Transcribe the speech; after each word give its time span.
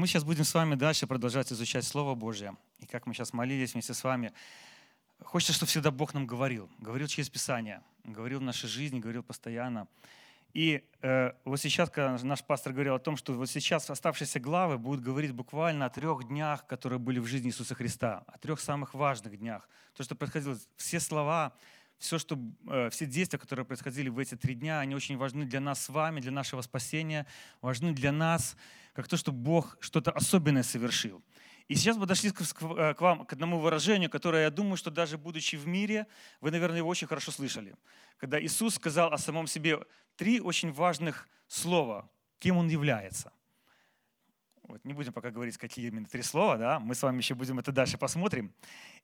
Мы 0.00 0.06
сейчас 0.06 0.24
будем 0.24 0.44
с 0.44 0.54
вами 0.54 0.76
дальше 0.76 1.06
продолжать 1.06 1.52
изучать 1.52 1.84
Слово 1.84 2.14
Божье. 2.14 2.56
И 2.78 2.86
как 2.86 3.04
мы 3.04 3.12
сейчас 3.12 3.34
молились 3.34 3.74
вместе 3.74 3.92
с 3.92 4.02
вами, 4.02 4.32
хочется, 5.22 5.52
чтобы 5.52 5.68
всегда 5.68 5.90
Бог 5.90 6.14
нам 6.14 6.26
говорил. 6.26 6.70
Говорил 6.78 7.06
через 7.06 7.28
Писание, 7.28 7.82
говорил 8.04 8.38
в 8.38 8.42
нашей 8.42 8.66
жизни, 8.66 8.98
говорил 8.98 9.22
постоянно. 9.22 9.88
И 10.54 10.82
э, 11.02 11.32
вот 11.44 11.60
сейчас, 11.60 11.90
когда 11.90 12.16
наш 12.24 12.42
пастор 12.42 12.72
говорил 12.72 12.94
о 12.94 12.98
том, 12.98 13.18
что 13.18 13.34
вот 13.34 13.50
сейчас 13.50 13.90
оставшиеся 13.90 14.40
главы 14.40 14.78
будут 14.78 15.04
говорить 15.04 15.32
буквально 15.32 15.84
о 15.84 15.90
трех 15.90 16.26
днях, 16.28 16.66
которые 16.66 16.98
были 16.98 17.18
в 17.18 17.26
жизни 17.26 17.50
Иисуса 17.50 17.74
Христа, 17.74 18.24
о 18.26 18.38
трех 18.38 18.58
самых 18.58 18.94
важных 18.94 19.38
днях. 19.38 19.68
То, 19.94 20.02
что 20.02 20.14
происходило, 20.14 20.56
все 20.78 20.98
слова, 20.98 21.52
все, 22.00 22.18
что, 22.18 22.38
э, 22.66 22.88
все 22.90 23.06
действия, 23.06 23.38
которые 23.38 23.64
происходили 23.64 24.08
в 24.08 24.18
эти 24.18 24.34
три 24.34 24.54
дня, 24.54 24.80
они 24.80 24.94
очень 24.94 25.16
важны 25.16 25.44
для 25.44 25.60
нас 25.60 25.84
с 25.84 25.88
вами, 25.90 26.20
для 26.20 26.32
нашего 26.32 26.62
спасения, 26.62 27.26
важны 27.60 27.92
для 27.92 28.10
нас, 28.10 28.56
как 28.94 29.06
то, 29.06 29.16
что 29.16 29.32
Бог 29.32 29.76
что-то 29.80 30.10
особенное 30.10 30.62
совершил. 30.62 31.22
И 31.68 31.74
сейчас 31.74 31.96
мы 31.98 32.06
дошли 32.06 32.30
э, 32.30 32.94
к 32.94 33.00
вам 33.00 33.26
к 33.26 33.32
одному 33.34 33.60
выражению, 33.60 34.10
которое, 34.10 34.44
я 34.44 34.50
думаю, 34.50 34.76
что 34.76 34.90
даже 34.90 35.18
будучи 35.18 35.56
в 35.56 35.66
мире, 35.66 36.06
вы, 36.40 36.50
наверное, 36.50 36.78
его 36.78 36.88
очень 36.88 37.06
хорошо 37.06 37.30
слышали. 37.30 37.76
Когда 38.16 38.42
Иисус 38.42 38.74
сказал 38.74 39.12
о 39.12 39.18
самом 39.18 39.46
себе 39.46 39.78
три 40.16 40.40
очень 40.40 40.72
важных 40.72 41.28
слова, 41.46 42.10
кем 42.38 42.56
Он 42.56 42.68
является. 42.68 43.30
Вот, 44.70 44.84
не 44.84 44.92
будем 44.92 45.12
пока 45.12 45.32
говорить, 45.32 45.58
какие 45.58 45.88
именно 45.88 46.06
три 46.06 46.22
слова, 46.22 46.56
да, 46.56 46.78
мы 46.78 46.94
с 46.94 47.02
вами 47.02 47.18
еще 47.18 47.34
будем 47.34 47.58
это 47.58 47.72
дальше 47.72 47.98
посмотрим. 47.98 48.52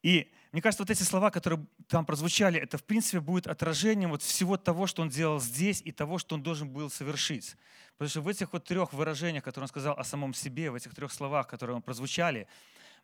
И 0.00 0.30
мне 0.52 0.62
кажется, 0.62 0.84
вот 0.84 0.90
эти 0.90 1.02
слова, 1.02 1.32
которые 1.32 1.66
там 1.88 2.06
прозвучали, 2.06 2.60
это 2.60 2.78
в 2.78 2.84
принципе 2.84 3.18
будет 3.18 3.48
отражением 3.48 4.10
вот 4.10 4.22
всего 4.22 4.56
того, 4.56 4.86
что 4.86 5.02
он 5.02 5.08
делал 5.08 5.40
здесь 5.40 5.82
и 5.84 5.90
того, 5.90 6.18
что 6.18 6.36
он 6.36 6.42
должен 6.44 6.68
был 6.68 6.88
совершить. 6.88 7.56
Потому 7.96 8.10
что 8.10 8.20
в 8.20 8.28
этих 8.28 8.52
вот 8.52 8.64
трех 8.64 8.92
выражениях, 8.92 9.42
которые 9.42 9.64
он 9.64 9.68
сказал 9.68 9.98
о 9.98 10.04
самом 10.04 10.34
себе, 10.34 10.70
в 10.70 10.76
этих 10.76 10.94
трех 10.94 11.12
словах, 11.12 11.48
которые 11.48 11.74
он 11.74 11.82
прозвучали, 11.82 12.46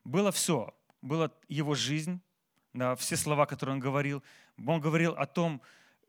было 0.04 0.30
все. 0.30 0.72
Была 1.00 1.32
его 1.48 1.74
жизнь, 1.74 2.20
да, 2.74 2.94
все 2.94 3.16
слова, 3.16 3.46
которые 3.46 3.74
он 3.74 3.80
говорил. 3.80 4.22
Он 4.64 4.80
говорил 4.80 5.14
о 5.14 5.26
том, 5.26 5.60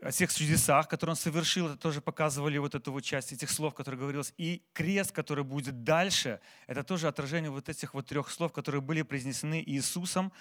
о 0.03 0.11
тех 0.11 0.33
чудесах, 0.33 0.89
которые 0.89 1.11
он 1.11 1.15
совершил, 1.15 1.67
это 1.67 1.77
тоже 1.77 2.01
показывали 2.01 2.57
вот 2.57 2.75
эту 2.75 2.91
вот 2.91 3.01
часть 3.01 3.31
этих 3.31 3.49
слов, 3.49 3.73
которые 3.73 3.99
говорилось. 3.99 4.33
И 4.37 4.61
крест, 4.73 5.13
который 5.13 5.45
будет 5.45 5.83
дальше, 5.83 6.41
это 6.67 6.83
тоже 6.83 7.07
отражение 7.07 7.49
вот 7.49 7.69
этих 7.69 7.93
вот 7.93 8.07
трех 8.07 8.29
слов, 8.29 8.51
которые 8.51 8.81
были 8.81 9.01
произнесены 9.01 9.63
Иисусом, 9.65 10.33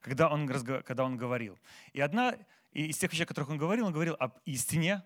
когда 0.00 0.28
он, 0.28 0.46
когда 0.82 1.04
он 1.04 1.16
говорил. 1.16 1.58
И 1.94 2.00
одна 2.00 2.36
из 2.72 2.98
тех 2.98 3.10
вещей, 3.10 3.24
о 3.24 3.26
которых 3.26 3.48
он 3.48 3.56
говорил, 3.56 3.86
он 3.86 3.92
говорил 3.92 4.16
об 4.18 4.36
истине, 4.44 5.02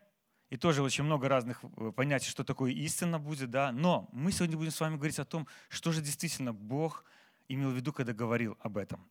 и 0.49 0.57
тоже 0.57 0.83
очень 0.83 1.05
много 1.05 1.29
разных 1.29 1.61
э, 1.63 1.93
понятий, 1.95 2.29
что 2.29 2.43
такое 2.43 2.73
истина 2.73 3.21
будет, 3.21 3.51
да. 3.51 3.71
Но 3.71 4.09
мы 4.11 4.33
сегодня 4.33 4.57
будем 4.57 4.73
с 4.73 4.81
вами 4.81 4.97
говорить 4.97 5.21
о 5.21 5.25
том, 5.25 5.47
что 5.69 5.93
же 5.93 6.01
действительно 6.03 6.53
Бог 6.53 7.05
имел 7.47 7.71
в 7.71 7.75
виду, 7.75 7.93
когда 7.93 8.13
говорил 8.13 8.59
об 8.59 8.77
этом. 8.77 9.09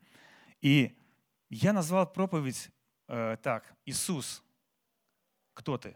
И 0.59 0.97
я 1.49 1.71
назвал 1.71 2.11
проповедь 2.11 2.69
э, 3.07 3.37
так, 3.41 3.73
Иисус– 3.85 4.43
кто 5.53 5.77
ты? 5.77 5.95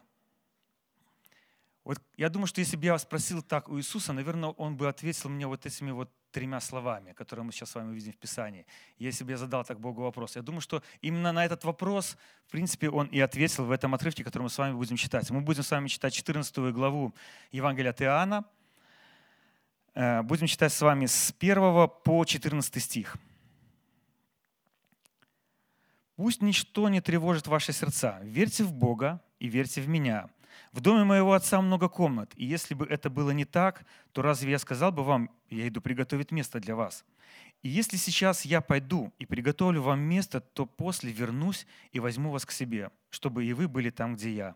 Вот 1.83 2.01
я 2.15 2.29
думаю, 2.29 2.47
что 2.47 2.61
если 2.61 2.77
бы 2.77 2.85
я 2.85 2.97
спросил 2.97 3.41
так 3.41 3.67
у 3.67 3.77
Иисуса, 3.77 4.13
наверное, 4.13 4.49
он 4.49 4.77
бы 4.77 4.87
ответил 4.87 5.29
мне 5.29 5.47
вот 5.47 5.65
этими 5.65 5.91
вот 5.91 6.09
тремя 6.31 6.59
словами, 6.61 7.11
которые 7.11 7.45
мы 7.45 7.51
сейчас 7.51 7.71
с 7.71 7.75
вами 7.75 7.93
видим 7.93 8.13
в 8.13 8.17
Писании. 8.17 8.65
Если 8.97 9.23
бы 9.23 9.31
я 9.31 9.37
задал 9.37 9.63
так 9.65 9.79
Богу 9.79 10.01
вопрос. 10.01 10.35
Я 10.35 10.41
думаю, 10.41 10.61
что 10.61 10.81
именно 11.01 11.31
на 11.31 11.45
этот 11.45 11.63
вопрос, 11.65 12.17
в 12.47 12.51
принципе, 12.51 12.89
он 12.89 13.07
и 13.07 13.19
ответил 13.19 13.65
в 13.65 13.71
этом 13.71 13.93
отрывке, 13.93 14.23
который 14.23 14.43
мы 14.43 14.49
с 14.49 14.57
вами 14.57 14.73
будем 14.73 14.95
читать. 14.95 15.29
Мы 15.29 15.41
будем 15.41 15.63
с 15.63 15.71
вами 15.71 15.87
читать 15.87 16.13
14 16.13 16.57
главу 16.73 17.13
Евангелия 17.51 17.91
от 17.91 18.01
Иоанна. 18.01 18.45
Э, 19.93 20.21
будем 20.23 20.47
читать 20.47 20.73
с 20.73 20.81
вами 20.81 21.05
с 21.05 21.33
1 21.37 21.87
по 22.03 22.25
14 22.25 22.81
стих. 22.81 23.17
«Пусть 26.15 26.41
ничто 26.41 26.89
не 26.89 27.01
тревожит 27.01 27.47
ваши 27.47 27.73
сердца. 27.73 28.19
Верьте 28.23 28.63
в 28.63 28.71
Бога 28.71 29.21
и 29.43 29.49
верьте 29.49 29.81
в 29.81 29.89
меня. 29.89 30.29
В 30.71 30.79
доме 30.79 31.03
моего 31.03 31.33
отца 31.33 31.61
много 31.61 31.89
комнат, 31.89 32.31
и 32.37 32.45
если 32.45 32.73
бы 32.73 32.85
это 32.85 33.09
было 33.09 33.31
не 33.31 33.43
так, 33.43 33.85
то 34.13 34.21
разве 34.21 34.51
я 34.51 34.59
сказал 34.59 34.93
бы 34.93 35.03
вам, 35.03 35.29
я 35.49 35.67
иду 35.67 35.81
приготовить 35.81 36.31
место 36.31 36.61
для 36.61 36.75
вас? 36.75 37.03
И 37.61 37.67
если 37.67 37.97
сейчас 37.97 38.45
я 38.45 38.61
пойду 38.61 39.11
и 39.19 39.25
приготовлю 39.25 39.81
вам 39.81 39.99
место, 39.99 40.39
то 40.39 40.65
после 40.65 41.11
вернусь 41.11 41.67
и 41.91 41.99
возьму 41.99 42.31
вас 42.31 42.45
к 42.45 42.51
себе, 42.51 42.89
чтобы 43.09 43.43
и 43.43 43.51
вы 43.51 43.67
были 43.67 43.89
там, 43.89 44.15
где 44.15 44.31
я. 44.33 44.55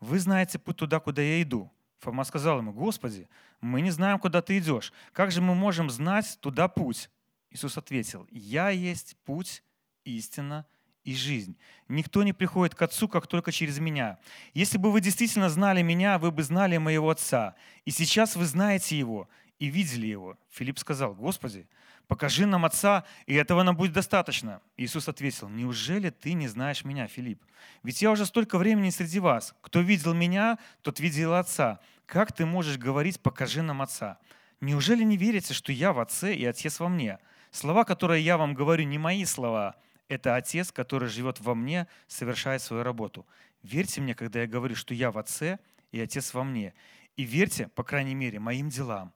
Вы 0.00 0.18
знаете 0.18 0.58
путь 0.58 0.78
туда, 0.78 0.98
куда 0.98 1.22
я 1.22 1.40
иду. 1.40 1.70
Фома 2.00 2.24
сказал 2.24 2.58
ему, 2.58 2.72
Господи, 2.72 3.28
мы 3.60 3.82
не 3.82 3.92
знаем, 3.92 4.18
куда 4.18 4.42
ты 4.42 4.58
идешь. 4.58 4.92
Как 5.12 5.30
же 5.30 5.40
мы 5.40 5.54
можем 5.54 5.90
знать 5.90 6.38
туда 6.40 6.66
путь? 6.66 7.08
Иисус 7.50 7.78
ответил, 7.78 8.26
я 8.32 8.70
есть 8.70 9.16
путь, 9.24 9.62
истина 10.04 10.66
и 11.04 11.14
жизнь. 11.14 11.56
Никто 11.88 12.22
не 12.22 12.32
приходит 12.32 12.74
к 12.74 12.82
Отцу, 12.82 13.08
как 13.08 13.26
только 13.26 13.52
через 13.52 13.78
меня. 13.78 14.18
Если 14.54 14.78
бы 14.78 14.90
вы 14.90 15.00
действительно 15.00 15.50
знали 15.50 15.82
меня, 15.82 16.18
вы 16.18 16.30
бы 16.30 16.42
знали 16.42 16.78
моего 16.78 17.10
Отца. 17.10 17.54
И 17.84 17.90
сейчас 17.90 18.36
вы 18.36 18.46
знаете 18.46 18.98
Его 18.98 19.28
и 19.58 19.66
видели 19.66 20.06
Его. 20.06 20.38
Филипп 20.50 20.78
сказал, 20.78 21.14
Господи, 21.14 21.68
покажи 22.08 22.46
нам 22.46 22.64
Отца, 22.64 23.04
и 23.26 23.34
этого 23.34 23.62
нам 23.62 23.76
будет 23.76 23.92
достаточно. 23.92 24.60
Иисус 24.76 25.08
ответил, 25.08 25.48
неужели 25.48 26.10
ты 26.10 26.32
не 26.32 26.48
знаешь 26.48 26.84
меня, 26.84 27.06
Филипп? 27.06 27.42
Ведь 27.82 28.00
я 28.00 28.10
уже 28.10 28.24
столько 28.24 28.58
времени 28.58 28.90
среди 28.90 29.20
вас. 29.20 29.54
Кто 29.60 29.80
видел 29.80 30.14
меня, 30.14 30.58
тот 30.82 31.00
видел 31.00 31.34
Отца. 31.34 31.80
Как 32.06 32.32
ты 32.32 32.46
можешь 32.46 32.78
говорить, 32.78 33.20
покажи 33.20 33.62
нам 33.62 33.82
Отца? 33.82 34.18
Неужели 34.60 35.04
не 35.04 35.18
верите, 35.18 35.52
что 35.52 35.72
я 35.72 35.92
в 35.92 36.00
Отце 36.00 36.34
и 36.34 36.44
Отец 36.46 36.80
во 36.80 36.88
мне? 36.88 37.18
Слова, 37.50 37.84
которые 37.84 38.24
я 38.24 38.38
вам 38.38 38.54
говорю, 38.54 38.84
не 38.84 38.98
мои 38.98 39.24
слова, 39.24 39.76
это 40.08 40.36
Отец, 40.36 40.70
который 40.72 41.08
живет 41.08 41.40
во 41.40 41.54
мне, 41.54 41.86
совершает 42.06 42.62
свою 42.62 42.82
работу. 42.82 43.26
Верьте 43.62 44.00
мне, 44.00 44.14
когда 44.14 44.40
я 44.40 44.46
говорю, 44.46 44.76
что 44.76 44.94
я 44.94 45.10
в 45.10 45.18
Отце 45.18 45.58
и 45.92 46.00
Отец 46.00 46.34
во 46.34 46.44
мне. 46.44 46.74
И 47.16 47.22
верьте, 47.22 47.68
по 47.68 47.84
крайней 47.84 48.14
мере, 48.14 48.38
моим 48.38 48.68
делам. 48.68 49.12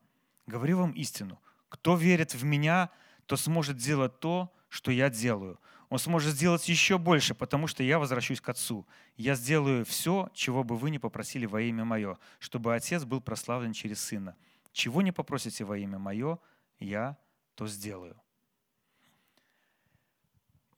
Говорю 0.47 0.79
вам 0.79 0.91
истину. 0.91 1.39
Кто 1.69 1.95
верит 1.95 2.33
в 2.33 2.43
меня, 2.43 2.89
то 3.27 3.37
сможет 3.37 3.77
делать 3.77 4.19
то, 4.19 4.51
что 4.69 4.91
я 4.91 5.09
делаю. 5.09 5.59
Он 5.89 5.97
сможет 5.99 6.33
сделать 6.33 6.67
еще 6.69 6.97
больше, 6.97 7.33
потому 7.33 7.67
что 7.67 7.83
я 7.83 7.99
возвращусь 7.99 8.41
к 8.41 8.49
Отцу. 8.49 8.87
Я 9.17 9.35
сделаю 9.35 9.85
все, 9.85 10.29
чего 10.33 10.63
бы 10.63 10.77
вы 10.77 10.91
не 10.91 10.99
попросили 10.99 11.45
во 11.45 11.61
имя 11.61 11.83
Мое, 11.83 12.17
чтобы 12.39 12.75
Отец 12.75 13.03
был 13.05 13.21
прославлен 13.21 13.73
через 13.73 13.99
Сына. 13.99 14.35
Чего 14.71 15.01
не 15.01 15.11
попросите 15.11 15.63
во 15.63 15.77
имя 15.77 15.97
Мое, 15.97 16.39
я 16.79 17.17
то 17.55 17.67
сделаю. 17.67 18.19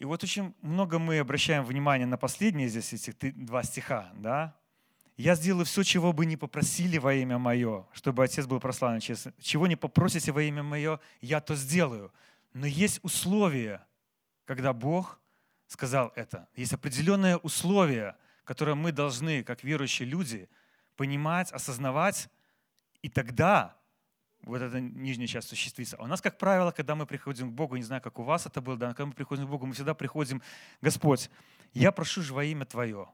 И 0.02 0.06
вот 0.06 0.24
очень 0.24 0.56
много 0.64 0.98
мы 0.98 1.20
обращаем 1.20 1.64
внимание 1.64 2.08
на 2.08 2.18
последние 2.18 2.68
здесь 2.70 2.92
эти 2.92 3.30
два 3.30 3.62
стиха, 3.62 4.10
да? 4.16 4.58
«Я 5.16 5.36
сделаю 5.36 5.64
все, 5.64 5.84
чего 5.84 6.12
бы 6.12 6.26
не 6.26 6.38
попросили 6.38 6.98
во 6.98 7.14
имя 7.14 7.38
Мое, 7.38 7.86
чтобы 7.94 8.24
Отец 8.24 8.48
был 8.48 8.60
прославлен. 8.60 9.00
Чего 9.40 9.68
не 9.68 9.76
попросите 9.76 10.32
во 10.32 10.42
имя 10.42 10.64
Мое, 10.64 11.00
я 11.22 11.40
то 11.40 11.54
сделаю». 11.54 12.12
Но 12.56 12.66
есть 12.66 13.00
условия, 13.04 13.86
когда 14.46 14.74
Бог 14.74 15.20
сказал 15.68 16.12
это. 16.16 16.48
Есть 16.56 16.74
определенные 16.74 17.38
условия, 17.38 18.18
которые 18.44 18.74
мы 18.74 18.92
должны, 18.92 19.44
как 19.44 19.64
верующие 19.64 20.10
люди, 20.10 20.50
понимать, 20.96 21.52
осознавать, 21.52 22.28
и 23.04 23.10
тогда 23.10 23.78
вот 24.44 24.62
эта 24.62 24.80
нижняя 24.80 25.28
часть 25.28 25.48
осуществится. 25.48 25.98
А 25.98 26.04
у 26.04 26.08
нас, 26.08 26.22
как 26.22 26.38
правило, 26.38 26.72
когда 26.72 26.96
мы 26.96 27.06
приходим 27.06 27.52
к 27.52 27.54
Богу, 27.54 27.76
не 27.76 27.84
знаю, 27.84 28.02
как 28.02 28.20
у 28.20 28.24
вас 28.24 28.46
это 28.46 28.62
было, 28.62 28.78
да, 28.78 28.90
когда 28.90 29.06
мы 29.06 29.14
приходим 29.14 29.48
к 29.48 29.50
Богу, 29.50 29.66
мы 29.66 29.74
всегда 29.74 29.94
приходим, 29.94 30.42
Господь, 30.82 31.30
я 31.74 31.92
прошу 31.92 32.22
же 32.22 32.34
во 32.34 32.44
имя 32.44 32.66
Твое, 32.66 33.08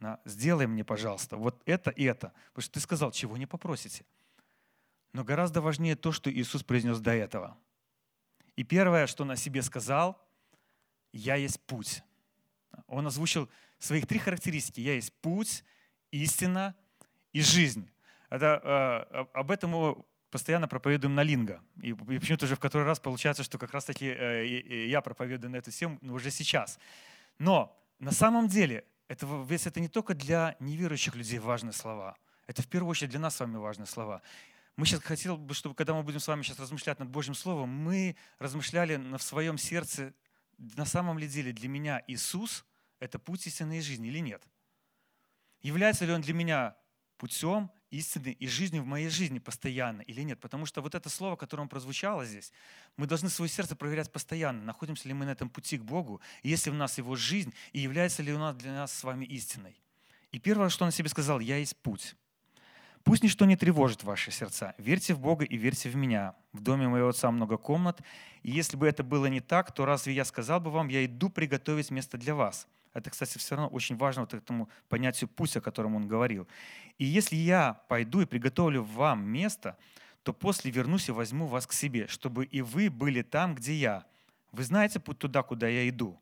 да, 0.00 0.20
сделай 0.24 0.66
мне, 0.66 0.84
пожалуйста, 0.84 1.36
вот 1.36 1.62
это 1.64 1.90
и 1.90 2.04
это. 2.04 2.32
Потому 2.48 2.62
что 2.62 2.72
Ты 2.74 2.80
сказал, 2.80 3.12
чего 3.12 3.36
не 3.36 3.46
попросите. 3.46 4.04
Но 5.12 5.24
гораздо 5.24 5.60
важнее 5.60 5.96
то, 5.96 6.12
что 6.12 6.30
Иисус 6.30 6.62
произнес 6.62 7.00
до 7.00 7.12
этого. 7.12 7.56
И 8.56 8.64
первое, 8.64 9.06
что 9.06 9.22
Он 9.22 9.30
о 9.30 9.36
себе 9.36 9.62
сказал, 9.62 10.20
«Я 11.12 11.36
есть 11.36 11.60
путь». 11.60 12.02
Он 12.86 13.06
озвучил 13.06 13.48
своих 13.78 14.06
три 14.06 14.18
характеристики. 14.18 14.80
«Я 14.80 14.94
есть 14.94 15.12
путь, 15.20 15.64
истина 16.10 16.74
и 17.32 17.40
жизнь». 17.40 17.90
Это, 18.30 19.06
э, 19.12 19.38
об 19.38 19.50
этом 19.50 20.04
постоянно 20.30 20.68
проповедуем 20.68 21.14
на 21.14 21.22
линго. 21.22 21.62
И, 21.82 21.90
и 21.90 22.18
почему-то 22.18 22.44
уже 22.44 22.56
в 22.56 22.60
который 22.60 22.84
раз 22.84 23.00
получается, 23.00 23.42
что 23.42 23.58
как 23.58 23.72
раз-таки 23.72 24.06
э, 24.06 24.86
я 24.86 25.00
проповедую 25.00 25.50
на 25.50 25.56
эту 25.56 25.70
тему 25.70 25.98
уже 26.02 26.30
сейчас. 26.30 26.78
Но 27.38 27.76
на 27.98 28.12
самом 28.12 28.48
деле 28.48 28.84
это, 29.08 29.26
весь 29.48 29.66
это 29.66 29.80
не 29.80 29.88
только 29.88 30.14
для 30.14 30.56
неверующих 30.60 31.14
людей 31.16 31.38
важные 31.38 31.72
слова. 31.72 32.16
Это 32.46 32.62
в 32.62 32.68
первую 32.68 32.90
очередь 32.90 33.10
для 33.10 33.20
нас 33.20 33.36
с 33.36 33.40
вами 33.40 33.56
важные 33.56 33.86
слова. 33.86 34.22
Мы 34.76 34.86
сейчас 34.86 35.02
хотели 35.02 35.34
бы, 35.34 35.54
чтобы 35.54 35.74
когда 35.74 35.94
мы 35.94 36.02
будем 36.02 36.20
с 36.20 36.28
вами 36.28 36.42
сейчас 36.42 36.58
размышлять 36.60 36.98
над 36.98 37.08
Божьим 37.08 37.34
Словом, 37.34 37.68
мы 37.68 38.16
размышляли 38.38 38.96
в 39.16 39.22
своем 39.22 39.58
сердце, 39.58 40.14
на 40.56 40.84
самом 40.84 41.18
ли 41.18 41.26
деле 41.26 41.52
для 41.52 41.68
меня 41.68 42.02
Иисус– 42.06 42.64
это 43.00 43.18
путь 43.18 43.46
истинной 43.46 43.80
жизни 43.80 44.08
или 44.08 44.18
нет? 44.18 44.42
Является 45.62 46.04
ли 46.04 46.12
Он 46.12 46.20
для 46.20 46.34
меня 46.34 46.76
путем, 47.16 47.70
истины 47.90 48.36
и 48.38 48.46
жизнью 48.46 48.82
в 48.82 48.86
моей 48.86 49.08
жизни 49.08 49.38
постоянно 49.38 50.02
или 50.02 50.22
нет. 50.22 50.40
Потому 50.40 50.66
что 50.66 50.82
вот 50.82 50.94
это 50.94 51.08
слово, 51.08 51.36
которое 51.36 51.66
прозвучало 51.66 52.24
здесь, 52.24 52.52
мы 52.96 53.06
должны 53.06 53.28
свое 53.28 53.48
сердце 53.48 53.76
проверять 53.76 54.12
постоянно, 54.12 54.62
находимся 54.62 55.08
ли 55.08 55.14
мы 55.14 55.24
на 55.24 55.30
этом 55.30 55.48
пути 55.48 55.78
к 55.78 55.82
Богу, 55.82 56.20
и 56.42 56.50
есть 56.50 56.66
ли 56.66 56.72
у 56.72 56.74
нас 56.74 56.98
Его 56.98 57.16
жизнь, 57.16 57.52
и 57.72 57.80
является 57.80 58.22
ли 58.22 58.32
у 58.32 58.38
нас 58.38 58.56
для 58.56 58.72
нас 58.72 58.92
с 58.92 59.04
вами 59.04 59.24
истиной. 59.24 59.80
И 60.32 60.38
первое, 60.38 60.68
что 60.68 60.84
он 60.84 60.90
себе 60.90 61.08
сказал, 61.08 61.40
«Я 61.40 61.56
есть 61.56 61.76
путь». 61.76 62.14
Пусть 63.04 63.22
ничто 63.22 63.46
не 63.46 63.56
тревожит 63.56 64.02
ваши 64.02 64.30
сердца. 64.30 64.74
Верьте 64.76 65.14
в 65.14 65.20
Бога 65.20 65.44
и 65.44 65.56
верьте 65.56 65.88
в 65.88 65.96
меня. 65.96 66.34
В 66.52 66.60
доме 66.60 66.88
моего 66.88 67.08
отца 67.08 67.30
много 67.30 67.56
комнат. 67.56 68.02
И 68.42 68.50
если 68.50 68.76
бы 68.76 68.86
это 68.86 69.02
было 69.02 69.26
не 69.26 69.40
так, 69.40 69.72
то 69.72 69.86
разве 69.86 70.12
я 70.12 70.26
сказал 70.26 70.60
бы 70.60 70.70
вам, 70.70 70.88
я 70.88 71.04
иду 71.06 71.30
приготовить 71.30 71.90
место 71.90 72.18
для 72.18 72.34
вас? 72.34 72.66
Это, 72.98 73.10
кстати, 73.10 73.38
все 73.38 73.56
равно 73.56 73.68
очень 73.68 73.96
важно 73.96 74.22
вот 74.22 74.34
этому 74.34 74.68
понятию 74.88 75.28
путь, 75.28 75.56
о 75.56 75.60
котором 75.60 75.94
он 75.94 76.08
говорил. 76.08 76.48
И 76.98 77.04
если 77.04 77.36
я 77.36 77.74
пойду 77.88 78.20
и 78.20 78.26
приготовлю 78.26 78.82
вам 78.82 79.24
место, 79.24 79.76
то 80.22 80.32
после 80.32 80.70
вернусь 80.70 81.08
и 81.08 81.12
возьму 81.12 81.46
вас 81.46 81.66
к 81.66 81.72
себе, 81.72 82.08
чтобы 82.08 82.44
и 82.44 82.60
вы 82.60 82.90
были 82.90 83.22
там, 83.22 83.54
где 83.54 83.74
я. 83.74 84.06
Вы 84.52 84.64
знаете 84.64 85.00
путь 85.00 85.18
туда, 85.18 85.42
куда 85.42 85.68
я 85.68 85.88
иду. 85.88 86.20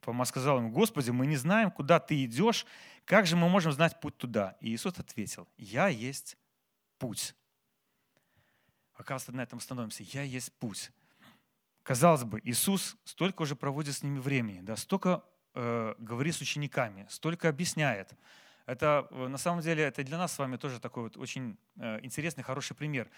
Фома 0.00 0.24
сказал 0.24 0.58
ему, 0.58 0.70
Господи, 0.70 1.10
мы 1.10 1.26
не 1.26 1.36
знаем, 1.36 1.70
куда 1.70 1.98
ты 1.98 2.24
идешь, 2.24 2.66
как 3.04 3.26
же 3.26 3.36
мы 3.36 3.48
можем 3.48 3.72
знать 3.72 4.00
путь 4.00 4.16
туда? 4.16 4.56
И 4.60 4.74
Иисус 4.74 4.98
ответил, 4.98 5.48
я 5.56 5.88
есть 5.88 6.36
путь. 6.98 7.34
Оказывается, 8.94 9.32
на 9.32 9.42
этом 9.42 9.60
становимся. 9.60 10.02
Я 10.02 10.22
есть 10.22 10.52
путь. 10.54 10.90
Казалось 11.82 12.24
бы, 12.24 12.40
Иисус 12.42 12.96
столько 13.04 13.42
уже 13.42 13.54
проводит 13.54 13.94
с 13.94 14.02
ними 14.02 14.18
времени, 14.18 14.60
да, 14.60 14.76
столько 14.76 15.22
э, 15.56 15.94
говорит 15.98 16.36
с 16.36 16.40
учениками, 16.40 17.06
столько 17.08 17.48
объясняет. 17.48 18.12
Это 18.66 19.08
э, 19.10 19.26
на 19.26 19.38
самом 19.38 19.62
деле 19.62 19.84
это 19.84 20.04
для 20.04 20.18
нас 20.18 20.32
с 20.32 20.38
вами 20.38 20.56
тоже 20.56 20.78
такой 20.78 21.04
вот 21.04 21.16
очень 21.16 21.56
э, 21.76 22.00
интересный, 22.02 22.44
хороший 22.44 22.76
пример. 22.76 23.08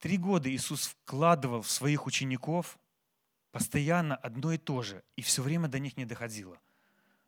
Три 0.00 0.18
года 0.18 0.50
Иисус 0.50 0.88
вкладывал 0.88 1.62
в 1.62 1.70
своих 1.70 2.06
учеников 2.06 2.78
постоянно 3.52 4.16
одно 4.16 4.52
и 4.52 4.58
то 4.58 4.82
же, 4.82 5.02
и 5.16 5.22
все 5.22 5.40
время 5.40 5.68
до 5.68 5.78
них 5.78 5.96
не 5.96 6.04
доходило. 6.04 6.58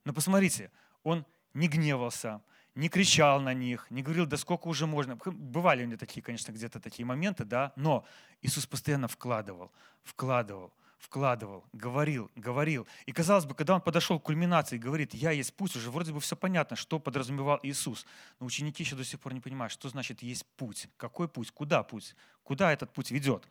Но 0.04 0.12
посмотрите, 0.12 0.70
он 1.04 1.24
не 1.54 1.68
гневался, 1.68 2.42
не 2.74 2.88
кричал 2.88 3.40
на 3.40 3.54
них, 3.54 3.86
не 3.90 4.02
говорил, 4.02 4.26
да 4.26 4.36
сколько 4.36 4.66
уже 4.68 4.86
можно. 4.86 5.16
Бывали 5.24 5.84
у 5.84 5.86
него 5.86 5.98
такие, 5.98 6.22
конечно, 6.22 6.52
где-то 6.52 6.80
такие 6.80 7.06
моменты, 7.06 7.44
да, 7.44 7.72
но 7.76 8.04
Иисус 8.42 8.66
постоянно 8.66 9.08
вкладывал, 9.08 9.72
вкладывал, 10.02 10.72
вкладывал, 10.98 11.64
говорил, 11.72 12.30
говорил. 12.36 12.86
И 13.06 13.12
казалось 13.12 13.44
бы, 13.44 13.54
когда 13.54 13.74
он 13.74 13.80
подошел 13.80 14.18
к 14.18 14.24
кульминации 14.24 14.76
и 14.76 14.78
говорит, 14.78 15.14
я 15.14 15.30
есть 15.30 15.54
путь, 15.54 15.76
уже 15.76 15.90
вроде 15.90 16.12
бы 16.12 16.20
все 16.20 16.36
понятно, 16.36 16.76
что 16.76 16.98
подразумевал 16.98 17.60
Иисус. 17.62 18.06
Но 18.40 18.46
ученики 18.46 18.82
еще 18.82 18.96
до 18.96 19.04
сих 19.04 19.20
пор 19.20 19.34
не 19.34 19.40
понимают, 19.40 19.72
что 19.72 19.88
значит 19.88 20.22
есть 20.22 20.46
путь. 20.56 20.88
Какой 20.96 21.28
путь? 21.28 21.50
Куда 21.50 21.82
путь? 21.82 22.14
Куда 22.42 22.72
этот 22.72 22.92
путь 22.92 23.10
ведет? 23.10 23.46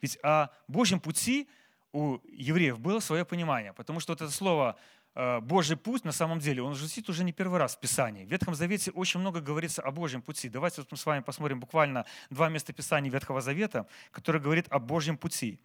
Ведь 0.00 0.18
о 0.22 0.48
Божьем 0.68 1.00
пути 1.00 1.48
у 1.92 2.18
евреев 2.30 2.78
было 2.78 3.00
свое 3.00 3.24
понимание, 3.24 3.72
потому 3.72 4.00
что 4.00 4.12
вот 4.12 4.20
это 4.20 4.30
слово 4.30 4.76
э, 5.14 5.40
Божий 5.40 5.76
путь, 5.76 6.04
на 6.04 6.12
самом 6.12 6.38
деле, 6.38 6.62
он 6.62 6.74
звучит 6.74 7.08
уже 7.08 7.24
не 7.24 7.32
первый 7.32 7.58
раз 7.58 7.74
в 7.74 7.80
Писании. 7.80 8.24
В 8.24 8.30
Ветхом 8.30 8.54
Завете 8.54 8.90
очень 8.90 9.20
много 9.20 9.40
говорится 9.40 9.80
о 9.82 9.90
Божьем 9.90 10.20
пути. 10.20 10.50
Давайте 10.50 10.82
вот 10.82 10.90
мы 10.90 10.98
с 10.98 11.06
вами 11.06 11.22
посмотрим 11.22 11.60
буквально 11.60 12.04
два 12.28 12.50
места 12.50 12.74
Писания 12.74 13.10
Ветхого 13.10 13.40
Завета, 13.40 13.88
которые 14.10 14.42
говорят 14.42 14.66
о 14.68 14.78
Божьем 14.78 15.16
пути. 15.16 15.58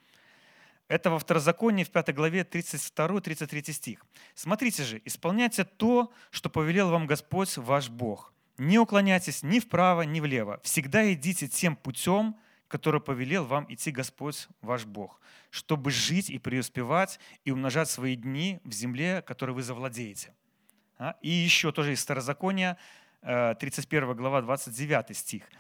Это 0.92 1.10
во 1.10 1.20
Второзаконии 1.20 1.86
в 1.86 1.90
5 1.90 2.14
главе 2.14 2.42
32-33 2.42 3.72
стих. 3.72 4.06
«Смотрите 4.36 4.84
же, 4.84 5.02
исполняйте 5.06 5.64
то, 5.64 6.12
что 6.32 6.50
повелел 6.50 6.90
вам 6.90 7.08
Господь 7.08 7.56
ваш 7.56 7.90
Бог. 7.90 8.34
Не 8.58 8.78
уклоняйтесь 8.78 9.42
ни 9.42 9.60
вправо, 9.60 10.02
ни 10.02 10.20
влево. 10.20 10.60
Всегда 10.64 11.14
идите 11.14 11.48
тем 11.48 11.78
путем, 11.78 12.36
который 12.68 13.00
повелел 13.00 13.46
вам 13.46 13.68
идти 13.70 13.90
Господь 13.92 14.50
ваш 14.60 14.84
Бог, 14.84 15.22
чтобы 15.50 15.92
жить 15.92 16.30
и 16.30 16.38
преуспевать 16.40 17.22
и 17.46 17.52
умножать 17.52 17.90
свои 17.90 18.18
дни 18.18 18.60
в 18.66 18.74
земле, 18.74 19.22
которой 19.22 19.52
вы 19.52 19.64
завладеете». 19.64 20.36
А? 20.98 21.16
И 21.22 21.30
еще 21.30 21.72
тоже 21.72 21.94
из 21.94 22.04
Второзакония, 22.04 22.78
31 23.22 24.10
э, 24.10 24.14
глава, 24.14 24.42
29 24.42 25.16
стих– 25.16 25.44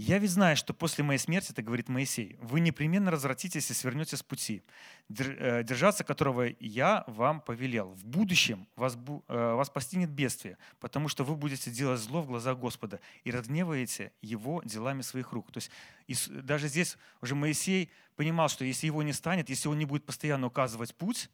«Я 0.00 0.18
ведь 0.18 0.30
знаю, 0.30 0.56
что 0.56 0.72
после 0.74 1.02
моей 1.02 1.18
смерти, 1.18 1.50
это 1.50 1.60
говорит 1.60 1.88
Моисей, 1.88 2.38
вы 2.40 2.60
непременно 2.60 3.10
развратитесь 3.10 3.68
и 3.68 3.74
свернете 3.74 4.16
с 4.16 4.22
пути, 4.22 4.62
э, 5.08 5.64
держаться 5.64 6.04
которого 6.04 6.46
я 6.60 7.02
вам 7.08 7.40
повелел. 7.40 7.88
В 7.94 8.04
будущем 8.04 8.68
вас, 8.76 8.96
э, 8.96 9.54
вас 9.54 9.68
постигнет 9.70 10.10
бедствие, 10.10 10.56
потому 10.78 11.08
что 11.08 11.24
вы 11.24 11.34
будете 11.34 11.72
делать 11.72 12.00
зло 12.00 12.22
в 12.22 12.28
глазах 12.28 12.58
Господа 12.60 13.00
и 13.24 13.32
разгневаете 13.32 14.12
его 14.22 14.62
делами 14.64 15.02
своих 15.02 15.32
рук». 15.32 15.50
То 15.50 15.60
есть 16.06 16.30
даже 16.30 16.68
здесь 16.68 16.96
уже 17.20 17.34
Моисей 17.34 17.90
понимал, 18.14 18.48
что 18.48 18.64
если 18.64 18.86
его 18.86 19.02
не 19.02 19.12
станет, 19.12 19.48
если 19.48 19.68
он 19.68 19.78
не 19.78 19.84
будет 19.84 20.06
постоянно 20.06 20.46
указывать 20.46 20.94
путь, 20.94 21.28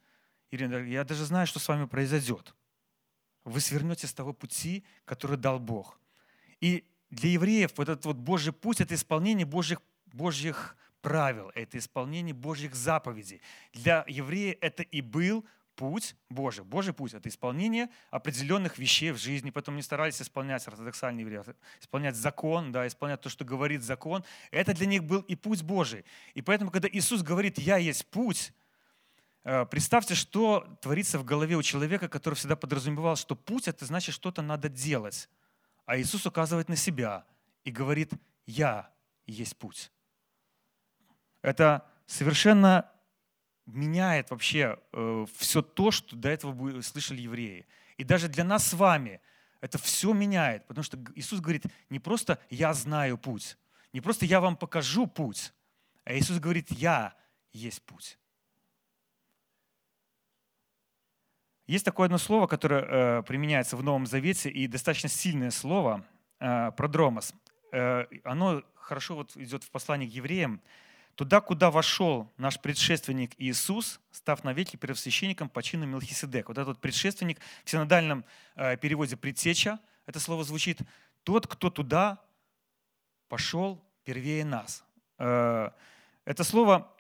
я 0.51 1.05
даже 1.05 1.27
знаю, 1.27 1.47
что 1.47 1.59
с 1.59 1.69
вами 1.69 1.85
произойдет. 1.85 2.55
Вы 3.45 3.61
свернете 3.61 4.07
с 4.07 4.15
того 4.15 4.33
пути, 4.33 4.85
который 5.05 5.37
дал 5.37 5.61
Бог. 5.61 6.01
И 6.63 6.85
для 7.15 7.31
евреев 7.31 7.73
вот 7.77 7.89
этот 7.89 8.05
вот 8.05 8.17
Божий 8.17 8.53
путь– 8.53 8.81
это 8.83 8.95
исполнение 8.95 9.47
Божьих, 9.47 9.81
Божьих 10.07 10.77
правил, 11.01 11.51
это 11.55 11.79
исполнение 11.79 12.35
Божьих 12.35 12.75
заповедей. 12.75 13.41
Для 13.73 14.05
еврея 14.09 14.57
это 14.61 14.83
и 14.83 15.01
был 15.01 15.45
путь 15.77 16.17
Божий. 16.29 16.65
Божий 16.65 16.93
путь– 16.93 17.15
это 17.15 17.29
исполнение 17.29 17.89
определенных 18.11 18.79
вещей 18.79 19.13
в 19.13 19.19
жизни. 19.19 19.51
Потом 19.51 19.77
не 19.77 19.83
старались 19.83 20.21
исполнять 20.21 20.67
ортодоксальные 20.67 21.23
евреи, 21.23 21.43
исполнять 21.81 22.17
закон, 22.17 22.73
да, 22.73 22.87
исполнять 22.87 23.21
то, 23.21 23.29
что 23.29 23.45
говорит 23.45 23.83
закон. 23.83 24.25
Это 24.51 24.73
для 24.75 24.87
них 24.87 25.05
был 25.05 25.21
и 25.21 25.35
путь 25.37 25.63
Божий. 25.63 26.05
И 26.35 26.43
поэтому, 26.43 26.71
когда 26.71 26.89
Иисус 26.91 27.23
говорит 27.23 27.59
«Я 27.59 27.77
есть 27.77 28.07
путь», 28.07 28.53
э, 29.45 29.67
Представьте, 29.67 30.15
что 30.15 30.67
творится 30.81 31.19
в 31.19 31.25
голове 31.25 31.57
у 31.57 31.63
человека, 31.63 32.09
который 32.09 32.35
всегда 32.35 32.57
подразумевал, 32.57 33.17
что 33.17 33.37
путь– 33.37 33.69
это 33.69 33.85
значит, 33.85 34.15
что-то 34.15 34.43
надо 34.43 34.69
делать. 34.69 35.29
А 35.87 35.99
Иисус 35.99 36.27
указывает 36.27 36.69
на 36.69 36.77
себя 36.77 37.27
и 37.65 37.71
говорит, 37.71 38.13
я 38.47 38.91
есть 39.27 39.57
путь. 39.57 39.91
Это 41.43 41.87
совершенно 42.07 42.91
меняет 43.67 44.31
вообще 44.31 44.79
э, 44.93 45.27
все 45.37 45.63
то, 45.63 45.91
что 45.91 46.17
до 46.17 46.29
этого 46.29 46.83
слышали 46.83 47.23
евреи. 47.23 47.67
И 47.97 48.05
даже 48.05 48.29
для 48.29 48.45
нас 48.45 48.67
с 48.67 48.75
вами 48.75 49.21
это 49.61 49.79
все 49.79 50.13
меняет, 50.13 50.67
потому 50.67 50.85
что 50.85 50.99
Иисус 51.15 51.41
говорит, 51.41 51.65
не 51.89 51.99
просто 51.99 52.39
я 52.51 52.75
знаю 52.75 53.17
путь, 53.17 53.57
не 53.93 54.01
просто 54.01 54.27
я 54.27 54.41
вам 54.41 54.57
покажу 54.57 55.07
путь, 55.07 55.53
а 56.05 56.15
Иисус 56.15 56.39
говорит, 56.39 56.71
я 56.71 57.15
есть 57.53 57.83
путь. 57.83 58.19
Есть 61.67 61.85
такое 61.85 62.07
одно 62.07 62.19
слово, 62.19 62.47
которое 62.47 62.83
э, 62.83 63.23
применяется 63.23 63.77
в 63.77 63.83
Новом 63.83 64.07
Завете, 64.07 64.51
и 64.51 64.67
достаточно 64.67 65.09
сильное 65.09 65.51
слово 65.51 66.05
э, 66.39 66.73
продромос. 66.73 67.33
Э, 67.73 68.05
оно 68.23 68.63
хорошо 68.75 69.17
вот 69.17 69.35
идет 69.37 69.65
в 69.65 69.71
послании 69.71 70.07
к 70.07 70.13
евреям. 70.13 70.61
«Туда, 71.15 71.41
куда 71.41 71.71
вошел 71.71 72.31
наш 72.37 72.61
предшественник 72.61 73.33
Иисус, 73.39 74.01
став 74.11 74.45
навеки 74.45 74.77
первосвященником 74.77 75.49
по 75.49 75.63
чину 75.63 75.87
Мелхиседек». 75.87 76.49
Вот 76.49 76.59
этот 76.59 76.81
предшественник 76.81 77.39
в 77.65 77.71
синодальном 77.71 78.25
э, 78.57 78.77
переводе 78.77 79.17
«предтеча», 79.17 79.79
это 80.07 80.21
слово 80.21 80.45
звучит 80.45 80.81
«тот, 81.23 81.47
кто 81.47 81.71
туда 81.71 82.21
пошел 83.29 83.83
первее 84.05 84.45
нас». 84.45 84.85
Э, 85.19 85.71
это 86.27 86.45
слово 86.45 86.94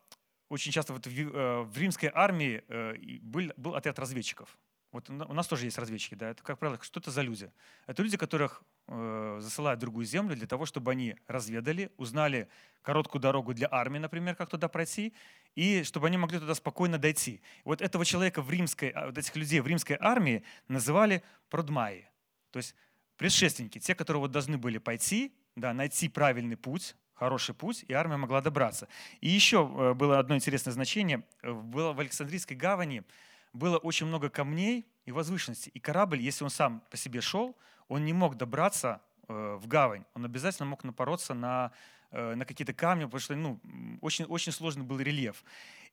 очень 0.54 0.72
часто 0.72 0.92
вот 0.92 1.06
в, 1.06 1.10
э, 1.10 1.62
в 1.62 1.78
римской 1.78 2.10
армии 2.14 2.62
э, 2.68 2.94
был, 3.22 3.52
был 3.56 3.74
отряд 3.74 3.98
разведчиков. 3.98 4.56
Вот 4.92 5.10
у 5.10 5.34
нас 5.34 5.48
тоже 5.48 5.64
есть 5.64 5.76
разведчики, 5.76 6.14
да, 6.14 6.30
это, 6.30 6.44
как 6.44 6.56
правило, 6.56 6.78
что 6.80 7.00
это 7.00 7.10
за 7.10 7.22
люди? 7.22 7.50
Это 7.88 8.00
люди, 8.00 8.16
которых 8.16 8.62
э, 8.86 9.38
засылают 9.40 9.78
в 9.78 9.80
другую 9.80 10.06
землю 10.06 10.36
для 10.36 10.46
того, 10.46 10.66
чтобы 10.66 10.92
они 10.92 11.16
разведали, 11.26 11.90
узнали 11.96 12.48
короткую 12.82 13.20
дорогу 13.20 13.54
для 13.54 13.66
армии, 13.68 13.98
например, 13.98 14.36
как 14.36 14.50
туда 14.50 14.68
пройти, 14.68 15.12
и 15.56 15.82
чтобы 15.82 16.06
они 16.06 16.16
могли 16.16 16.38
туда 16.38 16.54
спокойно 16.54 16.98
дойти. 16.98 17.42
Вот 17.64 17.82
этого 17.82 18.04
человека 18.04 18.40
в 18.40 18.48
римской, 18.48 18.90
а, 18.90 19.06
вот 19.06 19.18
этих 19.18 19.34
людей 19.34 19.58
в 19.58 19.66
римской 19.66 19.96
армии 19.98 20.44
называли 20.68 21.24
продмаи, 21.50 22.08
то 22.52 22.58
есть 22.58 22.76
предшественники, 23.16 23.80
те, 23.80 23.96
которые 23.96 24.20
вот 24.20 24.30
должны 24.30 24.58
были 24.58 24.78
пойти, 24.78 25.34
да, 25.56 25.74
найти 25.74 26.08
правильный 26.08 26.56
путь, 26.56 26.94
хороший 27.14 27.54
путь, 27.54 27.84
и 27.88 27.92
армия 27.92 28.16
могла 28.16 28.40
добраться. 28.40 28.88
И 29.20 29.28
еще 29.28 29.58
э, 29.58 29.94
было 29.94 30.18
одно 30.18 30.34
интересное 30.34 30.72
значение. 30.72 31.24
Было 31.42 31.92
в 31.92 32.00
Александрийской 32.00 32.56
гавани 32.56 33.04
было 33.52 33.78
очень 33.78 34.06
много 34.06 34.28
камней 34.28 34.86
и 35.06 35.12
возвышенностей. 35.12 35.70
И 35.74 35.80
корабль, 35.80 36.20
если 36.20 36.44
он 36.44 36.50
сам 36.50 36.82
по 36.90 36.96
себе 36.96 37.20
шел, 37.20 37.56
он 37.88 38.04
не 38.04 38.12
мог 38.12 38.36
добраться 38.36 39.00
э, 39.28 39.58
в 39.60 39.66
гавань. 39.68 40.04
Он 40.14 40.24
обязательно 40.24 40.66
мог 40.66 40.82
напороться 40.84 41.34
на, 41.34 41.70
э, 42.10 42.34
на 42.34 42.44
какие-то 42.44 42.74
камни, 42.74 43.04
потому 43.04 43.20
что 43.20 43.36
ну, 43.36 43.60
очень, 44.00 44.24
очень 44.24 44.52
сложный 44.52 44.84
был 44.84 44.98
рельеф. 44.98 45.44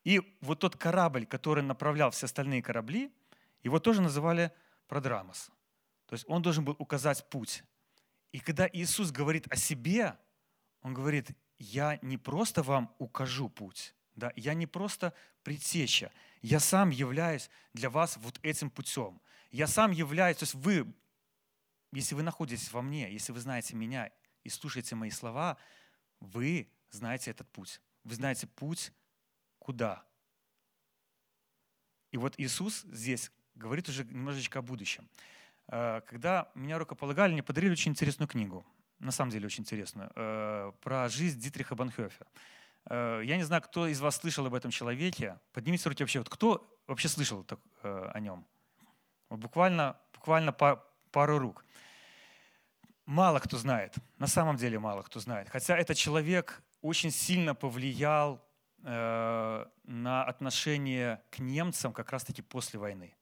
И 0.03 0.21
вот 0.41 0.59
тот 0.59 0.75
корабль, 0.75 1.25
который 1.25 1.63
направлял 1.63 2.09
все 2.09 2.25
остальные 2.25 2.63
корабли, 2.63 3.11
его 3.63 3.79
тоже 3.79 4.01
называли 4.01 4.51
Продрамос. 4.87 5.51
То 6.07 6.13
есть 6.13 6.25
он 6.27 6.41
должен 6.41 6.65
был 6.65 6.75
указать 6.79 7.29
путь. 7.29 7.63
И 8.31 8.39
когда 8.39 8.67
Иисус 8.73 9.11
говорит 9.11 9.45
о 9.49 9.55
себе, 9.55 10.17
Он 10.81 10.93
говорит, 10.93 11.29
я 11.57 11.99
не 12.01 12.17
просто 12.17 12.63
вам 12.63 12.93
укажу 12.97 13.49
путь, 13.49 13.95
да, 14.15 14.31
я 14.35 14.53
не 14.53 14.67
просто 14.67 15.13
предтеча, 15.43 16.11
я 16.41 16.59
сам 16.59 16.89
являюсь 16.89 17.49
для 17.73 17.89
вас 17.89 18.17
вот 18.17 18.39
этим 18.41 18.69
путем. 18.69 19.21
Я 19.51 19.67
сам 19.67 19.91
являюсь, 19.91 20.37
то 20.37 20.43
есть 20.43 20.55
вы, 20.55 20.91
если 21.91 22.15
вы 22.15 22.23
находитесь 22.23 22.71
во 22.71 22.81
мне, 22.81 23.11
если 23.11 23.31
вы 23.31 23.39
знаете 23.39 23.75
меня 23.75 24.09
и 24.43 24.49
слушаете 24.49 24.95
мои 24.95 25.11
слова, 25.11 25.57
вы 26.19 26.71
знаете 26.89 27.31
этот 27.31 27.49
путь. 27.51 27.81
Вы 28.03 28.15
знаете 28.15 28.47
путь 28.47 28.91
куда. 29.59 30.03
И 32.11 32.17
вот 32.17 32.33
Иисус 32.37 32.81
здесь 32.83 33.31
говорит 33.55 33.89
уже 33.89 34.03
немножечко 34.05 34.59
о 34.59 34.61
будущем. 34.61 35.07
Э, 35.67 36.01
когда 36.07 36.51
меня 36.55 36.77
рукополагали, 36.79 37.33
мне 37.33 37.43
подарили 37.43 37.71
очень 37.71 37.91
интересную 37.91 38.27
книгу, 38.27 38.65
на 39.01 39.11
самом 39.11 39.31
деле 39.31 39.45
очень 39.45 39.63
интересную, 39.63 40.11
э, 40.15 40.71
про 40.81 41.09
жизнь 41.09 41.39
Дитриха 41.39 41.75
Банхёфа. 41.75 42.25
Э, 42.85 43.21
я 43.23 43.37
не 43.37 43.43
знаю, 43.43 43.61
кто 43.61 43.87
из 43.87 43.99
вас 43.99 44.17
слышал 44.17 44.45
об 44.45 44.53
этом 44.53 44.71
человеке. 44.71 45.39
Поднимите 45.53 45.89
руки 45.89 46.03
вообще. 46.03 46.19
Вот 46.19 46.29
кто 46.29 46.79
вообще 46.87 47.07
слышал 47.07 47.45
о 47.83 48.19
нем? 48.19 48.45
Буквально, 49.29 49.97
буквально 50.13 50.51
пару 50.51 51.39
рук. 51.39 51.65
Мало 53.05 53.39
кто 53.39 53.57
знает, 53.57 53.95
на 54.19 54.27
самом 54.27 54.57
деле 54.57 54.79
мало 54.79 55.01
кто 55.01 55.19
знает. 55.19 55.49
Хотя 55.49 55.77
этот 55.77 55.97
человек 55.97 56.61
очень 56.81 57.11
сильно 57.11 57.55
повлиял 57.55 58.45
на 58.83 60.25
отношение 60.25 61.21
к 61.29 61.39
немцам 61.39 61.93
как 61.93 62.11
раз-таки 62.11 62.41
после 62.41 62.79
войны. 62.79 63.15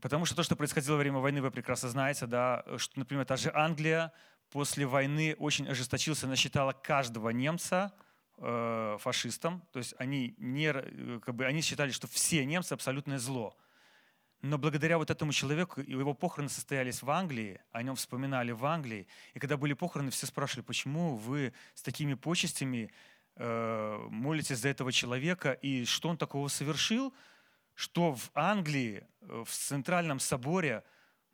Потому 0.00 0.24
что 0.24 0.36
то, 0.36 0.42
что 0.42 0.56
происходило 0.56 0.94
во 0.94 0.98
время 0.98 1.18
войны, 1.18 1.42
вы 1.42 1.50
прекрасно 1.50 1.88
знаете, 1.88 2.26
да, 2.26 2.64
что, 2.76 2.98
например, 2.98 3.24
та 3.24 3.36
же 3.36 3.50
Англия 3.54 4.12
после 4.50 4.86
войны 4.86 5.34
очень 5.38 5.68
ожесточился, 5.68 6.26
она 6.26 6.36
считала 6.36 6.72
каждого 6.72 7.30
немца 7.30 7.92
э, 8.38 8.96
фашистом. 9.00 9.62
То 9.72 9.78
есть 9.78 9.94
они, 9.98 10.34
не, 10.38 10.72
э, 10.72 11.20
как 11.20 11.34
бы, 11.34 11.44
они 11.46 11.60
считали, 11.60 11.90
что 11.90 12.06
все 12.06 12.44
немцы 12.44 12.72
абсолютное 12.72 13.18
зло. 13.18 13.56
Но 14.40 14.56
благодаря 14.56 14.98
вот 14.98 15.10
этому 15.10 15.32
человеку, 15.32 15.80
его 15.80 16.14
похороны 16.14 16.48
состоялись 16.48 17.02
в 17.02 17.10
Англии, 17.10 17.60
о 17.72 17.82
нем 17.82 17.96
вспоминали 17.96 18.52
в 18.52 18.64
Англии. 18.64 19.08
И 19.34 19.40
когда 19.40 19.56
были 19.56 19.72
похороны, 19.72 20.10
все 20.10 20.26
спрашивали, 20.26 20.64
почему 20.64 21.16
вы 21.16 21.52
с 21.74 21.82
такими 21.82 22.14
почестями 22.14 22.92
э, 23.34 24.06
молитесь 24.10 24.58
за 24.58 24.68
этого 24.68 24.92
человека, 24.92 25.52
и 25.52 25.84
что 25.84 26.08
он 26.08 26.16
такого 26.16 26.46
совершил, 26.48 27.12
что 27.78 28.12
в 28.12 28.30
Англии, 28.34 29.06
э, 29.20 29.44
в 29.46 29.50
Центральном 29.50 30.18
соборе 30.18 30.82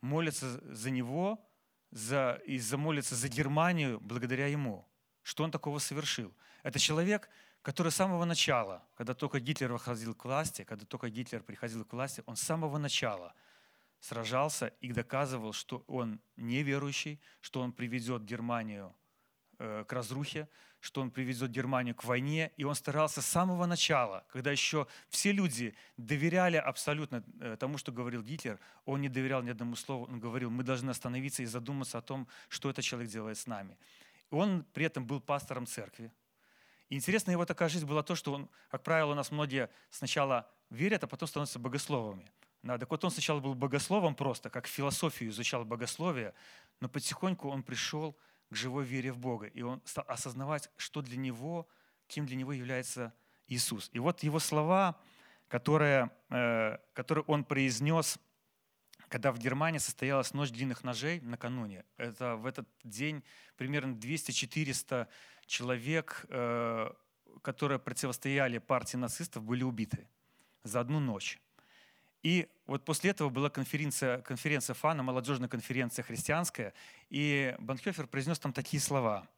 молятся 0.02 0.60
за 0.74 0.90
него 0.90 1.42
за, 1.90 2.38
и 2.44 2.58
замолятся 2.58 3.14
за 3.14 3.28
Германию 3.28 3.98
благодаря 3.98 4.46
ему. 4.48 4.86
Что 5.22 5.44
он 5.44 5.50
такого 5.50 5.78
совершил? 5.78 6.34
Это 6.62 6.78
человек, 6.78 7.30
который 7.62 7.90
с 7.90 7.94
самого 7.94 8.26
начала, 8.26 8.82
когда 8.94 9.14
только 9.14 9.40
Гитлер 9.40 9.72
выходил 9.72 10.14
к 10.14 10.26
власти, 10.26 10.64
когда 10.64 10.84
только 10.84 11.08
Гитлер 11.08 11.42
приходил 11.42 11.82
к 11.82 11.94
власти, 11.94 12.22
он 12.26 12.36
с 12.36 12.42
самого 12.42 12.76
начала 12.76 13.32
сражался 14.00 14.66
и 14.82 14.92
доказывал, 14.92 15.54
что 15.54 15.82
он 15.86 16.20
неверующий, 16.36 17.22
что 17.40 17.62
он 17.62 17.72
приведет 17.72 18.22
Германию 18.22 18.94
э, 19.58 19.84
к 19.88 19.92
разрухе, 19.94 20.46
что 20.84 21.00
он 21.00 21.10
приведет 21.10 21.50
Германию 21.50 21.94
к 21.94 22.04
войне, 22.04 22.52
и 22.58 22.64
он 22.64 22.74
старался 22.74 23.22
с 23.22 23.26
самого 23.26 23.64
начала, 23.64 24.22
когда 24.28 24.50
еще 24.50 24.86
все 25.08 25.32
люди 25.32 25.74
доверяли 25.96 26.58
абсолютно 26.58 27.24
э, 27.40 27.56
тому, 27.58 27.78
что 27.78 27.90
говорил 27.90 28.22
Гитлер, 28.22 28.60
он 28.84 29.00
не 29.00 29.08
доверял 29.08 29.42
ни 29.42 29.48
одному 29.48 29.76
слову, 29.76 30.04
он 30.04 30.20
говорил, 30.20 30.50
мы 30.50 30.62
должны 30.62 30.90
остановиться 30.90 31.42
и 31.42 31.46
задуматься 31.46 31.96
о 31.96 32.02
том, 32.02 32.28
что 32.50 32.68
этот 32.68 32.84
человек 32.84 33.10
делает 33.10 33.38
с 33.38 33.46
нами. 33.46 33.78
Он 34.28 34.62
при 34.74 34.84
этом 34.84 35.06
был 35.06 35.22
пастором 35.22 35.66
церкви. 35.66 36.12
И 36.90 36.96
интересно 36.96 37.30
его 37.30 37.46
такая 37.46 37.70
жизнь 37.70 37.86
была 37.86 38.02
то, 38.02 38.14
что 38.14 38.34
он, 38.34 38.50
как 38.68 38.82
правило, 38.82 39.12
у 39.12 39.14
нас 39.14 39.30
многие 39.30 39.70
сначала 39.88 40.46
верят, 40.68 41.02
а 41.02 41.06
потом 41.06 41.28
становятся 41.28 41.58
богословами. 41.58 42.30
Да, 42.62 42.76
так 42.76 42.90
вот 42.90 43.02
он 43.02 43.10
сначала 43.10 43.40
был 43.40 43.54
богословом 43.54 44.14
просто, 44.14 44.50
как 44.50 44.66
философию 44.66 45.30
изучал 45.30 45.64
богословие, 45.64 46.34
но 46.80 46.90
потихоньку 46.90 47.48
он 47.48 47.62
пришел 47.62 48.18
к 48.54 48.56
живой 48.56 48.84
вере 48.84 49.10
в 49.10 49.18
Бога. 49.18 49.46
И 49.46 49.62
он 49.62 49.82
стал 49.84 50.04
осознавать, 50.06 50.70
что 50.76 51.02
для 51.02 51.16
него, 51.16 51.66
кем 52.06 52.24
для 52.24 52.36
него 52.36 52.52
является 52.52 53.12
Иисус. 53.48 53.90
И 53.92 53.98
вот 53.98 54.22
его 54.22 54.38
слова, 54.38 54.96
которые, 55.48 56.12
э, 56.30 56.78
которые 56.92 57.24
он 57.26 57.42
произнес, 57.44 58.16
когда 59.08 59.32
в 59.32 59.38
Германии 59.38 59.78
состоялась 59.78 60.32
ночь 60.32 60.50
длинных 60.50 60.84
ножей 60.84 61.20
накануне. 61.20 61.84
Это 61.96 62.36
в 62.36 62.46
этот 62.46 62.68
день 62.84 63.24
примерно 63.56 63.96
200-400 63.96 65.08
человек, 65.46 66.24
э, 66.28 66.92
которые 67.42 67.80
противостояли 67.80 68.58
партии 68.58 68.96
нацистов, 68.96 69.42
были 69.42 69.64
убиты 69.64 70.08
за 70.62 70.78
одну 70.78 71.00
ночь. 71.00 71.40
И 72.22 72.48
вот 72.66 72.84
после 72.84 73.10
этого 73.10 73.28
была 73.28 73.50
конференция, 73.50 74.22
конференция 74.22 74.74
ФАНа, 74.74 75.02
молодежная 75.02 75.48
конференция 75.48 76.02
христианская, 76.02 76.72
и 77.10 77.54
Банхёфер 77.58 78.06
произнес 78.06 78.38
там 78.38 78.52
такие 78.52 78.80
слова. 78.80 79.28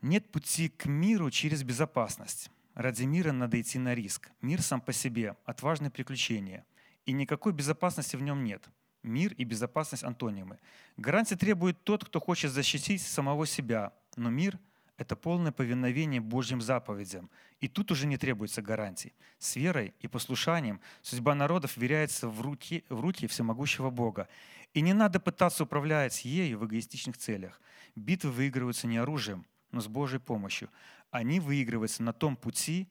«Нет 0.00 0.30
пути 0.30 0.68
к 0.68 0.86
миру 0.86 1.30
через 1.30 1.62
безопасность. 1.62 2.50
Ради 2.74 3.02
мира 3.02 3.32
надо 3.32 3.60
идти 3.60 3.78
на 3.78 3.94
риск. 3.94 4.30
Мир 4.40 4.62
сам 4.62 4.80
по 4.80 4.92
себе– 4.92 5.36
отважное 5.44 5.90
приключение. 5.90 6.64
И 7.04 7.12
никакой 7.12 7.52
безопасности 7.52 8.14
в 8.14 8.22
нем 8.22 8.44
нет. 8.44 8.64
Мир 9.02 9.32
и 9.34 9.44
безопасность– 9.44 10.02
антонимы. 10.04 10.58
Гарантии 10.96 11.34
требует 11.34 11.82
тот, 11.82 12.04
кто 12.04 12.20
хочет 12.20 12.52
защитить 12.52 13.02
самого 13.02 13.46
себя, 13.46 13.92
но 14.16 14.30
мир 14.30 14.58
это 14.98 15.14
полное 15.14 15.52
повиновение 15.52 16.20
Божьим 16.20 16.60
заповедям. 16.60 17.30
И 17.60 17.68
тут 17.68 17.92
уже 17.92 18.06
не 18.06 18.18
требуется 18.18 18.62
гарантий. 18.62 19.14
С 19.38 19.54
верой 19.54 19.94
и 20.00 20.08
послушанием 20.08 20.80
судьба 21.02 21.36
народов 21.36 21.76
веряется 21.76 22.28
в 22.28 22.40
руки, 22.40 22.84
в 22.88 23.00
руки 23.00 23.28
всемогущего 23.28 23.90
Бога. 23.90 24.28
И 24.74 24.80
не 24.80 24.92
надо 24.92 25.20
пытаться 25.20 25.62
управлять 25.62 26.24
ею 26.24 26.58
в 26.58 26.66
эгоистичных 26.66 27.16
целях. 27.16 27.60
Битвы 27.94 28.32
выигрываются 28.32 28.88
не 28.88 28.98
оружием, 28.98 29.46
но 29.70 29.80
с 29.80 29.86
Божьей 29.86 30.18
помощью. 30.18 30.68
Они 31.12 31.38
выигрываются 31.38 32.02
на 32.02 32.12
том 32.12 32.36
пути, 32.36 32.88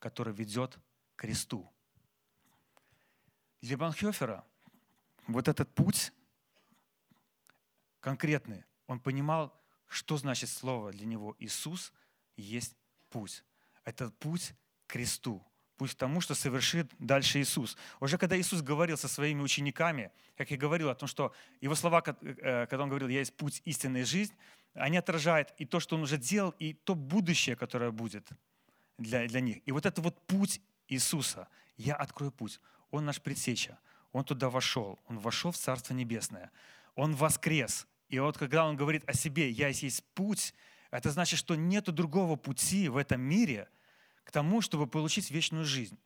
который 0.00 0.34
ведет 0.34 0.76
к 1.14 1.20
кресту. 1.20 1.70
Для 3.62 3.78
Банхёфера 3.78 4.44
вот 5.28 5.46
этот 5.46 5.72
путь 5.72 6.12
конкретный, 8.00 8.64
он 8.88 8.98
понимал, 8.98 9.54
что 9.86 10.16
значит 10.16 10.50
слово 10.50 10.92
для 10.92 11.06
него 11.06 11.36
Иисус 11.38 11.92
есть 12.36 12.74
путь. 13.10 13.44
Это 13.84 14.10
путь 14.10 14.54
к 14.86 14.92
кресту, 14.92 15.44
путь 15.76 15.92
к 15.92 15.96
тому, 15.96 16.20
что 16.20 16.34
совершит 16.34 16.90
дальше 16.98 17.40
Иисус. 17.40 17.76
Уже 18.00 18.18
когда 18.18 18.38
Иисус 18.38 18.62
говорил 18.62 18.96
со 18.96 19.08
своими 19.08 19.42
учениками, 19.42 20.10
как 20.36 20.50
я 20.50 20.56
говорил 20.56 20.88
о 20.88 20.94
том, 20.94 21.08
что 21.08 21.32
его 21.60 21.74
слова, 21.74 22.02
э, 22.22 22.66
когда 22.66 22.82
он 22.82 22.88
говорил, 22.88 23.08
я 23.08 23.20
есть 23.20 23.36
путь, 23.36 23.62
истинная 23.64 24.04
жизнь, 24.04 24.34
они 24.74 24.96
отражают 24.96 25.54
и 25.58 25.64
то, 25.64 25.80
что 25.80 25.96
он 25.96 26.02
уже 26.02 26.18
делал, 26.18 26.54
и 26.58 26.72
то 26.72 26.94
будущее, 26.94 27.56
которое 27.56 27.90
будет 27.90 28.28
для, 28.98 29.26
для 29.26 29.40
них. 29.40 29.58
И 29.66 29.72
вот 29.72 29.86
это 29.86 30.00
вот 30.02 30.26
путь 30.26 30.60
Иисуса, 30.88 31.48
я 31.76 31.94
открою 31.94 32.32
путь, 32.32 32.60
он 32.90 33.04
наш 33.04 33.20
предсеча, 33.20 33.78
он 34.12 34.24
туда 34.24 34.50
вошел, 34.50 34.98
он 35.06 35.18
вошел 35.18 35.50
в 35.50 35.56
Царство 35.56 35.94
Небесное, 35.94 36.50
он 36.94 37.14
воскрес, 37.14 37.86
и 38.14 38.18
вот 38.20 38.38
когда 38.38 38.64
он 38.64 38.76
говорит 38.76 39.02
о 39.08 39.12
себе, 39.12 39.50
я 39.50 39.66
есть 39.66 40.04
путь, 40.14 40.54
это 40.92 41.10
значит, 41.10 41.36
что 41.36 41.56
нет 41.56 41.86
другого 41.86 42.36
пути 42.36 42.88
в 42.88 42.96
этом 42.96 43.20
мире 43.20 43.68
к 44.22 44.30
тому, 44.30 44.60
чтобы 44.60 44.86
получить 44.86 45.32
вечную 45.32 45.64
жизнь. 45.64 45.98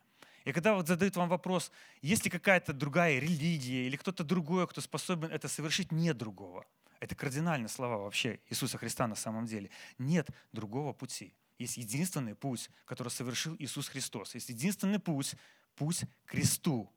И 0.47 0.53
когда 0.53 0.73
вот 0.73 0.89
задают 0.89 1.17
вам 1.17 1.29
вопрос, 1.29 1.71
есть 2.01 2.25
ли 2.25 2.31
какая-то 2.31 2.73
другая 2.73 3.19
религия 3.19 3.87
или 3.87 3.97
кто-то 3.97 4.25
другой, 4.25 4.67
кто 4.67 4.81
способен 4.81 5.31
это 5.31 5.49
совершить, 5.49 5.93
нет 5.93 6.17
другого. 6.17 6.65
Это 6.99 7.15
кардинальные 7.15 7.69
слова 7.69 7.99
вообще 7.99 8.41
Иисуса 8.49 8.79
Христа 8.79 9.07
на 9.07 9.15
самом 9.15 9.45
деле. 9.45 9.69
Нет 9.99 10.31
другого 10.53 10.95
пути. 10.95 11.35
Есть 11.59 11.77
единственный 11.77 12.35
путь, 12.35 12.71
который 12.87 13.11
совершил 13.11 13.55
Иисус 13.59 13.89
Христос. 13.89 14.35
Есть 14.35 14.49
единственный 14.49 14.99
путь, 14.99 15.35
путь 15.75 16.05
к 16.25 16.31
кресту. 16.31 16.91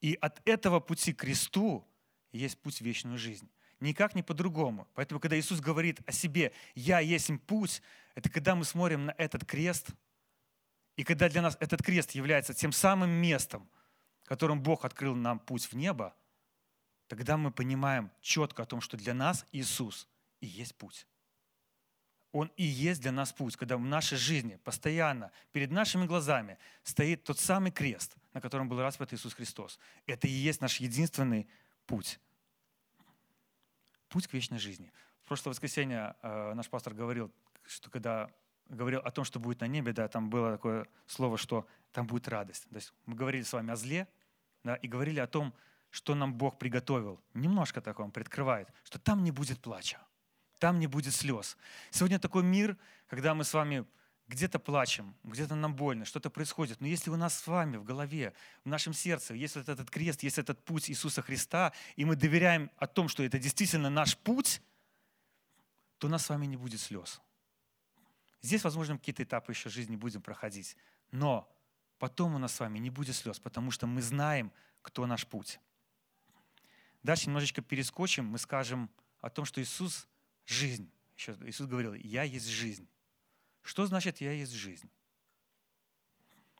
И 0.00 0.14
от 0.20 0.40
этого 0.48 0.78
пути 0.78 1.12
к 1.12 1.22
кресту 1.22 1.84
есть 2.30 2.56
путь 2.58 2.76
в 2.76 2.80
вечную 2.82 3.18
жизнь. 3.18 3.50
Никак 3.80 4.14
не 4.14 4.22
по-другому. 4.22 4.88
Поэтому, 4.94 5.20
когда 5.20 5.38
Иисус 5.38 5.60
говорит 5.60 6.00
о 6.06 6.12
себе, 6.12 6.52
«Я 6.74 7.00
есть 7.00 7.30
путь», 7.46 7.82
это 8.14 8.30
когда 8.30 8.54
мы 8.54 8.64
смотрим 8.64 9.06
на 9.06 9.14
этот 9.18 9.44
крест, 9.44 9.88
и 10.96 11.04
когда 11.04 11.28
для 11.28 11.42
нас 11.42 11.56
этот 11.60 11.82
крест 11.82 12.12
является 12.12 12.54
тем 12.54 12.72
самым 12.72 13.10
местом, 13.10 13.68
которым 14.24 14.62
Бог 14.62 14.84
открыл 14.84 15.14
нам 15.14 15.38
путь 15.38 15.64
в 15.64 15.74
небо, 15.74 16.14
тогда 17.08 17.36
мы 17.36 17.50
понимаем 17.50 18.10
четко 18.20 18.62
о 18.62 18.66
том, 18.66 18.80
что 18.80 18.96
для 18.96 19.14
нас 19.14 19.44
Иисус 19.52 20.08
и 20.40 20.46
есть 20.46 20.74
путь. 20.76 21.06
Он 22.32 22.50
и 22.56 22.64
есть 22.64 23.00
для 23.00 23.12
нас 23.12 23.32
путь, 23.32 23.56
когда 23.56 23.76
в 23.76 23.80
нашей 23.80 24.18
жизни 24.18 24.58
постоянно 24.64 25.30
перед 25.52 25.70
нашими 25.70 26.04
глазами 26.04 26.58
стоит 26.82 27.22
тот 27.22 27.38
самый 27.38 27.70
крест, 27.70 28.16
на 28.32 28.40
котором 28.40 28.68
был 28.68 28.80
распят 28.80 29.12
Иисус 29.12 29.34
Христос. 29.34 29.78
Это 30.06 30.26
и 30.26 30.32
есть 30.32 30.60
наш 30.60 30.78
единственный 30.78 31.48
путь. 31.86 32.18
Путь 34.08 34.26
к 34.26 34.32
вечной 34.32 34.58
жизни. 34.58 34.92
В 35.22 35.28
прошлое 35.28 35.52
воскресенье 35.52 36.16
э, 36.22 36.54
наш 36.54 36.68
пастор 36.68 36.94
говорил, 36.94 37.32
что 37.66 37.90
когда 37.90 38.30
говорил 38.68 39.00
о 39.00 39.10
том, 39.10 39.24
что 39.24 39.40
будет 39.40 39.60
на 39.60 39.66
небе, 39.66 39.92
да, 39.92 40.08
там 40.08 40.30
было 40.30 40.52
такое 40.52 40.86
слово, 41.06 41.38
что 41.38 41.66
там 41.92 42.06
будет 42.06 42.28
радость. 42.28 42.68
То 42.68 42.76
есть 42.76 42.92
мы 43.06 43.14
говорили 43.14 43.42
с 43.42 43.52
вами 43.52 43.72
о 43.72 43.76
зле, 43.76 44.08
да, 44.62 44.76
и 44.76 44.88
говорили 44.88 45.20
о 45.20 45.26
том, 45.26 45.54
что 45.90 46.14
нам 46.14 46.34
Бог 46.34 46.58
приготовил. 46.58 47.20
Немножко 47.34 47.80
так 47.80 48.00
он 48.00 48.10
предкрывает, 48.10 48.68
что 48.82 48.98
там 48.98 49.22
не 49.22 49.30
будет 49.30 49.60
плача, 49.60 50.00
там 50.58 50.78
не 50.78 50.86
будет 50.86 51.14
слез. 51.14 51.56
Сегодня 51.90 52.18
такой 52.18 52.42
мир, 52.42 52.76
когда 53.06 53.34
мы 53.34 53.44
с 53.44 53.54
вами 53.54 53.86
где-то 54.26 54.58
плачем, 54.58 55.14
где-то 55.22 55.54
нам 55.54 55.74
больно, 55.74 56.04
что-то 56.04 56.30
происходит. 56.30 56.80
Но 56.80 56.86
если 56.86 57.10
у 57.10 57.16
нас 57.16 57.38
с 57.38 57.46
вами 57.46 57.76
в 57.76 57.84
голове, 57.84 58.32
в 58.64 58.68
нашем 58.68 58.94
сердце 58.94 59.34
есть 59.34 59.56
вот 59.56 59.68
этот 59.68 59.90
крест, 59.90 60.22
есть 60.22 60.38
этот 60.38 60.64
путь 60.64 60.90
Иисуса 60.90 61.22
Христа, 61.22 61.72
и 61.96 62.04
мы 62.04 62.16
доверяем 62.16 62.70
о 62.76 62.86
том, 62.86 63.08
что 63.08 63.22
это 63.22 63.38
действительно 63.38 63.90
наш 63.90 64.16
путь, 64.16 64.62
то 65.98 66.06
у 66.06 66.10
нас 66.10 66.24
с 66.24 66.28
вами 66.28 66.46
не 66.46 66.56
будет 66.56 66.80
слез. 66.80 67.20
Здесь, 68.40 68.64
возможно, 68.64 68.98
какие-то 68.98 69.22
этапы 69.22 69.52
еще 69.52 69.68
жизни 69.68 69.96
будем 69.96 70.20
проходить. 70.20 70.76
Но 71.10 71.50
потом 71.98 72.34
у 72.34 72.38
нас 72.38 72.54
с 72.54 72.60
вами 72.60 72.78
не 72.78 72.90
будет 72.90 73.16
слез, 73.16 73.38
потому 73.38 73.70
что 73.70 73.86
мы 73.86 74.02
знаем, 74.02 74.52
кто 74.82 75.06
наш 75.06 75.26
путь. 75.26 75.60
Дальше 77.02 77.26
немножечко 77.26 77.62
перескочим, 77.62 78.26
мы 78.26 78.38
скажем 78.38 78.90
о 79.20 79.30
том, 79.30 79.44
что 79.44 79.62
Иисус– 79.62 80.08
жизнь. 80.46 80.90
Еще 81.16 81.36
Иисус 81.46 81.66
говорил, 81.66 81.94
«Я 81.94 82.22
есть 82.22 82.48
жизнь». 82.48 82.88
Что 83.64 83.86
значит 83.86 84.20
«я 84.20 84.30
есть 84.30 84.52
жизнь»? 84.52 84.90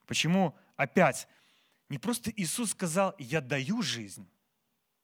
Почему 0.07 0.57
опять 0.75 1.27
не 1.87 1.99
просто 1.99 2.31
Иисус 2.35 2.71
сказал 2.71 3.15
«я 3.19 3.41
даю 3.41 3.81
жизнь», 3.81 4.27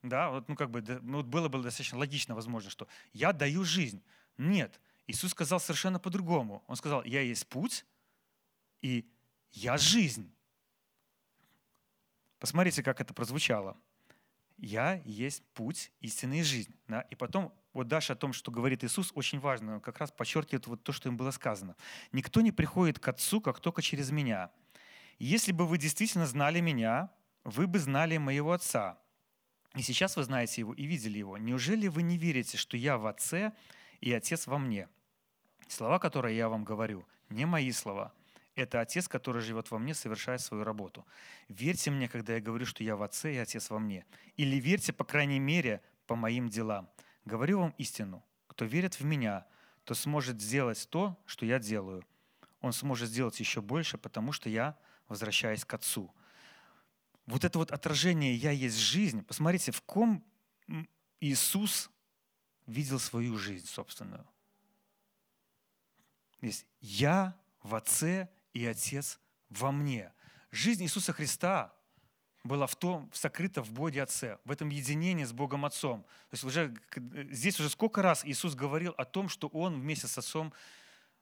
да, 0.02 0.32
вот, 0.32 0.50
ну, 0.50 0.56
как 0.56 0.72
бы, 0.72 0.82
ну, 0.82 1.22
было 1.22 1.48
бы 1.48 1.62
достаточно 1.62 2.00
логично, 2.00 2.34
возможно, 2.34 2.72
что 2.72 2.88
«я 3.14 3.32
даю 3.34 3.64
жизнь». 3.64 4.04
Нет, 4.38 4.82
Иисус 5.06 5.32
сказал 5.32 5.60
совершенно 5.60 6.00
по-другому. 6.00 6.64
Он 6.68 6.76
сказал 6.76 7.04
«я 7.04 7.22
есть 7.22 7.48
путь, 7.48 7.86
и 8.82 9.08
я 9.52 9.78
жизнь». 9.78 10.34
Посмотрите, 12.40 12.82
как 12.82 13.00
это 13.00 13.14
прозвучало. 13.14 13.78
«Я 14.58 14.96
есть 15.06 15.44
путь, 15.54 15.92
истинная 16.00 16.40
и 16.40 16.44
жизнь». 16.44 16.76
Да? 16.88 17.02
И 17.02 17.16
потом 17.16 17.54
вот 17.74 17.88
дальше 17.88 18.14
о 18.14 18.16
том, 18.16 18.34
что 18.34 18.52
говорит 18.52 18.84
Иисус, 18.84 19.12
очень 19.16 19.40
важно. 19.40 19.80
Как 19.80 19.98
раз 20.00 20.12
подчеркивает 20.12 20.68
вот 20.68 20.84
то, 20.84 20.92
что 20.92 21.10
им 21.10 21.18
было 21.18 21.32
сказано. 21.32 21.76
«Никто 22.12 22.42
не 22.42 22.52
приходит 22.52 23.00
к 23.00 23.08
Отцу, 23.08 23.40
как 23.40 23.60
только 23.60 23.82
через 23.82 24.12
Меня. 24.12 24.52
Если 25.20 25.52
бы 25.52 25.66
вы 25.66 25.78
действительно 25.78 26.26
знали 26.26 26.60
Меня, 26.60 27.10
вы 27.44 27.68
бы 27.68 27.80
знали 27.80 28.18
Моего 28.18 28.52
Отца. 28.52 28.98
И 29.76 29.82
сейчас 29.82 30.18
вы 30.18 30.24
знаете 30.24 30.62
Его 30.62 30.74
и 30.74 30.84
видели 30.84 31.18
Его. 31.18 31.38
Неужели 31.38 31.88
вы 31.88 32.02
не 32.02 32.18
верите, 32.18 32.58
что 32.58 32.76
Я 32.76 32.98
в 32.98 33.06
Отце 33.06 33.54
и 34.02 34.12
Отец 34.12 34.48
во 34.48 34.58
мне? 34.58 34.90
Слова, 35.68 36.00
которые 36.00 36.36
я 36.36 36.50
вам 36.50 36.66
говорю, 36.66 37.08
не 37.30 37.46
мои 37.46 37.72
слова. 37.72 38.14
Это 38.56 38.82
Отец, 38.82 39.08
который 39.08 39.42
живет 39.42 39.72
во 39.72 39.80
мне, 39.80 39.94
совершает 39.94 40.42
свою 40.42 40.66
работу. 40.66 41.06
Верьте 41.48 41.90
мне, 41.90 42.10
когда 42.10 42.34
я 42.34 42.42
говорю, 42.42 42.66
что 42.66 42.84
я 42.84 42.98
в 42.98 43.02
Отце 43.02 43.34
и 43.34 43.38
Отец 43.38 43.70
во 43.70 43.80
мне. 43.80 44.06
Или 44.36 44.58
верьте, 44.58 44.92
по 44.92 45.06
крайней 45.06 45.40
мере, 45.40 45.82
по 46.06 46.16
моим 46.16 46.50
делам. 46.50 46.90
Говорю 47.32 47.60
вам 47.60 47.74
истину. 47.78 48.26
Кто 48.48 48.66
верит 48.66 49.00
в 49.00 49.06
меня, 49.06 49.46
то 49.86 49.94
сможет 49.94 50.42
сделать 50.42 50.86
то, 50.90 51.18
что 51.26 51.46
я 51.46 51.60
делаю. 51.60 52.06
Он 52.60 52.74
сможет 52.74 53.08
сделать 53.08 53.40
еще 53.40 53.62
больше, 53.62 53.98
потому 53.98 54.34
что 54.34 54.50
я 54.50 54.78
возвращаюсь 55.08 55.64
к 55.64 55.74
Отцу. 55.74 56.14
Вот 57.28 57.46
это 57.46 57.58
вот 57.58 57.72
отражение 57.72 58.36
«я 58.36 58.52
есть 58.52 58.76
жизнь», 58.76 59.24
посмотрите, 59.24 59.72
в 59.72 59.82
ком 59.84 60.26
Иисус 61.22 61.90
видел 62.66 63.00
свою 63.00 63.38
жизнь 63.38 63.66
собственную. 63.66 64.28
Здесь 66.42 66.66
«я 66.82 67.40
в 67.64 67.76
Отце 67.76 68.30
и 68.52 68.66
Отец 68.66 69.22
во 69.48 69.72
мне». 69.72 70.12
Жизнь 70.52 70.84
Иисуса 70.84 71.14
Христа 71.14 71.74
была 72.44 72.68
в 72.68 72.76
том, 72.76 73.10
сокрыта 73.14 73.62
в 73.62 73.72
Боге 73.72 74.04
Отце, 74.04 74.40
в 74.46 74.52
этом 74.52 74.70
единении 74.70 75.24
с 75.24 75.32
Богом 75.32 75.66
Отцом. 75.66 76.04
То 76.30 76.34
есть 76.34 76.44
уже, 76.44 76.74
здесь 77.32 77.60
уже 77.60 77.70
сколько 77.70 78.02
раз 78.02 78.26
Иисус 78.26 78.56
говорил 78.56 78.94
о 78.98 79.06
том, 79.06 79.30
что 79.30 79.48
Он 79.50 79.80
вместе 79.80 80.08
с 80.08 80.18
Отцом 80.18 80.54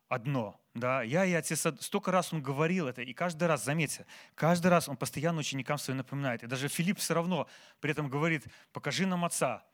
одно. 0.07 0.59
Да? 0.73 1.03
Я 1.03 1.25
и 1.25 1.33
Отец, 1.33 1.67
столько 1.81 2.11
раз 2.11 2.33
Он 2.33 2.41
говорил 2.41 2.87
это, 2.87 3.01
и 3.01 3.13
каждый 3.13 3.47
раз, 3.47 3.63
заметьте, 3.63 4.05
каждый 4.35 4.67
раз 4.67 4.87
Он 4.87 4.97
постоянно 4.97 5.39
ученикам 5.39 5.77
своим 5.77 5.97
напоминает. 5.97 6.43
И 6.43 6.47
даже 6.47 6.67
Филипп 6.67 6.99
все 6.99 7.13
равно 7.13 7.47
при 7.79 7.91
этом 7.91 8.09
говорит, 8.09 8.45
покажи 8.71 9.05
нам 9.05 9.25
Отца. 9.25 9.65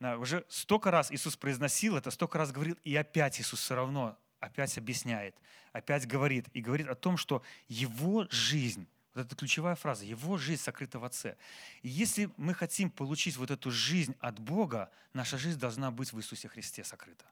Да, 0.00 0.16
уже 0.16 0.44
столько 0.48 0.90
раз 0.90 1.10
Иисус 1.10 1.36
произносил 1.36 1.96
это, 1.96 2.10
столько 2.10 2.38
раз 2.38 2.52
говорил, 2.52 2.76
и 2.84 2.94
опять 2.94 3.40
Иисус 3.40 3.60
все 3.60 3.74
равно 3.74 4.16
опять 4.38 4.78
объясняет, 4.78 5.34
опять 5.72 6.06
говорит, 6.06 6.46
и 6.52 6.60
говорит 6.60 6.86
о 6.86 6.94
том, 6.94 7.16
что 7.16 7.42
Его 7.66 8.26
жизнь, 8.30 8.86
эта 9.18 9.36
ключевая 9.36 9.74
фраза, 9.74 10.04
его 10.04 10.36
жизнь 10.36 10.62
сокрыта 10.62 10.98
в 10.98 11.04
Отце. 11.04 11.36
И 11.82 11.88
если 11.88 12.30
мы 12.36 12.54
хотим 12.54 12.90
получить 12.90 13.36
вот 13.36 13.50
эту 13.50 13.70
жизнь 13.70 14.14
от 14.20 14.38
Бога, 14.38 14.90
наша 15.12 15.38
жизнь 15.38 15.58
должна 15.58 15.90
быть 15.90 16.12
в 16.12 16.18
Иисусе 16.18 16.48
Христе 16.48 16.84
сокрыта. 16.84 17.24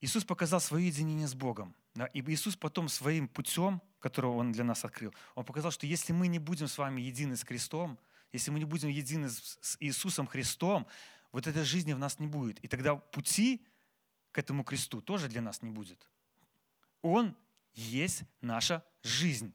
Иисус 0.00 0.24
показал 0.24 0.60
свое 0.60 0.86
единение 0.86 1.26
с 1.26 1.34
Богом. 1.34 1.74
Да? 1.94 2.06
И 2.06 2.20
Иисус 2.20 2.56
потом 2.56 2.88
своим 2.88 3.26
путем, 3.26 3.82
которого 3.98 4.36
Он 4.36 4.52
для 4.52 4.64
нас 4.64 4.84
открыл, 4.84 5.12
Он 5.34 5.44
показал, 5.44 5.70
что 5.70 5.86
если 5.86 6.12
мы 6.12 6.28
не 6.28 6.38
будем 6.38 6.68
с 6.68 6.78
вами 6.78 7.00
едины 7.00 7.36
с 7.36 7.42
Христом, 7.42 7.98
если 8.32 8.50
мы 8.50 8.58
не 8.58 8.64
будем 8.64 8.88
едины 8.88 9.28
с 9.30 9.76
Иисусом 9.80 10.26
Христом, 10.26 10.86
вот 11.32 11.46
этой 11.46 11.64
жизни 11.64 11.92
в 11.92 11.98
нас 11.98 12.18
не 12.18 12.26
будет. 12.26 12.58
И 12.60 12.68
тогда 12.68 12.96
пути 12.96 13.66
к 14.32 14.38
этому 14.38 14.64
кресту 14.64 15.00
тоже 15.00 15.28
для 15.28 15.40
нас 15.40 15.62
не 15.62 15.70
будет. 15.70 16.08
Он 17.02 17.36
есть 17.78 18.24
наша 18.40 18.84
жизнь. 19.02 19.54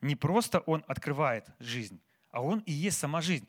Не 0.00 0.16
просто 0.16 0.60
Он 0.60 0.84
открывает 0.86 1.46
жизнь, 1.58 2.00
а 2.30 2.42
Он 2.42 2.60
и 2.60 2.72
есть 2.72 2.98
сама 2.98 3.20
жизнь. 3.20 3.46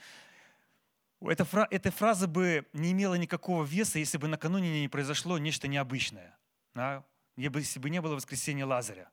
Эта, 1.21 1.43
фра, 1.43 1.67
эта 1.69 1.91
фраза 1.91 2.28
бы 2.28 2.65
не 2.71 2.91
имела 2.91 3.15
никакого 3.15 3.63
веса, 3.63 3.99
если 3.99 4.17
бы 4.17 4.28
накануне 4.28 4.82
не 4.82 4.88
произошло 4.88 5.38
нечто 5.38 5.67
необычное. 5.67 6.38
Да? 6.73 7.04
Если 7.36 7.80
бы 7.80 7.89
не 7.89 8.02
было 8.02 8.15
воскресения 8.15 8.65
Лазаря. 8.65 9.10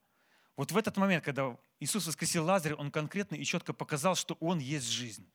Вот 0.57 0.73
в 0.73 0.77
этот 0.77 0.97
момент, 0.97 1.25
когда 1.25 1.57
Иисус 1.81 2.07
воскресил 2.07 2.45
Лазаря, 2.45 2.77
Он 2.77 2.91
конкретно 2.91 3.35
и 3.35 3.45
четко 3.45 3.73
показал, 3.73 4.15
что 4.15 4.37
Он 4.41 4.59
есть 4.59 4.89
жизнь. 4.89 5.29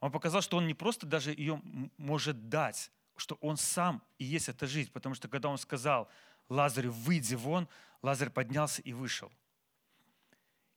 Он 0.00 0.10
показал, 0.10 0.42
что 0.42 0.56
Он 0.56 0.66
не 0.66 0.74
просто 0.74 1.06
даже 1.06 1.30
ее 1.30 1.60
может 1.96 2.48
дать, 2.48 2.90
что 3.16 3.36
Он 3.40 3.56
сам 3.56 4.02
и 4.18 4.24
есть 4.24 4.48
эта 4.48 4.66
жизнь. 4.66 4.90
Потому 4.92 5.14
что 5.14 5.28
когда 5.28 5.48
Он 5.48 5.58
сказал 5.58 6.08
Лазарю, 6.48 6.92
выйди 6.92 7.34
вон, 7.34 7.68
Лазарь 8.02 8.30
поднялся 8.30 8.82
и 8.82 8.92
вышел. 8.92 9.32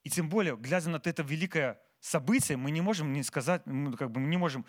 И 0.03 0.09
тем 0.09 0.29
более, 0.29 0.57
глядя 0.57 0.89
на 0.89 0.97
это 1.03 1.21
великое 1.23 1.79
событие, 1.99 2.57
мы 2.57 2.71
не 2.71 2.81
можем 2.81 3.13
не 3.13 3.23
сказать, 3.23 3.63
как 3.97 4.11
бы, 4.11 4.19
мы 4.19 4.27
не 4.27 4.37
можем 4.37 4.65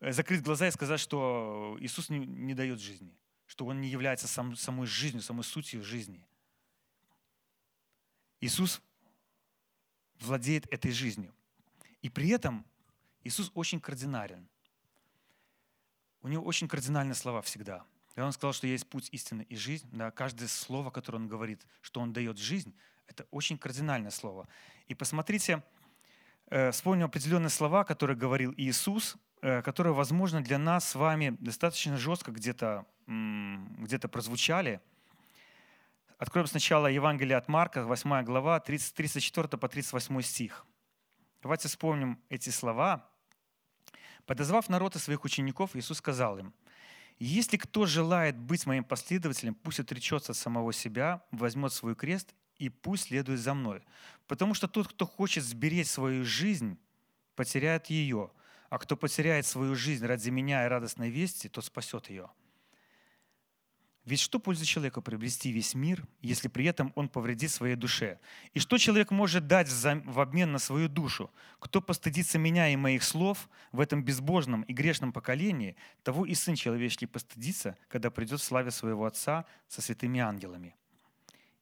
э, 0.00 0.12
закрыть 0.12 0.42
глаза 0.42 0.68
и 0.68 0.70
сказать, 0.70 1.00
что 1.00 1.76
Иисус 1.80 2.08
не, 2.08 2.18
не 2.18 2.54
дает 2.54 2.80
жизни, 2.80 3.14
что 3.46 3.66
Он 3.66 3.80
не 3.80 3.88
является 3.88 4.26
сам, 4.26 4.56
самой 4.56 4.86
жизнью, 4.86 5.22
самой 5.22 5.44
сутью 5.44 5.82
жизни. 5.82 6.26
Иисус 8.40 8.80
владеет 10.20 10.66
этой 10.72 10.90
жизнью. 10.90 11.34
И 12.00 12.08
при 12.08 12.30
этом 12.30 12.66
Иисус 13.22 13.50
очень 13.54 13.80
кардинален. 13.80 14.48
У 16.22 16.28
него 16.28 16.44
очень 16.44 16.68
кардинальные 16.68 17.14
слова 17.14 17.42
всегда. 17.42 17.84
И 18.16 18.20
он 18.20 18.32
сказал, 18.32 18.52
что 18.52 18.66
есть 18.66 18.88
путь 18.88 19.08
истины 19.12 19.46
и 19.48 19.56
жизнь. 19.56 19.88
Да, 19.92 20.10
каждое 20.10 20.48
слово, 20.48 20.90
которое 20.90 21.18
он 21.18 21.28
говорит, 21.28 21.66
что 21.80 22.00
он 22.00 22.12
дает 22.12 22.38
жизнь, 22.38 22.74
это 23.06 23.26
очень 23.30 23.58
кардинальное 23.58 24.10
слово. 24.10 24.48
И 24.88 24.94
посмотрите, 24.94 25.62
э, 26.50 26.70
вспомним 26.70 27.06
определенные 27.06 27.50
слова, 27.50 27.84
которые 27.84 28.16
говорил 28.16 28.52
Иисус, 28.56 29.16
э, 29.40 29.62
которые, 29.62 29.94
возможно, 29.94 30.42
для 30.42 30.58
нас 30.58 30.88
с 30.88 30.94
вами 30.94 31.36
достаточно 31.40 31.96
жестко 31.96 32.32
где-то 32.32 32.86
где 33.06 33.98
прозвучали. 33.98 34.80
Откроем 36.18 36.46
сначала 36.46 36.86
Евангелие 36.86 37.36
от 37.36 37.48
Марка, 37.48 37.84
8 37.84 38.22
глава, 38.22 38.60
30, 38.60 38.94
34 38.94 39.48
по 39.58 39.68
38 39.68 40.22
стих. 40.22 40.64
Давайте 41.42 41.68
вспомним 41.68 42.20
эти 42.28 42.50
слова. 42.50 43.08
«Подозвав 44.24 44.68
народ 44.68 44.94
и 44.94 45.00
своих 45.00 45.24
учеников, 45.24 45.74
Иисус 45.74 45.98
сказал 45.98 46.38
им, 46.38 46.54
если 47.18 47.56
кто 47.56 47.86
желает 47.86 48.36
быть 48.36 48.66
моим 48.66 48.84
последователем, 48.84 49.54
пусть 49.54 49.80
отречется 49.80 50.32
от 50.32 50.38
самого 50.38 50.72
себя, 50.72 51.24
возьмет 51.30 51.72
свой 51.72 51.94
крест 51.94 52.34
и 52.58 52.68
пусть 52.68 53.04
следует 53.04 53.40
за 53.40 53.54
мной. 53.54 53.82
Потому 54.26 54.54
что 54.54 54.68
тот, 54.68 54.88
кто 54.88 55.06
хочет 55.06 55.44
сберечь 55.44 55.88
свою 55.88 56.24
жизнь, 56.24 56.78
потеряет 57.34 57.86
ее, 57.86 58.30
а 58.70 58.78
кто 58.78 58.96
потеряет 58.96 59.46
свою 59.46 59.74
жизнь 59.74 60.06
ради 60.06 60.30
меня 60.30 60.64
и 60.64 60.68
радостной 60.68 61.10
вести, 61.10 61.48
тот 61.48 61.64
спасет 61.64 62.08
ее. 62.08 62.30
Ведь 64.04 64.18
что 64.18 64.40
пользует 64.40 64.68
человеку 64.68 65.00
приобрести 65.00 65.52
весь 65.52 65.74
мир, 65.74 66.04
если 66.22 66.48
при 66.48 66.64
этом 66.64 66.92
он 66.96 67.08
повредит 67.08 67.52
своей 67.52 67.76
душе? 67.76 68.18
И 68.52 68.58
что 68.58 68.76
человек 68.76 69.12
может 69.12 69.46
дать 69.46 69.68
в 69.70 70.20
обмен 70.20 70.50
на 70.50 70.58
свою 70.58 70.88
душу? 70.88 71.30
Кто 71.60 71.80
постыдится 71.80 72.36
меня 72.36 72.68
и 72.68 72.76
моих 72.76 73.04
слов 73.04 73.48
в 73.70 73.78
этом 73.78 74.02
безбожном 74.02 74.62
и 74.62 74.72
грешном 74.72 75.12
поколении, 75.12 75.76
того 76.02 76.26
и 76.26 76.34
Сын 76.34 76.56
Человеческий 76.56 77.06
постыдится, 77.06 77.76
когда 77.88 78.10
придет 78.10 78.40
в 78.40 78.44
славе 78.44 78.72
своего 78.72 79.06
Отца 79.06 79.44
со 79.68 79.80
святыми 79.80 80.18
ангелами. 80.18 80.74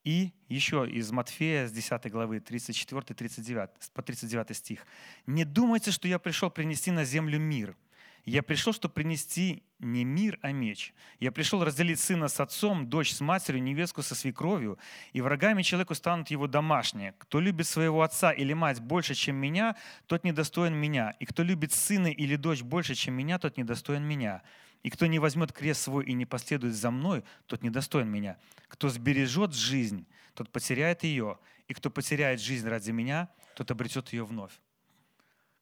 И 0.03 0.33
еще 0.49 0.89
из 0.91 1.11
Матфея, 1.11 1.69
с 1.69 1.73
10 1.73 2.11
главы, 2.11 2.39
34-39, 2.39 3.69
по 3.93 4.01
39 4.01 4.57
стих. 4.57 4.87
«Не 5.27 5.45
думайте, 5.45 5.91
что 5.91 6.09
я 6.09 6.19
пришел 6.19 6.51
принести 6.51 6.91
на 6.91 7.05
землю 7.05 7.39
мир– 7.39 7.77
я 8.25 8.43
пришел, 8.43 8.73
чтобы 8.73 8.95
принести 8.95 9.63
не 9.79 10.05
мир, 10.05 10.39
а 10.43 10.53
меч. 10.53 10.93
Я 11.21 11.33
пришел 11.33 11.65
разделить 11.65 11.99
сына 11.99 12.29
с 12.29 12.39
отцом, 12.39 12.89
дочь 12.89 13.13
с 13.13 13.21
матерью, 13.21 13.63
невестку 13.63 14.03
со 14.03 14.15
свекровью, 14.15 14.79
и 15.13 15.21
врагами 15.21 15.63
человеку 15.63 15.95
станут 15.95 16.31
его 16.31 16.47
домашние. 16.47 17.15
Кто 17.19 17.41
любит 17.41 17.67
своего 17.67 18.03
отца 18.03 18.31
или 18.31 18.53
мать 18.53 18.81
больше, 18.81 19.15
чем 19.15 19.37
меня, 19.37 19.77
тот 20.07 20.25
недостоин 20.25 20.75
меня. 20.75 21.17
И 21.19 21.25
кто 21.25 21.43
любит 21.43 21.73
сына 21.73 22.09
или 22.09 22.37
дочь 22.37 22.63
больше, 22.63 22.95
чем 22.95 23.15
меня, 23.15 23.39
тот 23.39 23.57
недостоин 23.57 24.03
меня. 24.03 24.43
И 24.83 24.91
кто 24.91 25.07
не 25.07 25.19
возьмет 25.19 25.53
крест 25.53 25.83
свой 25.83 26.05
и 26.05 26.13
не 26.13 26.27
последует 26.27 26.75
за 26.75 26.91
мной, 26.91 27.25
тот 27.47 27.63
недостоин 27.63 28.09
меня. 28.09 28.39
Кто 28.69 28.89
сбережет 28.89 29.55
жизнь, 29.55 30.07
тот 30.35 30.51
потеряет 30.51 31.05
ее. 31.05 31.39
И 31.69 31.75
кто 31.75 31.91
потеряет 31.91 32.41
жизнь 32.41 32.67
ради 32.69 32.91
меня, 32.91 33.29
тот 33.55 33.71
обретет 33.71 34.13
ее 34.13 34.25
вновь. 34.25 34.53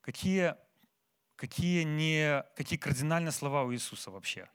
Какие 0.00 0.54
какие, 1.38 1.84
не, 1.84 2.44
какие 2.56 2.78
кардинальные 2.78 3.32
слова 3.32 3.62
у 3.62 3.72
Иисуса 3.72 4.10
вообще. 4.10 4.50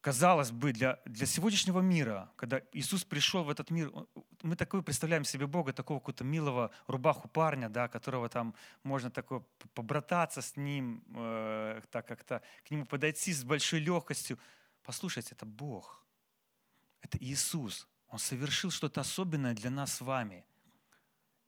Казалось 0.00 0.50
бы, 0.50 0.72
для, 0.72 1.00
для 1.04 1.26
сегодняшнего 1.26 1.80
мира, 1.80 2.30
когда 2.36 2.60
Иисус 2.72 3.04
пришел 3.04 3.44
в 3.44 3.50
этот 3.50 3.70
мир, 3.70 3.92
мы 4.42 4.56
такой 4.56 4.82
представляем 4.82 5.24
себе 5.24 5.46
Бога, 5.46 5.72
такого 5.72 6.00
какого-то 6.00 6.24
милого 6.24 6.70
рубаху 6.86 7.28
парня, 7.28 7.68
да, 7.68 7.88
которого 7.88 8.28
там 8.28 8.54
можно 8.82 9.10
такое 9.10 9.44
побрататься 9.74 10.42
с 10.42 10.56
ним, 10.56 11.04
э, 11.14 11.80
так 11.90 12.06
как-то 12.06 12.42
к 12.66 12.70
нему 12.70 12.84
подойти 12.84 13.32
с 13.32 13.44
большой 13.44 13.80
легкостью. 13.80 14.38
Послушайте, 14.82 15.34
это 15.34 15.46
Бог. 15.46 16.04
Это 17.00 17.16
Иисус. 17.18 17.86
Он 18.08 18.18
совершил 18.18 18.70
что-то 18.70 19.02
особенное 19.02 19.54
для 19.54 19.70
нас 19.70 19.94
с 19.94 20.00
вами. 20.00 20.44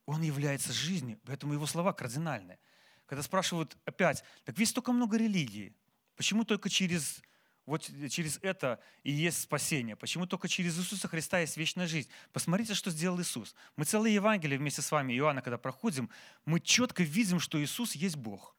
Он 0.05 0.21
является 0.21 0.71
жизнью, 0.71 1.19
поэтому 1.25 1.53
его 1.53 1.65
слова 1.65 1.91
кардинальные– 1.91 2.57
когда 3.11 3.23
спрашивают 3.23 3.77
опять, 3.83 4.23
так 4.45 4.57
ведь 4.57 4.69
столько 4.69 4.93
много 4.93 5.17
религий, 5.17 5.75
почему 6.15 6.45
только 6.45 6.69
через, 6.69 7.21
вот, 7.65 7.91
через 8.09 8.39
это 8.41 8.79
и 9.03 9.11
есть 9.11 9.41
спасение? 9.41 9.97
Почему 9.97 10.25
только 10.25 10.47
через 10.47 10.79
Иисуса 10.79 11.09
Христа 11.09 11.39
есть 11.39 11.57
вечная 11.57 11.87
жизнь? 11.87 12.07
Посмотрите, 12.31 12.73
что 12.73 12.89
сделал 12.89 13.19
Иисус. 13.19 13.53
Мы 13.75 13.83
целые 13.83 14.15
Евангелие 14.15 14.57
вместе 14.57 14.81
с 14.81 14.89
вами, 14.93 15.11
Иоанна, 15.17 15.41
когда 15.41 15.57
проходим, 15.57 16.09
мы 16.45 16.61
четко 16.61 17.03
видим, 17.03 17.41
что 17.41 17.61
Иисус 17.61 17.95
есть 17.95 18.15
Бог. 18.15 18.55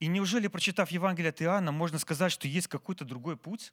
И 0.00 0.06
неужели, 0.06 0.48
прочитав 0.48 0.90
Евангелие 0.90 1.30
от 1.30 1.40
Иоанна, 1.40 1.72
можно 1.72 1.98
сказать, 1.98 2.32
что 2.32 2.46
есть 2.46 2.68
какой-то 2.68 3.06
другой 3.06 3.38
путь? 3.38 3.72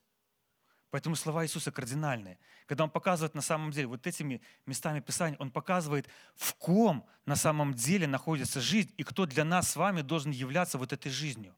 Поэтому 0.94 1.16
слова 1.16 1.44
Иисуса 1.44 1.72
кардинальные. 1.72 2.38
Когда 2.68 2.84
Он 2.84 2.90
показывает 2.92 3.34
на 3.34 3.42
самом 3.42 3.72
деле, 3.72 3.88
вот 3.88 4.06
этими 4.06 4.44
местами 4.68 5.00
Писания, 5.00 5.36
Он 5.40 5.50
показывает, 5.50 6.08
в 6.36 6.54
ком 6.54 7.04
на 7.26 7.36
самом 7.36 7.74
деле 7.74 8.06
находится 8.06 8.62
жизнь 8.62 8.94
и 8.96 9.02
кто 9.02 9.26
для 9.26 9.44
нас 9.44 9.72
с 9.72 9.76
вами 9.76 10.02
должен 10.02 10.30
являться 10.30 10.78
вот 10.78 10.94
этой 10.94 11.12
жизнью. 11.12 11.56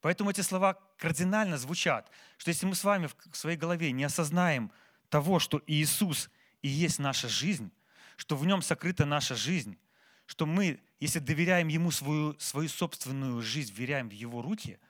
Поэтому 0.00 0.30
эти 0.30 0.40
слова 0.40 0.74
кардинально 0.98 1.58
звучат, 1.58 2.10
что 2.38 2.48
если 2.48 2.66
мы 2.66 2.74
с 2.74 2.82
вами 2.82 3.08
в 3.30 3.36
своей 3.36 3.56
голове 3.56 3.92
не 3.92 4.02
осознаем 4.02 4.72
того, 5.10 5.38
что 5.38 5.62
Иисус 5.68 6.28
и 6.60 6.66
есть 6.66 6.98
наша 6.98 7.28
жизнь, 7.28 7.70
что 8.16 8.34
в 8.34 8.44
Нем 8.46 8.62
сокрыта 8.62 9.04
наша 9.04 9.36
жизнь, 9.36 9.78
что 10.26 10.44
мы, 10.44 10.80
если 10.98 11.20
доверяем 11.20 11.68
Ему 11.68 11.92
свою, 11.92 12.36
свою 12.40 12.68
собственную 12.68 13.40
жизнь, 13.42 13.72
веряем 13.72 14.08
в 14.08 14.12
Его 14.12 14.42
руки, 14.42 14.80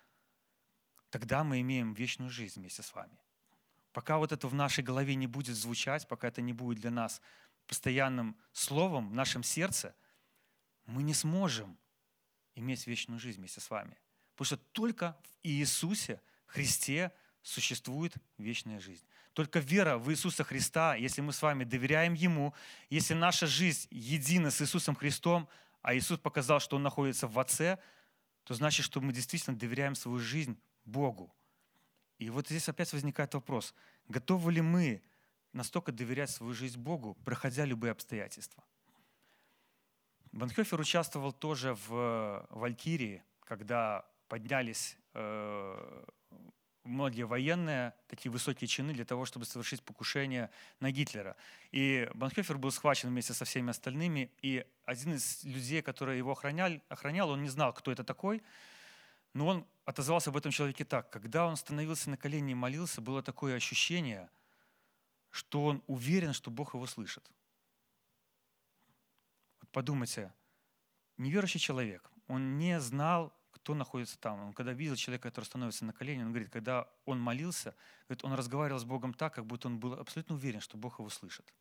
тогда 1.10 1.44
мы 1.44 1.60
имеем 1.60 1.92
вечную 1.92 2.30
жизнь 2.30 2.60
вместе 2.60 2.82
с 2.82 2.94
вами. 2.94 3.18
Пока 3.96 4.18
вот 4.18 4.30
это 4.30 4.46
в 4.46 4.52
нашей 4.52 4.84
голове 4.84 5.14
не 5.14 5.26
будет 5.26 5.56
звучать, 5.56 6.06
пока 6.06 6.28
это 6.28 6.42
не 6.42 6.52
будет 6.52 6.80
для 6.80 6.90
нас 6.90 7.22
постоянным 7.66 8.36
словом 8.52 9.08
в 9.08 9.14
нашем 9.14 9.42
сердце, 9.42 9.94
мы 10.84 11.02
не 11.02 11.14
сможем 11.14 11.78
иметь 12.56 12.86
вечную 12.86 13.18
жизнь 13.18 13.38
вместе 13.38 13.62
с 13.62 13.70
вами. 13.70 13.96
Потому 14.34 14.44
что 14.44 14.56
только 14.72 15.16
в 15.22 15.46
Иисусе, 15.46 16.20
Христе, 16.44 17.10
существует 17.40 18.12
вечная 18.36 18.80
жизнь. 18.80 19.06
Только 19.32 19.60
вера 19.60 19.96
в 19.96 20.10
Иисуса 20.10 20.44
Христа, 20.44 20.94
если 20.94 21.22
мы 21.22 21.32
с 21.32 21.40
вами 21.40 21.64
доверяем 21.64 22.12
Ему, 22.12 22.52
если 22.90 23.14
наша 23.14 23.46
жизнь 23.46 23.88
едина 23.90 24.50
с 24.50 24.60
Иисусом 24.60 24.94
Христом, 24.94 25.48
а 25.80 25.96
Иисус 25.96 26.18
показал, 26.18 26.60
что 26.60 26.76
Он 26.76 26.82
находится 26.82 27.28
в 27.28 27.38
Отце, 27.38 27.78
то 28.44 28.52
значит, 28.52 28.84
что 28.84 29.00
мы 29.00 29.14
действительно 29.14 29.56
доверяем 29.56 29.94
свою 29.94 30.18
жизнь 30.18 30.60
Богу. 30.84 31.34
И 32.18 32.30
вот 32.30 32.48
здесь 32.48 32.68
опять 32.68 32.92
возникает 32.92 33.34
вопрос, 33.34 33.74
готовы 34.08 34.52
ли 34.52 34.60
мы 34.60 35.02
настолько 35.52 35.92
доверять 35.92 36.30
свою 36.30 36.54
жизнь 36.54 36.78
Богу, 36.78 37.14
проходя 37.24 37.64
любые 37.64 37.92
обстоятельства? 37.92 38.64
Банхёфер 40.32 40.80
участвовал 40.80 41.32
тоже 41.32 41.76
в 41.88 42.46
Валькирии, 42.50 43.22
когда 43.44 44.04
поднялись 44.28 44.98
э, 45.14 46.04
многие 46.86 47.24
военные, 47.24 47.94
такие 48.06 48.30
высокие 48.30 48.68
чины 48.68 48.92
для 48.92 49.04
того, 49.04 49.24
чтобы 49.24 49.44
совершить 49.44 49.82
покушение 49.82 50.50
на 50.80 50.90
Гитлера. 50.90 51.36
И 51.72 52.08
Банхёфер 52.14 52.58
был 52.58 52.70
схвачен 52.70 53.08
вместе 53.08 53.34
со 53.34 53.44
всеми 53.44 53.70
остальными, 53.70 54.30
и 54.42 54.64
один 54.84 55.14
из 55.14 55.44
людей, 55.44 55.82
который 55.82 56.18
его 56.18 56.32
охранял, 56.32 56.70
охранял 56.88 57.30
он 57.30 57.42
не 57.42 57.48
знал, 57.48 57.72
кто 57.72 57.92
это 57.92 58.04
такой, 58.04 58.42
но 59.36 59.48
он 59.48 59.66
отозвался 59.84 60.30
об 60.30 60.38
этом 60.38 60.50
человеке 60.50 60.86
так. 60.86 61.10
Когда 61.10 61.46
он 61.46 61.56
становился 61.56 62.08
на 62.08 62.16
колени 62.16 62.52
и 62.52 62.54
молился, 62.54 63.02
было 63.02 63.22
такое 63.22 63.54
ощущение, 63.54 64.30
что 65.28 65.66
он 65.66 65.82
уверен, 65.86 66.32
что 66.32 66.50
Бог 66.50 66.72
его 66.72 66.86
слышит. 66.86 67.30
Вот 69.60 69.70
подумайте, 69.72 70.32
неверующий 71.18 71.60
человек, 71.60 72.10
он 72.28 72.56
не 72.56 72.80
знал, 72.80 73.38
кто 73.50 73.74
находится 73.74 74.18
там. 74.18 74.40
Он 74.40 74.52
когда 74.54 74.72
видел 74.72 74.96
человека, 74.96 75.28
который 75.28 75.44
становится 75.44 75.84
на 75.84 75.92
колени, 75.92 76.22
он 76.22 76.30
говорит, 76.30 76.48
когда 76.48 76.88
он 77.04 77.20
молился, 77.20 77.74
говорит, 78.08 78.24
он 78.24 78.32
разговаривал 78.32 78.80
с 78.80 78.84
Богом 78.84 79.12
так, 79.12 79.34
как 79.34 79.44
будто 79.44 79.68
он 79.68 79.78
был 79.78 79.92
абсолютно 79.92 80.36
уверен, 80.36 80.60
что 80.60 80.78
Бог 80.78 80.98
его 80.98 81.10
слышит. 81.10 81.52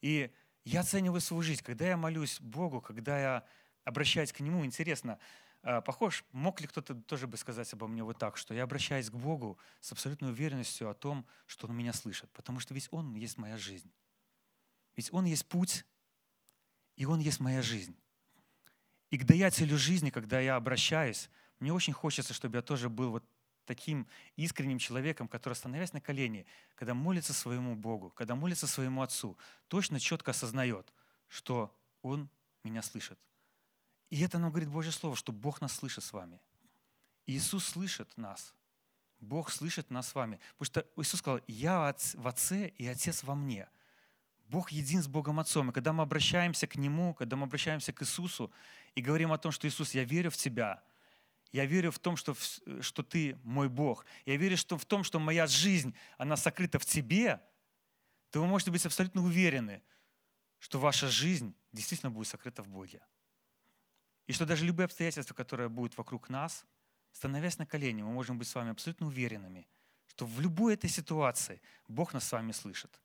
И 0.00 0.32
я 0.62 0.80
оцениваю 0.82 1.20
свою 1.20 1.42
жизнь. 1.42 1.64
Когда 1.64 1.88
я 1.88 1.96
молюсь 1.96 2.40
Богу, 2.40 2.80
когда 2.80 3.18
я 3.18 3.46
обращаюсь 3.82 4.32
к 4.32 4.38
Нему, 4.38 4.64
интересно, 4.64 5.18
похож, 5.84 6.24
мог 6.32 6.60
ли 6.60 6.66
кто-то 6.66 6.94
тоже 6.94 7.26
бы 7.26 7.36
сказать 7.36 7.72
обо 7.72 7.88
мне 7.88 8.04
вот 8.04 8.18
так, 8.18 8.36
что 8.36 8.54
я 8.54 8.62
обращаюсь 8.62 9.10
к 9.10 9.14
Богу 9.14 9.58
с 9.80 9.90
абсолютной 9.90 10.30
уверенностью 10.30 10.88
о 10.88 10.94
том, 10.94 11.26
что 11.46 11.66
Он 11.66 11.76
меня 11.76 11.92
слышит, 11.92 12.30
потому 12.30 12.60
что 12.60 12.72
ведь 12.72 12.88
Он 12.92 13.14
есть 13.14 13.36
моя 13.36 13.56
жизнь. 13.56 13.90
Ведь 14.94 15.12
Он 15.12 15.24
есть 15.24 15.46
путь, 15.46 15.84
и 16.96 17.04
Он 17.04 17.18
есть 17.18 17.40
моя 17.40 17.62
жизнь. 17.62 17.96
И 19.10 19.18
к 19.18 19.24
даятелю 19.24 19.76
жизни, 19.76 20.10
когда 20.10 20.40
я 20.40 20.56
обращаюсь, 20.56 21.30
мне 21.58 21.72
очень 21.72 21.92
хочется, 21.92 22.32
чтобы 22.32 22.56
я 22.56 22.62
тоже 22.62 22.88
был 22.88 23.10
вот 23.10 23.24
таким 23.64 24.06
искренним 24.36 24.78
человеком, 24.78 25.26
который, 25.26 25.54
становясь 25.54 25.92
на 25.92 26.00
колени, 26.00 26.46
когда 26.76 26.94
молится 26.94 27.32
своему 27.32 27.74
Богу, 27.74 28.10
когда 28.10 28.34
молится 28.34 28.66
своему 28.66 29.02
Отцу, 29.02 29.36
точно 29.68 29.98
четко 29.98 30.30
осознает, 30.30 30.92
что 31.28 31.76
Он 32.02 32.30
меня 32.62 32.82
слышит. 32.82 33.18
И 34.10 34.20
это 34.20 34.38
нам 34.38 34.50
говорит 34.50 34.68
Божье 34.68 34.92
Слово, 34.92 35.16
что 35.16 35.32
Бог 35.32 35.60
нас 35.60 35.74
слышит 35.74 36.04
с 36.04 36.12
вами. 36.12 36.40
Иисус 37.26 37.64
слышит 37.64 38.16
нас. 38.16 38.54
Бог 39.18 39.50
слышит 39.50 39.90
нас 39.90 40.08
с 40.08 40.14
вами. 40.14 40.38
Потому 40.56 40.66
что 40.66 41.02
Иисус 41.02 41.20
сказал, 41.20 41.40
я 41.48 41.94
в 42.14 42.28
Отце 42.28 42.68
и 42.68 42.86
Отец 42.86 43.22
во 43.24 43.34
мне. 43.34 43.68
Бог 44.48 44.70
един 44.70 45.02
с 45.02 45.08
Богом 45.08 45.40
Отцом. 45.40 45.70
И 45.70 45.72
когда 45.72 45.92
мы 45.92 46.02
обращаемся 46.02 46.66
к 46.66 46.76
Нему, 46.76 47.14
когда 47.14 47.36
мы 47.36 47.44
обращаемся 47.44 47.92
к 47.92 48.02
Иисусу 48.02 48.52
и 48.94 49.02
говорим 49.02 49.32
о 49.32 49.38
том, 49.38 49.50
что 49.50 49.66
Иисус, 49.66 49.94
я 49.94 50.04
верю 50.04 50.30
в 50.30 50.36
Тебя, 50.36 50.82
я 51.50 51.64
верю 51.64 51.90
в 51.90 51.98
том, 51.98 52.16
что, 52.16 52.36
что 52.80 53.02
Ты 53.02 53.36
мой 53.42 53.68
Бог, 53.68 54.06
я 54.24 54.36
верю 54.36 54.56
что 54.56 54.78
в 54.78 54.84
том, 54.84 55.02
что 55.02 55.18
моя 55.18 55.46
жизнь, 55.46 55.94
она 56.16 56.36
сокрыта 56.36 56.78
в 56.78 56.84
Тебе, 56.84 57.40
то 58.30 58.40
вы 58.40 58.46
можете 58.46 58.70
быть 58.70 58.86
абсолютно 58.86 59.22
уверены, 59.22 59.82
что 60.58 60.78
ваша 60.78 61.08
жизнь 61.08 61.54
действительно 61.72 62.10
будет 62.10 62.28
сокрыта 62.28 62.62
в 62.62 62.68
Боге. 62.68 63.00
И 64.26 64.32
что 64.32 64.46
даже 64.46 64.64
любые 64.64 64.86
обстоятельства, 64.86 65.34
которые 65.34 65.68
будут 65.68 65.96
вокруг 65.96 66.28
нас, 66.28 66.64
становясь 67.12 67.58
на 67.58 67.66
колени, 67.66 68.02
мы 68.02 68.12
можем 68.12 68.38
быть 68.38 68.48
с 68.48 68.54
вами 68.54 68.70
абсолютно 68.70 69.06
уверенными, 69.06 69.66
что 70.06 70.26
в 70.26 70.40
любой 70.40 70.74
этой 70.74 70.90
ситуации 70.90 71.60
Бог 71.88 72.12
нас 72.12 72.24
с 72.24 72.32
вами 72.32 72.52
слышит. 72.52 73.00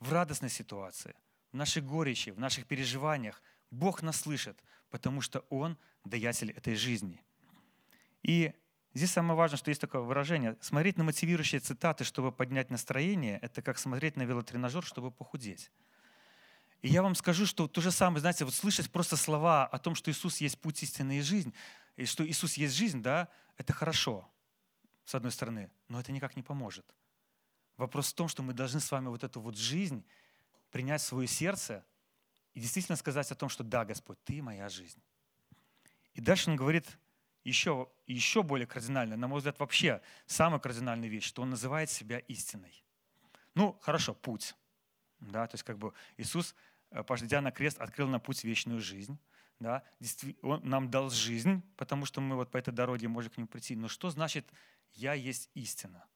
В 0.00 0.12
радостной 0.12 0.50
ситуации, 0.50 1.14
в 1.52 1.56
нашей 1.56 1.82
горечи, 1.82 2.30
в 2.30 2.38
наших 2.38 2.66
переживаниях 2.66 3.42
Бог 3.70 4.02
нас 4.02 4.20
слышит, 4.20 4.62
потому 4.90 5.20
что 5.20 5.40
Он 5.50 5.78
даятель 6.04 6.50
этой 6.50 6.74
жизни. 6.74 7.22
И 8.22 8.52
Здесь 8.92 9.12
самое 9.12 9.36
важное, 9.36 9.56
что 9.56 9.70
есть 9.70 9.80
такое 9.80 10.02
выражение. 10.02 10.56
Смотреть 10.60 10.96
на 10.98 11.04
мотивирующие 11.04 11.60
цитаты, 11.60 12.02
чтобы 12.02 12.32
поднять 12.32 12.70
настроение, 12.70 13.38
это 13.40 13.62
как 13.62 13.78
смотреть 13.78 14.16
на 14.16 14.22
велотренажер, 14.22 14.84
чтобы 14.84 15.12
похудеть. 15.12 15.70
И 16.82 16.88
я 16.88 17.02
вам 17.02 17.14
скажу, 17.14 17.44
что 17.46 17.68
то 17.68 17.80
же 17.80 17.90
самое, 17.90 18.20
знаете, 18.20 18.44
вот 18.44 18.54
слышать 18.54 18.90
просто 18.90 19.16
слова 19.16 19.66
о 19.66 19.78
том, 19.78 19.94
что 19.94 20.10
Иисус 20.10 20.40
есть 20.40 20.58
путь 20.58 20.82
истины 20.82 21.18
и 21.18 21.20
жизнь, 21.20 21.52
и 21.96 22.06
что 22.06 22.26
Иисус 22.26 22.54
есть 22.54 22.74
жизнь, 22.74 23.02
да, 23.02 23.28
это 23.58 23.72
хорошо, 23.72 24.26
с 25.04 25.14
одной 25.14 25.32
стороны, 25.32 25.70
но 25.88 26.00
это 26.00 26.12
никак 26.12 26.36
не 26.36 26.42
поможет. 26.42 26.86
Вопрос 27.76 28.12
в 28.12 28.14
том, 28.14 28.28
что 28.28 28.42
мы 28.42 28.54
должны 28.54 28.80
с 28.80 28.90
вами 28.90 29.08
вот 29.08 29.24
эту 29.24 29.40
вот 29.40 29.56
жизнь 29.56 30.04
принять 30.70 31.02
в 31.02 31.04
свое 31.06 31.28
сердце 31.28 31.84
и 32.54 32.60
действительно 32.60 32.96
сказать 32.96 33.30
о 33.30 33.34
том, 33.34 33.48
что 33.48 33.62
да, 33.62 33.84
Господь, 33.84 34.22
Ты 34.24 34.42
моя 34.42 34.68
жизнь. 34.68 35.02
И 36.14 36.20
дальше 36.20 36.50
он 36.50 36.56
говорит 36.56 36.98
еще, 37.44 37.90
еще 38.06 38.42
более 38.42 38.66
кардинально, 38.66 39.16
на 39.16 39.28
мой 39.28 39.38
взгляд, 39.38 39.58
вообще 39.58 40.00
самая 40.26 40.60
кардинальная 40.60 41.08
вещь, 41.08 41.24
что 41.24 41.42
он 41.42 41.50
называет 41.50 41.90
себя 41.90 42.18
истиной. 42.18 42.84
Ну, 43.54 43.78
хорошо, 43.82 44.14
путь. 44.14 44.54
Да, 45.20 45.46
то 45.46 45.54
есть 45.54 45.64
как 45.64 45.78
бы 45.78 45.92
Иисус, 46.16 46.54
э, 46.90 47.02
пойдя 47.02 47.40
на 47.40 47.50
крест, 47.50 47.80
открыл 47.80 48.08
на 48.08 48.20
путь 48.20 48.44
вечную 48.44 48.80
жизнь. 48.80 49.18
Да, 49.58 49.84
он 50.40 50.62
нам 50.64 50.90
дал 50.90 51.10
жизнь, 51.10 51.62
потому 51.76 52.06
что 52.06 52.22
мы 52.22 52.34
вот 52.36 52.50
по 52.50 52.56
этой 52.56 52.72
дороге 52.72 53.08
можем 53.08 53.30
к 53.30 53.36
нему 53.36 53.46
прийти. 53.46 53.76
Но 53.76 53.88
что 53.88 54.08
значит 54.08 54.50
«я 54.92 55.12
есть 55.12 55.50
истина»? 55.54 56.06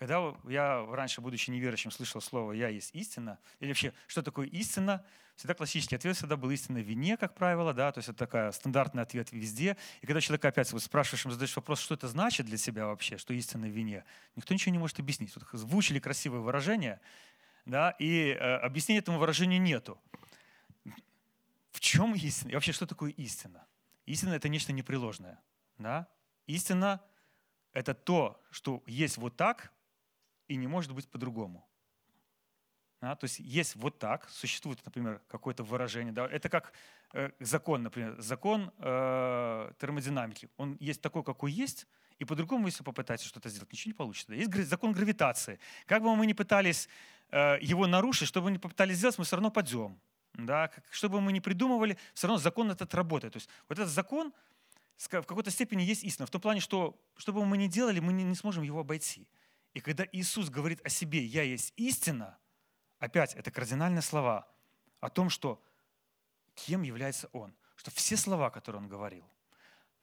Когда 0.00 0.34
я 0.48 0.86
раньше, 0.86 1.20
будучи 1.20 1.50
неверующим, 1.50 1.90
слышал 1.90 2.22
слово 2.22 2.52
«я 2.52 2.68
есть 2.68 2.94
истина», 2.94 3.38
или 3.60 3.68
вообще, 3.68 3.92
что 4.06 4.22
такое 4.22 4.46
истина, 4.46 5.04
всегда 5.36 5.52
классический 5.52 5.94
ответ 5.94 6.16
всегда 6.16 6.36
был 6.36 6.50
истина 6.50 6.80
в 6.80 6.84
вине, 6.84 7.18
как 7.18 7.34
правило, 7.34 7.74
да, 7.74 7.92
то 7.92 7.98
есть 7.98 8.08
это 8.08 8.26
такой 8.26 8.50
стандартный 8.52 9.02
ответ 9.02 9.30
везде. 9.30 9.76
И 10.00 10.06
когда 10.06 10.22
человек 10.22 10.44
опять 10.46 10.72
вот 10.72 10.82
спрашиваешь, 10.82 11.24
ему 11.24 11.32
задаешь 11.32 11.54
вопрос, 11.54 11.80
что 11.80 11.94
это 11.94 12.08
значит 12.08 12.46
для 12.46 12.56
себя 12.56 12.86
вообще, 12.86 13.18
что 13.18 13.34
истина 13.34 13.66
в 13.66 13.70
вине, 13.70 14.04
никто 14.36 14.54
ничего 14.54 14.72
не 14.72 14.78
может 14.78 14.98
объяснить. 14.98 15.34
Тут 15.34 15.44
звучили 15.52 15.98
красивые 15.98 16.40
выражения, 16.40 16.98
да, 17.70 17.90
и 17.98 18.32
э, 18.32 18.56
объяснения 18.56 18.98
этому 18.98 19.18
выражению 19.18 19.60
нету. 19.60 19.98
В 21.70 21.80
чем 21.80 22.14
истина? 22.14 22.50
И 22.50 22.54
вообще, 22.54 22.72
что 22.72 22.86
такое 22.86 23.12
истина? 23.12 23.66
Истина— 24.06 24.30
это 24.34 24.48
нечто 24.48 24.72
непреложное. 24.72 25.40
Да? 25.78 26.08
Истина— 26.46 27.00
это 27.72 27.94
то, 27.94 28.42
что 28.50 28.82
есть 28.86 29.16
вот 29.16 29.36
так, 29.36 29.72
и 30.48 30.56
не 30.56 30.66
может 30.66 30.92
быть 30.92 31.08
по-другому. 31.08 31.66
Да, 33.00 33.16
то 33.16 33.24
есть 33.24 33.38
есть 33.38 33.76
вот 33.76 33.98
так, 33.98 34.28
существует, 34.28 34.84
например, 34.84 35.22
какое-то 35.28 35.62
выражение. 35.62 36.12
Да, 36.12 36.26
это 36.26 36.50
как 36.50 36.74
э, 37.14 37.30
закон, 37.40 37.82
например, 37.82 38.20
закон 38.20 38.72
э, 38.78 39.72
термодинамики. 39.78 40.50
Он 40.58 40.76
есть 40.80 41.00
такой, 41.00 41.24
какой 41.24 41.50
есть, 41.50 41.86
и 42.18 42.26
по-другому, 42.26 42.66
если 42.66 42.84
попытаться 42.84 43.26
что-то 43.26 43.48
сделать, 43.48 43.72
ничего 43.72 43.90
не 43.90 43.94
получится. 43.94 44.34
Есть 44.34 44.52
закон 44.68 44.92
гравитации. 44.92 45.58
Как 45.86 46.02
бы 46.02 46.14
мы 46.14 46.26
ни 46.26 46.34
пытались 46.34 46.88
его 47.32 47.86
нарушить, 47.86 48.28
что 48.28 48.40
бы 48.40 48.46
мы 48.46 48.52
ни 48.52 48.58
попытались 48.58 48.98
сделать, 48.98 49.18
мы 49.18 49.24
все 49.24 49.36
равно 49.36 49.50
падем. 49.50 50.00
Да? 50.34 50.70
Что 50.90 51.08
бы 51.08 51.20
мы 51.20 51.32
ни 51.32 51.40
придумывали, 51.40 51.98
все 52.14 52.26
равно 52.26 52.38
закон 52.38 52.70
этот 52.70 52.94
работает. 52.94 53.32
То 53.32 53.38
есть 53.38 53.48
вот 53.68 53.78
этот 53.78 53.92
закон 53.92 54.32
в 54.96 55.08
какой-то 55.08 55.50
степени 55.50 55.82
есть 55.82 56.04
истина. 56.04 56.26
В 56.26 56.30
том 56.30 56.40
плане, 56.40 56.60
что 56.60 57.00
что 57.16 57.32
бы 57.32 57.44
мы 57.44 57.56
ни 57.56 57.66
делали, 57.66 58.00
мы 58.00 58.12
не, 58.12 58.24
не 58.24 58.34
сможем 58.34 58.62
его 58.62 58.80
обойти. 58.80 59.28
И 59.72 59.80
когда 59.80 60.04
Иисус 60.12 60.50
говорит 60.50 60.84
о 60.84 60.88
себе 60.88 61.24
«Я 61.24 61.42
есть 61.42 61.72
истина», 61.76 62.38
опять 62.98 63.34
это 63.34 63.50
кардинальные 63.50 64.02
слова 64.02 64.48
о 65.00 65.08
том, 65.08 65.30
что 65.30 65.62
кем 66.54 66.82
является 66.82 67.28
Он. 67.32 67.54
Что 67.76 67.90
все 67.90 68.16
слова, 68.16 68.50
которые 68.50 68.82
Он 68.82 68.88
говорил, 68.88 69.24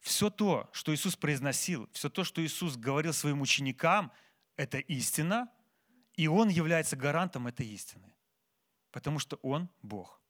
все 0.00 0.30
то, 0.30 0.68
что 0.72 0.94
Иисус 0.94 1.16
произносил, 1.16 1.88
все 1.92 2.08
то, 2.08 2.24
что 2.24 2.44
Иисус 2.44 2.76
говорил 2.76 3.12
своим 3.12 3.40
ученикам, 3.40 4.12
это 4.56 4.78
истина, 4.78 5.48
и 6.18 6.26
Он 6.26 6.48
является 6.48 6.96
гарантом 6.96 7.46
этой 7.46 7.66
истины. 7.66 8.12
Потому 8.90 9.20
что 9.20 9.36
Он 9.36 9.70
Бог. 9.82 10.20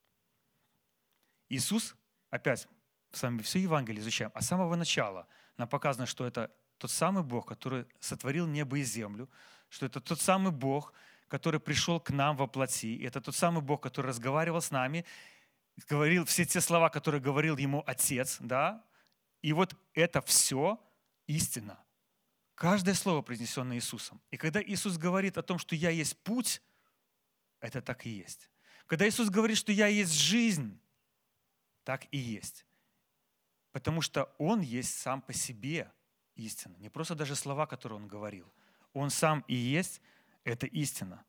Иисус, 1.48 1.96
опять, 2.28 2.68
с 3.10 3.22
вами 3.22 3.40
все 3.40 3.58
Евангелие 3.58 4.02
изучаем, 4.02 4.30
а 4.34 4.42
с 4.42 4.46
самого 4.46 4.76
начала 4.76 5.26
нам 5.56 5.66
показано, 5.66 6.04
что 6.04 6.26
это 6.26 6.54
тот 6.76 6.90
самый 6.90 7.22
Бог, 7.22 7.48
который 7.48 7.86
сотворил 8.00 8.46
небо 8.46 8.78
и 8.78 8.82
землю, 8.82 9.30
что 9.70 9.86
это 9.86 10.02
тот 10.02 10.20
самый 10.20 10.52
Бог, 10.52 10.92
который 11.26 11.58
пришел 11.58 12.00
к 12.00 12.10
нам 12.10 12.36
во 12.36 12.46
плоти, 12.46 12.94
и 12.94 13.04
это 13.04 13.22
тот 13.22 13.34
самый 13.34 13.62
Бог, 13.62 13.82
который 13.82 14.08
разговаривал 14.08 14.60
с 14.60 14.70
нами, 14.70 15.06
говорил 15.88 16.26
все 16.26 16.44
те 16.44 16.60
слова, 16.60 16.90
которые 16.90 17.22
говорил 17.22 17.56
ему 17.56 17.82
Отец, 17.86 18.36
да, 18.40 18.84
и 19.40 19.54
вот 19.54 19.74
это 19.94 20.20
все 20.20 20.78
истина. 21.26 21.78
Каждое 22.58 22.94
слово, 22.94 23.22
произнесенное 23.22 23.76
Иисусом. 23.76 24.20
И 24.32 24.36
когда 24.36 24.60
Иисус 24.60 24.98
говорит 24.98 25.38
о 25.38 25.44
том, 25.44 25.60
что 25.60 25.76
я 25.76 25.90
есть 25.90 26.18
путь, 26.24 26.60
это 27.60 27.80
так 27.80 28.04
и 28.04 28.10
есть. 28.10 28.50
Когда 28.86 29.08
Иисус 29.08 29.30
говорит, 29.30 29.56
что 29.56 29.70
я 29.70 29.86
есть 29.86 30.12
жизнь, 30.12 30.76
так 31.84 32.08
и 32.10 32.18
есть. 32.18 32.66
Потому 33.70 34.00
что 34.00 34.24
Он 34.38 34.60
есть 34.60 34.98
сам 34.98 35.22
по 35.22 35.32
себе 35.32 35.92
истина. 36.34 36.74
Не 36.78 36.88
просто 36.88 37.14
даже 37.14 37.36
слова, 37.36 37.64
которые 37.68 38.00
он 38.00 38.08
говорил. 38.08 38.52
Он 38.92 39.10
сам 39.10 39.44
и 39.46 39.54
есть, 39.54 40.00
это 40.42 40.66
истина. 40.66 41.24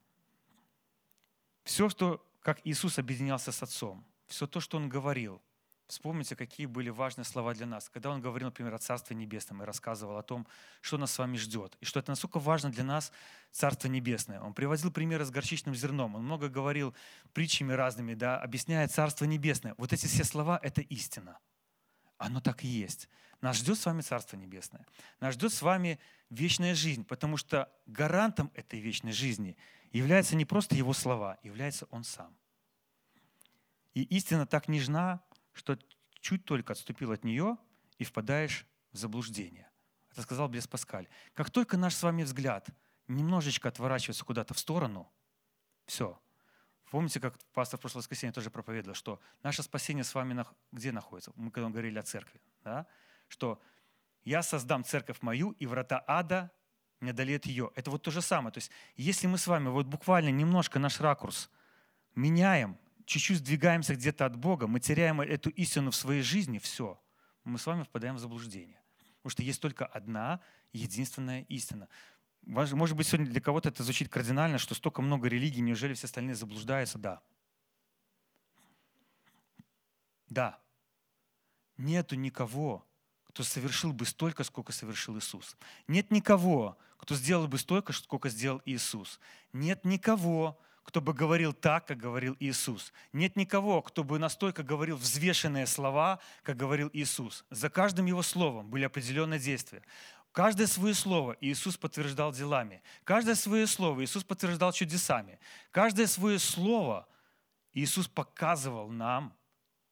Все, 1.63 1.89
что, 1.89 2.27
как 2.39 2.59
Иисус 2.63 2.97
объединялся 2.97 3.51
с 3.51 3.61
Отцом, 3.61 4.03
все 4.25 4.47
то, 4.47 4.59
что 4.59 4.77
Он 4.77 4.89
говорил, 4.89 5.43
вспомните, 5.89 6.35
какие 6.35 6.67
были 6.67 6.89
важные 6.89 7.25
слова 7.25 7.53
для 7.53 7.65
нас. 7.65 7.89
Когда 7.89 8.11
Он 8.11 8.21
говорил, 8.21 8.47
например, 8.47 8.73
о 8.73 8.77
Царстве 8.77 9.15
Небесном 9.15 9.61
и 9.61 9.65
рассказывал 9.65 10.17
о 10.17 10.23
том, 10.23 10.47
что 10.81 10.97
нас 10.97 11.11
с 11.11 11.17
вами 11.17 11.35
ждет, 11.37 11.75
и 11.81 11.85
что 11.85 11.99
это 11.99 12.11
насколько 12.11 12.39
важно 12.39 12.71
для 12.71 12.83
нас 12.83 13.11
Царство 13.51 13.87
Небесное. 13.87 14.39
Он 14.39 14.53
приводил 14.53 14.91
примеры 14.91 15.25
с 15.25 15.31
горчичным 15.31 15.75
зерном, 15.75 16.15
Он 16.15 16.23
много 16.23 16.47
говорил 16.47 16.95
притчами 17.33 17.73
разными, 17.73 18.13
да, 18.13 18.39
объясняя 18.39 18.87
Царство 18.87 19.25
Небесное. 19.25 19.75
Вот 19.77 19.91
эти 19.91 20.05
все 20.05 20.23
слова— 20.23 20.59
это 20.63 20.81
истина. 20.81 21.39
Оно 22.17 22.39
так 22.39 22.63
и 22.63 22.67
есть. 22.67 23.09
Нас 23.41 23.57
ждет 23.57 23.79
с 23.79 23.85
вами 23.85 24.01
Царство 24.01 24.37
Небесное. 24.37 24.85
Нас 25.19 25.33
ждет 25.33 25.53
с 25.53 25.61
вами 25.61 25.99
вечная 26.29 26.75
жизнь, 26.75 27.05
потому 27.05 27.37
что 27.37 27.71
гарантом 27.85 28.51
этой 28.53 28.79
вечной 28.79 29.13
жизни 29.13 29.57
является 29.91 30.35
не 30.35 30.45
просто 30.45 30.75
Его 30.75 30.93
слова, 30.93 31.39
является 31.41 31.85
Он 31.89 32.03
сам. 32.03 32.35
И 33.93 34.03
истина 34.03 34.45
так 34.45 34.67
нежна, 34.67 35.21
что 35.53 35.77
чуть 36.19 36.45
только 36.45 36.73
отступил 36.73 37.11
от 37.11 37.23
нее 37.23 37.57
и 37.97 38.03
впадаешь 38.03 38.65
в 38.91 38.97
заблуждение. 38.97 39.69
Это 40.11 40.21
сказал 40.23 40.49
Блес 40.49 40.67
Паскаль. 40.67 41.07
Как 41.33 41.49
только 41.49 41.77
наш 41.77 41.95
с 41.95 42.03
вами 42.03 42.23
взгляд 42.23 42.67
немножечко 43.07 43.69
отворачивается 43.69 44.25
куда-то 44.25 44.53
в 44.53 44.59
сторону, 44.59 45.11
все. 45.85 46.19
Помните, 46.91 47.19
как 47.19 47.37
пастор 47.53 47.77
в 47.77 47.81
прошлое 47.81 48.01
воскресенье 48.01 48.33
тоже 48.33 48.49
проповедовал, 48.49 48.95
что 48.95 49.19
наше 49.43 49.61
спасение 49.63 50.03
с 50.03 50.13
вами 50.15 50.43
где 50.71 50.91
находится? 50.91 51.31
Мы 51.35 51.51
когда 51.51 51.69
говорили 51.69 51.99
о 51.99 52.03
церкви. 52.03 52.41
Да? 52.63 52.87
что 53.29 53.61
я 54.23 54.43
создам 54.43 54.83
церковь 54.83 55.21
мою, 55.21 55.51
и 55.51 55.65
врата 55.65 56.03
ада 56.05 56.51
не 56.99 57.11
одолеют 57.11 57.45
ее. 57.45 57.71
Это 57.75 57.89
вот 57.89 58.03
то 58.03 58.11
же 58.11 58.21
самое. 58.21 58.51
То 58.51 58.57
есть 58.57 58.71
если 58.95 59.27
мы 59.27 59.37
с 59.37 59.47
вами 59.47 59.69
вот 59.69 59.85
буквально 59.85 60.29
немножко 60.29 60.79
наш 60.79 60.99
ракурс 60.99 61.49
меняем, 62.15 62.77
чуть-чуть 63.09 63.39
сдвигаемся 63.39 63.95
где-то 63.95 64.25
от 64.27 64.35
Бога, 64.35 64.67
мы 64.67 64.79
теряем 64.79 65.19
эту 65.19 65.49
истину 65.49 65.89
в 65.89 65.95
своей 65.95 66.21
жизни, 66.21 66.59
все, 66.59 67.01
мы 67.43 67.57
с 67.57 67.65
вами 67.65 67.83
впадаем 67.83 68.15
в 68.15 68.19
заблуждение. 68.19 68.79
Потому 69.17 69.31
что 69.31 69.43
есть 69.43 69.59
только 69.59 69.85
одна 69.85 70.41
единственная 70.73 71.41
истина. 71.49 71.89
Может 72.43 72.95
быть, 72.95 73.07
сегодня 73.07 73.31
для 73.31 73.41
кого-то 73.41 73.69
это 73.69 73.83
звучит 73.83 74.09
кардинально, 74.09 74.59
что 74.59 74.75
столько 74.75 75.01
много 75.01 75.27
религий, 75.27 75.61
неужели 75.61 75.95
все 75.95 76.05
остальные 76.05 76.35
заблуждаются? 76.35 76.99
Да. 76.99 77.21
Да. 80.27 80.59
Нету 81.77 82.15
никого, 82.15 82.85
кто 83.23 83.41
совершил 83.41 83.91
бы 83.91 84.05
столько, 84.05 84.43
сколько 84.43 84.71
совершил 84.71 85.17
Иисус. 85.17 85.57
Нет 85.87 86.11
никого, 86.11 86.77
кто 86.97 87.15
сделал 87.15 87.47
бы 87.47 87.57
столько, 87.57 87.91
сколько 87.91 88.29
сделал 88.29 88.61
Иисус. 88.65 89.19
Нет 89.51 89.83
никого, 89.83 90.59
кто 90.89 91.01
бы 91.01 91.13
говорил 91.13 91.53
так, 91.53 91.85
как 91.85 91.99
говорил 91.99 92.35
Иисус. 92.39 92.91
Нет 93.13 93.35
никого, 93.35 93.83
кто 93.83 94.03
бы 94.03 94.17
настолько 94.17 94.63
говорил 94.63 94.97
взвешенные 94.97 95.67
слова, 95.67 96.19
как 96.41 96.57
говорил 96.57 96.89
Иисус. 96.93 97.45
За 97.51 97.69
каждым 97.69 98.07
его 98.07 98.23
словом 98.23 98.71
были 98.71 98.85
определенные 98.85 99.39
действия. 99.39 99.83
Каждое 100.31 100.65
свое 100.65 100.95
слово 100.95 101.37
Иисус 101.41 101.77
подтверждал 101.77 102.31
делами. 102.33 102.81
Каждое 103.03 103.35
свое 103.35 103.67
слово 103.67 104.03
Иисус 104.03 104.23
подтверждал 104.23 104.71
чудесами. 104.71 105.39
Каждое 105.69 106.07
свое 106.07 106.39
слово 106.39 107.07
Иисус 107.73 108.07
показывал 108.07 108.89
нам 108.89 109.37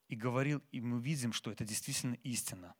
и 0.07 0.15
говорил, 0.15 0.63
и 0.71 0.81
мы 0.81 0.99
видим, 0.99 1.31
что 1.31 1.51
это 1.51 1.63
действительно 1.63 2.15
истина 2.23 2.73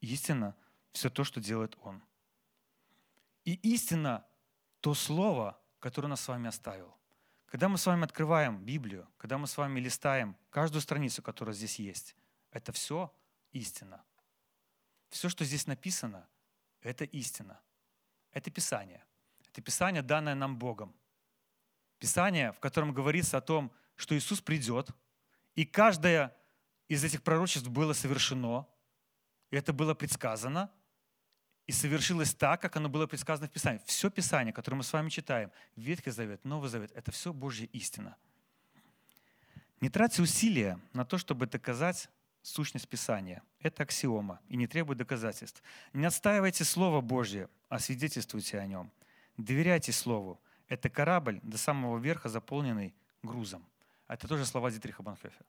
истина– 0.00 0.56
все 0.92 1.08
то, 1.08 1.22
что 1.22 1.40
делает 1.40 1.78
Он. 1.82 2.02
И 3.44 3.54
истина– 3.74 4.24
то 4.80 4.94
слово, 4.94 5.60
которое 5.78 6.06
Он 6.06 6.10
нас 6.10 6.22
с 6.22 6.28
вами 6.28 6.48
оставил. 6.48 6.99
Когда 7.50 7.68
мы 7.68 7.78
с 7.78 7.86
вами 7.86 8.04
открываем 8.04 8.64
Библию, 8.64 9.08
когда 9.18 9.36
мы 9.36 9.48
с 9.48 9.56
вами 9.56 9.80
листаем 9.80 10.36
каждую 10.50 10.80
страницу, 10.80 11.20
которая 11.20 11.52
здесь 11.52 11.80
есть, 11.80 12.14
это 12.52 12.70
все 12.70 13.12
истина. 13.50 14.04
Все, 15.08 15.28
что 15.28 15.44
здесь 15.44 15.66
написано, 15.66 16.28
это 16.80 17.04
истина. 17.04 17.60
Это 18.30 18.52
Писание. 18.52 19.04
Это 19.48 19.60
Писание, 19.62 20.00
данное 20.00 20.36
нам 20.36 20.58
Богом. 20.58 20.94
Писание, 21.98 22.52
в 22.52 22.60
котором 22.60 22.94
говорится 22.94 23.38
о 23.38 23.40
том, 23.40 23.72
что 23.96 24.16
Иисус 24.16 24.40
придет, 24.40 24.90
и 25.56 25.66
каждое 25.66 26.36
из 26.86 27.02
этих 27.02 27.20
пророчеств 27.24 27.68
было 27.68 27.94
совершено, 27.94 28.68
и 29.50 29.56
это 29.56 29.72
было 29.72 29.94
предсказано, 29.94 30.72
и 31.70 31.72
совершилось 31.72 32.34
так, 32.34 32.60
как 32.60 32.74
оно 32.74 32.88
было 32.88 33.06
предсказано 33.06 33.46
в 33.46 33.52
Писании. 33.52 33.80
Все 33.86 34.10
Писание, 34.10 34.52
которое 34.52 34.78
мы 34.78 34.82
с 34.82 34.92
вами 34.92 35.08
читаем, 35.08 35.52
Ветхий 35.76 36.10
Завет, 36.10 36.44
Новый 36.44 36.68
Завет, 36.68 36.90
это 36.96 37.12
все 37.12 37.32
Божья 37.32 37.66
истина. 37.66 38.16
Не 39.80 39.88
тратьте 39.88 40.20
усилия 40.20 40.80
на 40.92 41.04
то, 41.04 41.16
чтобы 41.16 41.46
доказать 41.46 42.08
сущность 42.42 42.88
Писания. 42.88 43.44
Это 43.60 43.84
аксиома 43.84 44.40
и 44.48 44.56
не 44.56 44.66
требует 44.66 44.98
доказательств. 44.98 45.62
Не 45.92 46.06
отстаивайте 46.06 46.64
Слово 46.64 47.00
Божье, 47.00 47.48
а 47.68 47.78
свидетельствуйте 47.78 48.58
о 48.58 48.66
нем. 48.66 48.90
Доверяйте 49.36 49.92
Слову. 49.92 50.40
Это 50.66 50.90
корабль 50.90 51.38
до 51.44 51.56
самого 51.56 51.98
верха, 51.98 52.28
заполненный 52.28 52.96
грузом. 53.22 53.64
Это 54.08 54.26
тоже 54.26 54.44
слова 54.44 54.72
Дитриха 54.72 55.04
Банхёфа. 55.04 55.44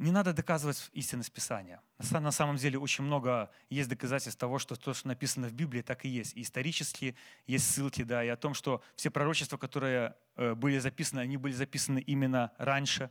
Не 0.00 0.12
надо 0.12 0.32
доказывать 0.32 0.88
истинность 0.94 1.30
Писания. 1.30 1.82
На 2.10 2.32
самом 2.32 2.56
деле 2.56 2.78
очень 2.78 3.04
много 3.04 3.50
есть 3.68 3.86
доказательств 3.90 4.40
того, 4.40 4.58
что 4.58 4.74
то, 4.74 4.94
что 4.94 5.06
написано 5.06 5.46
в 5.46 5.52
Библии, 5.52 5.82
так 5.82 6.06
и 6.06 6.08
есть. 6.08 6.34
И 6.38 6.40
исторически 6.40 7.14
есть 7.46 7.70
ссылки, 7.70 8.02
да, 8.02 8.24
и 8.24 8.28
о 8.28 8.36
том, 8.38 8.54
что 8.54 8.82
все 8.96 9.10
пророчества, 9.10 9.58
которые 9.58 10.16
э, 10.36 10.54
были 10.54 10.78
записаны, 10.78 11.20
они 11.20 11.36
были 11.36 11.52
записаны 11.52 11.98
именно 11.98 12.50
раньше, 12.56 13.10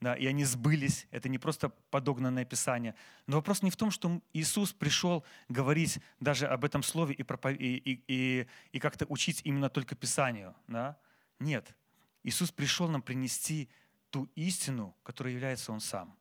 да, 0.00 0.14
и 0.14 0.24
они 0.24 0.44
сбылись. 0.44 1.06
Это 1.10 1.28
не 1.28 1.36
просто 1.36 1.68
подогнанное 1.90 2.46
Писание. 2.46 2.94
Но 3.26 3.36
вопрос 3.36 3.60
не 3.60 3.70
в 3.70 3.76
том, 3.76 3.90
что 3.90 4.22
Иисус 4.32 4.72
пришел 4.72 5.26
говорить 5.50 5.98
даже 6.20 6.46
об 6.46 6.64
этом 6.64 6.82
слове 6.82 7.16
и, 7.16 7.22
пропов... 7.22 7.52
и, 7.52 7.76
и, 7.76 8.02
и, 8.08 8.46
и 8.72 8.78
как-то 8.78 9.04
учить 9.10 9.42
именно 9.44 9.68
только 9.68 9.94
Писанию. 9.94 10.56
Да? 10.68 10.96
Нет. 11.38 11.76
Иисус 12.22 12.50
пришел 12.50 12.88
нам 12.88 13.02
принести 13.02 13.68
ту 14.08 14.30
истину, 14.36 14.96
которая 15.02 15.34
является 15.34 15.70
Он 15.70 15.80
сам. 15.80 16.16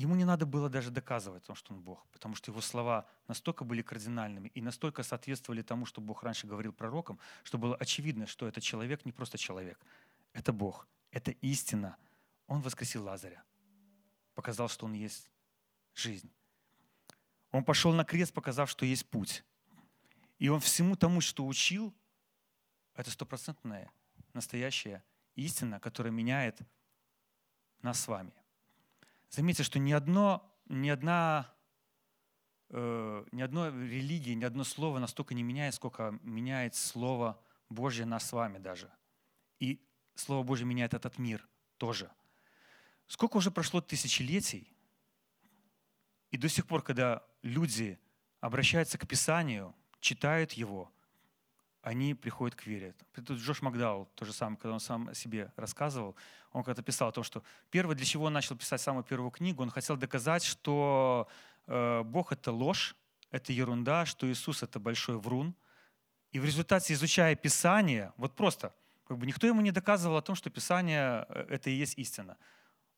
Ему 0.00 0.14
не 0.14 0.24
надо 0.24 0.46
было 0.46 0.68
даже 0.68 0.90
доказывать, 0.90 1.44
том, 1.44 1.56
что 1.56 1.74
он 1.74 1.80
Бог, 1.80 2.06
потому 2.12 2.34
что 2.34 2.50
его 2.50 2.60
слова 2.60 3.06
настолько 3.28 3.64
были 3.64 3.82
кардинальными 3.82 4.48
и 4.54 4.62
настолько 4.62 5.02
соответствовали 5.02 5.62
тому, 5.62 5.86
что 5.86 6.00
Бог 6.00 6.22
раньше 6.22 6.46
говорил 6.46 6.72
пророкам, 6.72 7.18
что 7.42 7.58
было 7.58 7.76
очевидно, 7.76 8.26
что 8.26 8.46
этот 8.46 8.62
человек 8.62 9.04
не 9.04 9.12
просто 9.12 9.38
человек, 9.38 9.78
это 10.32 10.52
Бог, 10.52 10.88
это 11.10 11.30
истина– 11.30 11.96
он 12.50 12.62
воскресил 12.62 13.04
Лазаря, 13.04 13.44
показал, 14.34 14.68
что 14.68 14.86
он 14.86 14.92
есть 14.92 15.30
жизнь. 15.94 16.28
Он 17.52 17.62
пошел 17.62 17.92
на 17.92 18.04
крест, 18.04 18.32
показав, 18.32 18.68
что 18.68 18.84
есть 18.84 19.08
путь. 19.08 19.44
И 20.40 20.48
он 20.48 20.58
всему 20.58 20.96
тому, 20.96 21.20
что 21.20 21.46
учил, 21.46 21.94
это 22.96 23.08
стопроцентная, 23.12 23.88
настоящая 24.32 25.04
истина, 25.36 25.78
которая 25.78 26.12
меняет 26.12 26.58
нас 27.82 28.00
с 28.00 28.08
вами. 28.08 28.32
Заметьте, 29.30 29.62
что 29.62 29.78
ни, 29.78 29.92
одно, 29.92 30.54
ни, 30.66 30.88
одна, 30.88 31.54
э, 32.68 33.24
ни 33.32 33.40
одно 33.40 33.68
религия, 33.68 34.34
ни 34.34 34.44
одно 34.44 34.64
слово 34.64 34.98
настолько 34.98 35.34
не 35.34 35.42
меняет, 35.42 35.74
сколько 35.74 36.18
меняет 36.22 36.74
Слово 36.74 37.42
Божье 37.68 38.04
нас 38.04 38.28
с 38.28 38.32
вами 38.32 38.58
даже. 38.58 38.92
И 39.58 39.82
Слово 40.14 40.42
Божье 40.42 40.66
меняет 40.66 40.94
этот 40.94 41.18
мир 41.18 41.48
тоже– 41.78 42.10
Сколько 43.10 43.38
уже 43.38 43.50
прошло 43.50 43.80
тысячелетий, 43.80 44.72
и 46.30 46.36
до 46.36 46.48
сих 46.48 46.64
пор, 46.68 46.80
когда 46.80 47.24
люди 47.42 47.98
обращаются 48.38 48.98
к 48.98 49.08
Писанию, 49.08 49.74
читают 49.98 50.52
его, 50.52 50.92
они 51.82 52.14
приходят 52.14 52.54
к 52.54 52.66
вере. 52.66 52.94
Тут 53.14 53.38
Джош 53.38 53.62
Макдауэлл, 53.62 54.06
то 54.14 54.24
же 54.24 54.32
самое, 54.32 54.58
когда 54.58 54.74
он 54.74 54.80
сам 54.80 55.08
о 55.08 55.14
себе 55.14 55.52
рассказывал, 55.56 56.14
он 56.52 56.62
когда-то 56.62 56.82
писал 56.82 57.08
о 57.08 57.12
том, 57.12 57.24
что 57.24 57.42
первое, 57.70 57.94
для 57.94 58.04
чего 58.04 58.26
он 58.26 58.32
начал 58.32 58.56
писать 58.56 58.80
самую 58.80 59.04
первую 59.04 59.30
книгу, 59.30 59.62
он 59.62 59.70
хотел 59.70 59.96
доказать, 59.96 60.44
что 60.44 61.28
э, 61.66 62.02
Бог— 62.04 62.32
это 62.32 62.52
ложь, 62.52 62.96
это 63.30 63.52
ерунда, 63.52 64.04
что 64.04 64.30
Иисус— 64.30 64.62
это 64.64 64.78
большой 64.78 65.18
врун. 65.18 65.54
И 66.32 66.38
в 66.38 66.44
результате, 66.44 66.92
изучая 66.92 67.34
Писание, 67.34 68.12
вот 68.16 68.36
просто, 68.36 68.74
как 69.06 69.18
бы 69.18 69.26
никто 69.26 69.46
ему 69.46 69.60
не 69.60 69.72
доказывал 69.72 70.16
о 70.16 70.22
том, 70.22 70.36
что 70.36 70.50
Писание 70.50 71.24
э,— 71.28 71.46
это 71.50 71.70
и 71.70 71.74
есть 71.74 71.96
истина. 71.96 72.36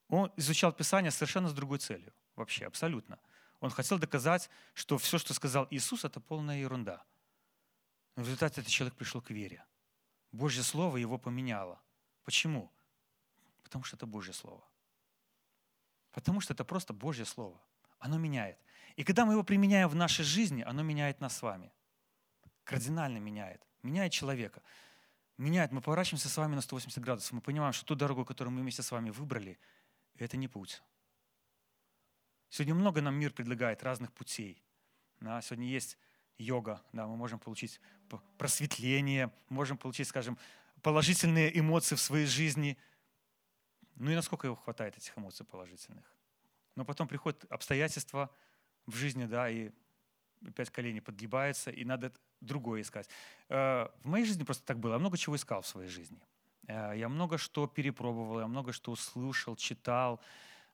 Он 0.09 0.33
изучал 0.37 0.73
Писание 0.73 1.11
совершенно 1.11 1.49
с 1.49 1.53
другой 1.53 1.79
целью. 1.79 2.13
Вообще, 2.35 2.67
абсолютно. 2.67 3.19
Он 3.61 3.71
хотел 3.71 3.99
доказать, 3.99 4.51
что 4.75 4.99
все, 4.99 5.19
что 5.19 5.35
сказал 5.35 5.69
Иисус, 5.71 6.05
это 6.05 6.19
полная 6.19 6.59
ерунда. 6.59 7.05
Но 8.17 8.23
в 8.23 8.27
результате 8.27 8.61
этот 8.61 8.71
человек 8.73 8.97
пришел 8.97 9.21
к 9.21 9.31
вере. 9.31 9.65
Божье 10.33 10.63
Слово 10.63 10.97
его 10.99 11.19
поменяло. 11.19 11.81
Почему? 12.25 12.71
Потому 13.63 13.85
что 13.85 13.97
это 13.97 14.07
Божье 14.07 14.35
Слово. 14.35 14.65
Потому 16.11 16.41
что 16.41 16.53
это 16.55 16.65
просто 16.65 16.93
Божье 16.93 17.25
Слово. 17.25 17.61
Оно 17.99 18.19
меняет. 18.19 18.59
И 18.97 19.05
когда 19.05 19.25
мы 19.25 19.33
его 19.33 19.43
применяем 19.43 19.89
в 19.89 19.95
нашей 19.95 20.25
жизни, 20.25 20.63
оно 20.63 20.83
меняет 20.83 21.21
нас 21.21 21.37
с 21.37 21.43
вами. 21.43 21.73
Кардинально 22.65 23.19
меняет. 23.19 23.67
Меняет 23.83 24.13
человека. 24.13 24.63
Меняет. 25.39 25.73
Мы 25.73 25.81
поворачиваемся 25.81 26.29
с 26.29 26.37
вами 26.37 26.55
на 26.55 26.61
180 26.61 27.03
градусов. 27.03 27.33
Мы 27.33 27.41
понимаем, 27.41 27.73
что 27.73 27.87
ту 27.87 27.95
дорогу, 27.95 28.25
которую 28.25 28.55
мы 28.55 28.61
вместе 28.61 28.83
с 28.83 28.91
вами 28.91 29.11
выбрали, 29.11 29.59
это 30.17 30.37
не 30.37 30.49
путь. 30.49 30.83
Сегодня 32.51 32.75
много 32.75 33.01
нам 33.01 33.15
мир 33.15 33.33
предлагает 33.33 33.83
разных 33.83 34.13
путей. 34.13 34.63
Сегодня 35.21 35.67
есть 35.67 35.97
йога, 36.43 36.83
да, 36.93 37.07
мы 37.07 37.17
можем 37.17 37.39
получить 37.39 37.81
просветление, 38.39 39.33
можем 39.49 39.77
получить, 39.79 40.09
скажем, 40.09 40.39
положительные 40.83 41.59
эмоции 41.59 41.95
в 41.95 42.01
своей 42.01 42.27
жизни. 42.27 42.77
Ну 43.97 44.11
и 44.11 44.15
насколько 44.15 44.47
его 44.47 44.57
хватает, 44.57 44.97
этих 44.97 45.17
эмоций 45.17 45.47
положительных. 45.47 46.05
Но 46.77 46.85
потом 46.85 47.09
приходят 47.09 47.45
обстоятельства 47.51 48.31
в 48.87 48.97
жизни, 48.97 49.27
да, 49.27 49.49
и 49.49 49.71
опять 50.47 50.71
колени 50.71 51.01
подгибаются, 51.01 51.71
и 51.71 51.85
надо 51.85 52.13
другое 52.41 52.83
искать. 52.83 53.09
Э, 53.49 53.89
в 54.03 54.09
моей 54.09 54.25
жизни 54.25 54.45
просто 54.45 54.65
так 54.65 54.79
было. 54.79 54.93
Я 54.95 54.99
много 54.99 55.17
чего 55.17 55.37
искал 55.37 55.63
в 55.63 55.67
своей 55.67 55.89
жизни. 55.89 56.21
Э, 56.67 56.93
я 56.97 57.09
много 57.09 57.39
что 57.39 57.67
перепробовал, 57.67 58.41
я 58.41 58.49
много 58.49 58.73
что 58.73 58.93
услышал, 58.93 59.57
читал. 59.57 60.21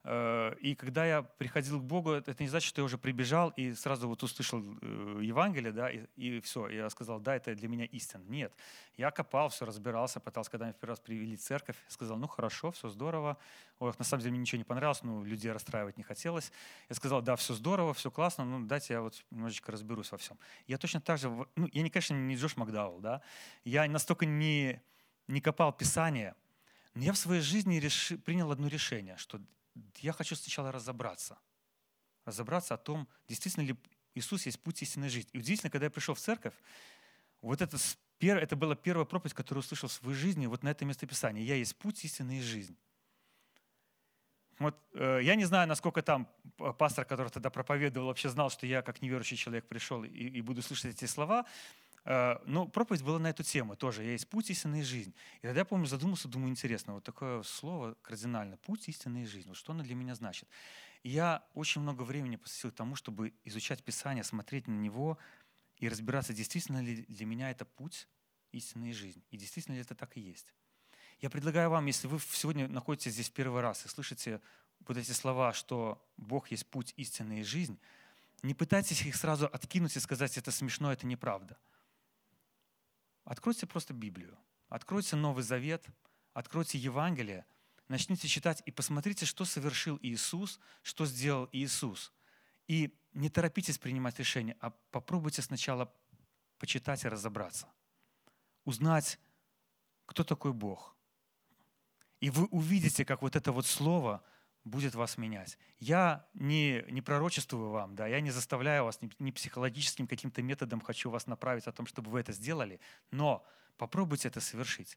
Э, 0.05 0.55
и 0.61 0.75
когда 0.75 1.05
я 1.05 1.23
приходил 1.23 1.81
к 1.81 1.85
Богу, 1.85 2.13
это 2.13 2.43
не 2.43 2.49
значит, 2.49 2.69
что 2.69 2.81
я 2.81 2.85
уже 2.85 2.99
прибежал 2.99 3.51
и 3.51 3.75
сразу 3.75 4.09
вот 4.09 4.23
услышал 4.23 4.63
э, 4.81 5.21
Евангелие, 5.23 5.73
да, 5.73 5.91
и, 5.91 6.07
и 6.17 6.41
все, 6.41 6.69
я 6.69 6.89
сказал, 6.91 7.21
да, 7.21 7.37
это 7.37 7.55
для 7.55 7.69
меня 7.69 7.85
истина. 7.85 8.23
Нет, 8.29 8.53
я 8.97 9.11
копал, 9.11 9.49
все 9.49 9.65
разбирался, 9.65 10.21
пытался, 10.21 10.51
когда 10.51 10.67
меня 10.67 10.75
в 10.75 10.77
первый 10.77 10.93
раз 10.93 11.01
привели 11.01 11.37
церковь, 11.37 11.77
сказал, 11.89 12.17
ну 12.17 12.29
хорошо, 12.29 12.71
все 12.71 12.89
здорово. 12.89 13.37
Ой, 13.79 13.93
на 13.99 14.05
самом 14.05 14.23
деле 14.23 14.33
мне 14.33 14.41
ничего 14.41 14.59
не 14.59 14.65
понравилось, 14.65 15.03
ну, 15.03 15.25
людей 15.25 15.53
расстраивать 15.53 15.97
не 15.97 16.05
хотелось. 16.05 16.53
Я 16.89 16.97
сказал, 16.97 17.23
да, 17.23 17.37
все 17.37 17.55
здорово, 17.55 17.95
все 17.95 18.11
классно, 18.11 18.45
ну, 18.45 18.67
дайте 18.67 18.95
я 18.95 19.03
вот 19.03 19.25
немножечко 19.31 19.73
разберусь 19.73 20.13
во 20.13 20.19
всем. 20.19 20.39
Я 20.67 20.79
точно 20.79 21.01
так 21.01 21.19
же, 21.19 21.29
ну, 21.57 21.69
я, 21.73 21.83
не, 21.83 21.91
конечно, 21.91 22.15
не 22.15 22.37
Джош 22.37 22.57
Макдауэлл, 22.57 23.01
да, 23.01 23.23
я 23.65 23.89
настолько 23.89 24.27
не 24.27 24.81
не 25.29 25.41
копал 25.41 25.73
Писание, 25.73 26.35
но 26.95 27.03
я 27.03 27.13
в 27.13 27.19
своей 27.19 27.43
жизни 27.43 27.77
реши, 27.77 28.19
принял 28.19 28.51
одно 28.51 28.67
решение, 28.67 29.17
что 29.19 29.41
я 29.97 30.13
хочу 30.13 30.37
сначала 30.37 30.73
разобраться. 30.73 31.39
Разобраться 32.25 32.75
о 32.75 32.79
том, 32.79 33.09
действительно 33.29 33.65
ли 33.65 33.77
Иисус 34.15 34.47
есть 34.47 34.61
путь 34.61 34.83
истинной 34.83 35.09
жизни. 35.09 35.31
И 35.33 35.39
удивительно, 35.39 35.71
когда 35.71 35.87
я 35.87 35.91
пришел 35.91 36.15
в 36.15 36.21
церковь, 36.21 36.55
вот 37.41 37.63
это, 37.63 37.77
это 38.21 38.57
была 38.57 38.75
первая 38.75 39.07
проповедь, 39.07 39.35
которую 39.35 39.63
услышал 39.63 39.89
в 39.89 39.93
своей 39.93 40.17
жизни, 40.17 40.47
вот 40.47 40.63
на 40.63 40.71
это 40.71 40.85
местописание. 40.85 41.45
«Я 41.45 41.55
есть 41.55 41.77
путь, 41.77 42.05
истинная 42.05 42.43
жизнь». 42.43 42.77
Вот, 44.59 44.77
э, 44.95 45.21
я 45.23 45.37
не 45.37 45.45
знаю, 45.45 45.69
насколько 45.69 46.03
там 46.03 46.29
пастор, 46.79 47.05
который 47.05 47.31
тогда 47.31 47.49
проповедовал, 47.49 48.09
вообще 48.09 48.29
знал, 48.29 48.51
что 48.51 48.67
я 48.67 48.83
как 48.83 49.01
неверующий 49.03 49.37
человек 49.37 49.69
пришел 49.69 50.03
и, 50.03 50.09
и 50.09 50.41
буду 50.41 50.63
слышать 50.63 50.97
эти 50.97 51.05
слова, 51.05 51.47
Э, 52.05 52.37
но 52.45 52.67
проповедь 52.67 53.03
была 53.03 53.19
на 53.19 53.29
эту 53.29 53.43
тему 53.43 53.77
тоже. 53.77 54.05
«Я 54.05 54.13
есть 54.13 54.29
путь, 54.29 54.51
истинная 54.51 54.83
жизнь». 54.83 55.15
И 55.39 55.43
тогда 55.43 55.61
я 55.61 55.65
помню, 55.65 55.87
задумался, 55.87 56.29
думаю, 56.29 56.51
интересно, 56.51 56.95
вот 56.95 57.05
такое 57.05 57.43
слово 57.43 57.97
кардинально. 58.03 58.57
Путь, 58.57 58.89
истинная 58.89 59.27
жизнь. 59.27 59.49
Вот 59.49 59.57
что 59.57 59.73
оно 59.73 59.83
для 59.83 59.95
меня 59.95 60.15
значит? 60.15 60.49
И 61.03 61.11
я 61.11 61.45
очень 61.55 61.81
много 61.81 62.03
времени 62.03 62.37
посвятил 62.37 62.73
тому, 62.73 62.97
чтобы 62.97 63.35
изучать 63.45 63.83
Писание, 63.85 64.25
смотреть 64.25 64.67
на 64.67 64.75
него 64.75 65.19
и 65.77 65.89
разбираться, 65.89 66.33
действительно 66.33 66.83
ли 66.83 67.05
для 67.09 67.27
меня 67.27 67.51
это 67.51 67.65
путь, 67.65 68.09
истинная 68.53 68.93
жизнь. 68.93 69.23
И 69.31 69.37
действительно 69.37 69.75
ли 69.75 69.83
это 69.83 69.95
так 69.95 70.17
и 70.17 70.21
есть. 70.21 70.55
Я 71.21 71.31
предлагаю 71.31 71.71
вам, 71.71 71.87
если 71.87 72.07
вы 72.07 72.19
сегодня 72.21 72.69
находитесь 72.69 73.13
здесь 73.13 73.31
первый 73.31 73.61
раз 73.61 73.85
и 73.85 73.89
слышите 73.89 74.41
вот 74.81 74.97
эти 74.97 75.11
слова, 75.11 75.53
что 75.53 76.05
Бог 76.17 76.51
есть 76.51 76.67
путь, 76.67 76.95
истинная 76.97 77.45
жизнь, 77.45 77.79
не 78.43 78.55
пытайтесь 78.55 79.03
их 79.03 79.17
сразу 79.17 79.47
откинуть 79.47 79.97
и 79.97 80.01
сказать, 80.01 80.39
это 80.39 80.53
смешно, 80.53 80.93
это 80.93 81.07
неправда– 81.07 81.59
Откройте 83.29 83.67
просто 83.67 83.93
Библию, 83.93 84.39
откройте 84.71 85.15
Новый 85.15 85.45
Завет, 85.45 85.85
откройте 86.33 86.79
Евангелие, 86.79 87.45
начните 87.87 88.27
читать 88.27 88.63
и 88.65 88.71
посмотрите, 88.71 89.27
что 89.27 89.45
совершил 89.45 89.99
Иисус, 90.01 90.59
что 90.83 91.05
сделал 91.05 91.47
Иисус. 91.53 92.11
И 92.69 92.99
не 93.13 93.29
торопитесь 93.29 93.77
принимать 93.77 94.19
решение, 94.19 94.57
а 94.61 94.71
попробуйте 94.91 95.43
сначала 95.43 95.93
почитать 96.59 97.05
и 97.05 97.09
разобраться. 97.09 97.69
Узнать, 98.65 99.19
кто 100.07 100.25
такой 100.25 100.55
Бог. 100.55 100.97
И 102.21 102.31
вы 102.31 102.47
увидите, 102.47 103.05
как 103.05 103.21
вот 103.21 103.37
это 103.37 103.53
вот 103.53 103.67
слово 103.67 104.25
будет 104.69 104.95
вас 104.95 105.19
менять. 105.19 105.59
Я 105.79 106.27
не, 106.35 106.85
не 106.91 107.03
пророчествую 107.03 107.71
вам, 107.71 107.95
да, 107.95 108.07
я 108.07 108.21
не 108.21 108.31
заставляю 108.31 108.85
вас, 108.85 109.01
не, 109.03 109.11
не 109.19 109.33
психологическим 109.33 110.07
каким-то 110.07 110.43
методом 110.43 110.81
хочу 110.81 111.11
вас 111.11 111.27
направить 111.27 111.67
о 111.67 111.73
том, 111.73 111.87
чтобы 111.87 112.11
вы 112.11 112.21
это 112.21 112.33
сделали, 112.33 112.81
но 113.11 113.45
попробуйте 113.77 114.29
это 114.29 114.41
совершить. 114.41 114.97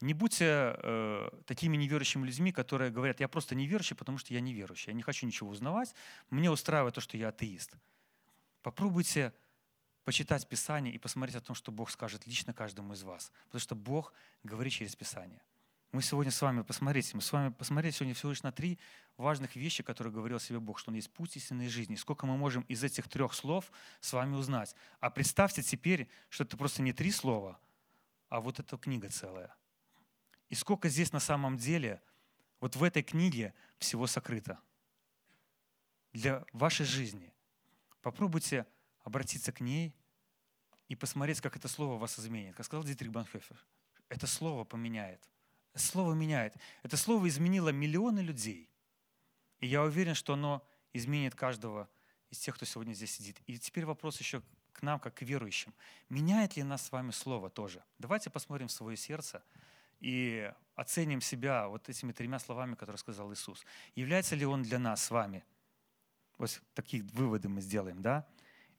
Не 0.00 0.14
будьте 0.14 0.44
э, 0.46 1.30
такими 1.46 1.76
неверующими 1.76 2.26
людьми, 2.26 2.52
которые 2.52 2.90
говорят, 2.90 3.20
я 3.20 3.28
просто 3.28 3.54
неверующий, 3.54 3.94
потому 3.94 4.16
что 4.16 4.32
я 4.32 4.40
неверующий, 4.40 4.90
я 4.90 4.94
не 4.94 5.02
хочу 5.02 5.26
ничего 5.26 5.50
узнавать, 5.50 5.94
мне 6.30 6.50
устраивает 6.50 6.94
то, 6.94 7.02
что 7.02 7.18
я 7.18 7.28
атеист. 7.28 7.74
Попробуйте 8.62 9.34
почитать 10.04 10.48
Писание 10.48 10.94
и 10.94 10.98
посмотреть 10.98 11.36
о 11.36 11.40
том, 11.40 11.54
что 11.54 11.70
Бог 11.70 11.90
скажет 11.90 12.26
лично 12.26 12.52
каждому 12.54 12.94
из 12.94 13.02
вас. 13.02 13.30
Потому 13.46 13.60
что 13.60 13.74
Бог 13.74 14.12
говорит 14.42 14.72
через 14.72 14.96
Писание. 14.96 15.42
Мы 15.92 16.02
сегодня 16.02 16.30
с 16.30 16.40
вами, 16.40 16.62
посмотрите, 16.62 17.10
мы 17.14 17.20
с 17.20 17.32
вами 17.32 17.52
посмотрели 17.52 17.92
сегодня 17.92 18.14
всего 18.14 18.30
лишь 18.30 18.42
на 18.42 18.52
три 18.52 18.78
важных 19.20 19.54
вещи, 19.54 19.82
которые 19.82 20.12
говорил 20.12 20.40
себе 20.40 20.58
Бог, 20.58 20.78
что 20.78 20.90
Он 20.90 20.96
есть 20.96 21.12
путь 21.12 21.36
истинной 21.36 21.68
жизни. 21.68 21.94
сколько 21.94 22.26
мы 22.26 22.36
можем 22.36 22.62
из 22.62 22.82
этих 22.82 23.08
трех 23.08 23.34
слов 23.34 23.70
с 24.00 24.12
вами 24.12 24.34
узнать. 24.34 24.74
А 24.98 25.10
представьте 25.10 25.62
теперь, 25.62 26.08
что 26.28 26.44
это 26.44 26.56
просто 26.56 26.82
не 26.82 26.92
три 26.92 27.10
слова, 27.12 27.60
а 28.28 28.40
вот 28.40 28.58
эта 28.58 28.76
книга 28.76 29.08
целая. 29.08 29.54
И 30.48 30.54
сколько 30.54 30.88
здесь 30.88 31.12
на 31.12 31.20
самом 31.20 31.56
деле, 31.56 32.02
вот 32.60 32.76
в 32.76 32.82
этой 32.82 33.02
книге 33.02 33.54
всего 33.78 34.06
сокрыто 34.06 34.58
для 36.12 36.44
вашей 36.52 36.86
жизни. 36.86 37.32
Попробуйте 38.02 38.66
обратиться 39.02 39.52
к 39.52 39.60
ней 39.60 39.94
и 40.88 40.96
посмотреть, 40.96 41.40
как 41.40 41.56
это 41.56 41.68
слово 41.68 41.98
вас 41.98 42.18
изменит. 42.18 42.56
Как 42.56 42.66
сказал 42.66 42.84
Дитрих 42.84 43.10
Банхёфер, 43.10 43.64
это 44.08 44.26
слово 44.26 44.64
поменяет. 44.64 45.22
Слово 45.74 46.14
меняет. 46.14 46.56
Это 46.82 46.96
слово 46.96 47.28
изменило 47.28 47.68
миллионы 47.68 48.20
людей. 48.20 48.69
И 49.60 49.66
я 49.66 49.82
уверен, 49.82 50.14
что 50.14 50.34
оно 50.34 50.66
изменит 50.92 51.34
каждого 51.34 51.88
из 52.30 52.38
тех, 52.38 52.54
кто 52.54 52.64
сегодня 52.64 52.92
здесь 52.92 53.14
сидит. 53.14 53.40
И 53.46 53.58
теперь 53.58 53.84
вопрос 53.84 54.18
еще 54.18 54.42
к 54.72 54.82
нам, 54.82 54.98
как 54.98 55.14
к 55.14 55.22
верующим. 55.22 55.74
Меняет 56.08 56.56
ли 56.56 56.62
нас 56.62 56.86
с 56.86 56.92
вами 56.92 57.10
слово 57.10 57.50
тоже? 57.50 57.82
Давайте 57.98 58.30
посмотрим 58.30 58.68
в 58.68 58.72
свое 58.72 58.96
сердце 58.96 59.42
и 60.00 60.52
оценим 60.76 61.20
себя 61.20 61.68
вот 61.68 61.88
этими 61.88 62.12
тремя 62.12 62.38
словами, 62.38 62.74
которые 62.74 62.98
сказал 62.98 63.32
Иисус. 63.32 63.64
Является 63.94 64.34
ли 64.36 64.46
Он 64.46 64.62
для 64.62 64.78
нас 64.78 65.04
с 65.04 65.10
вами? 65.10 65.44
Вот 66.38 66.62
такие 66.74 67.02
выводы 67.02 67.48
мы 67.48 67.60
сделаем, 67.60 68.00
да? 68.00 68.26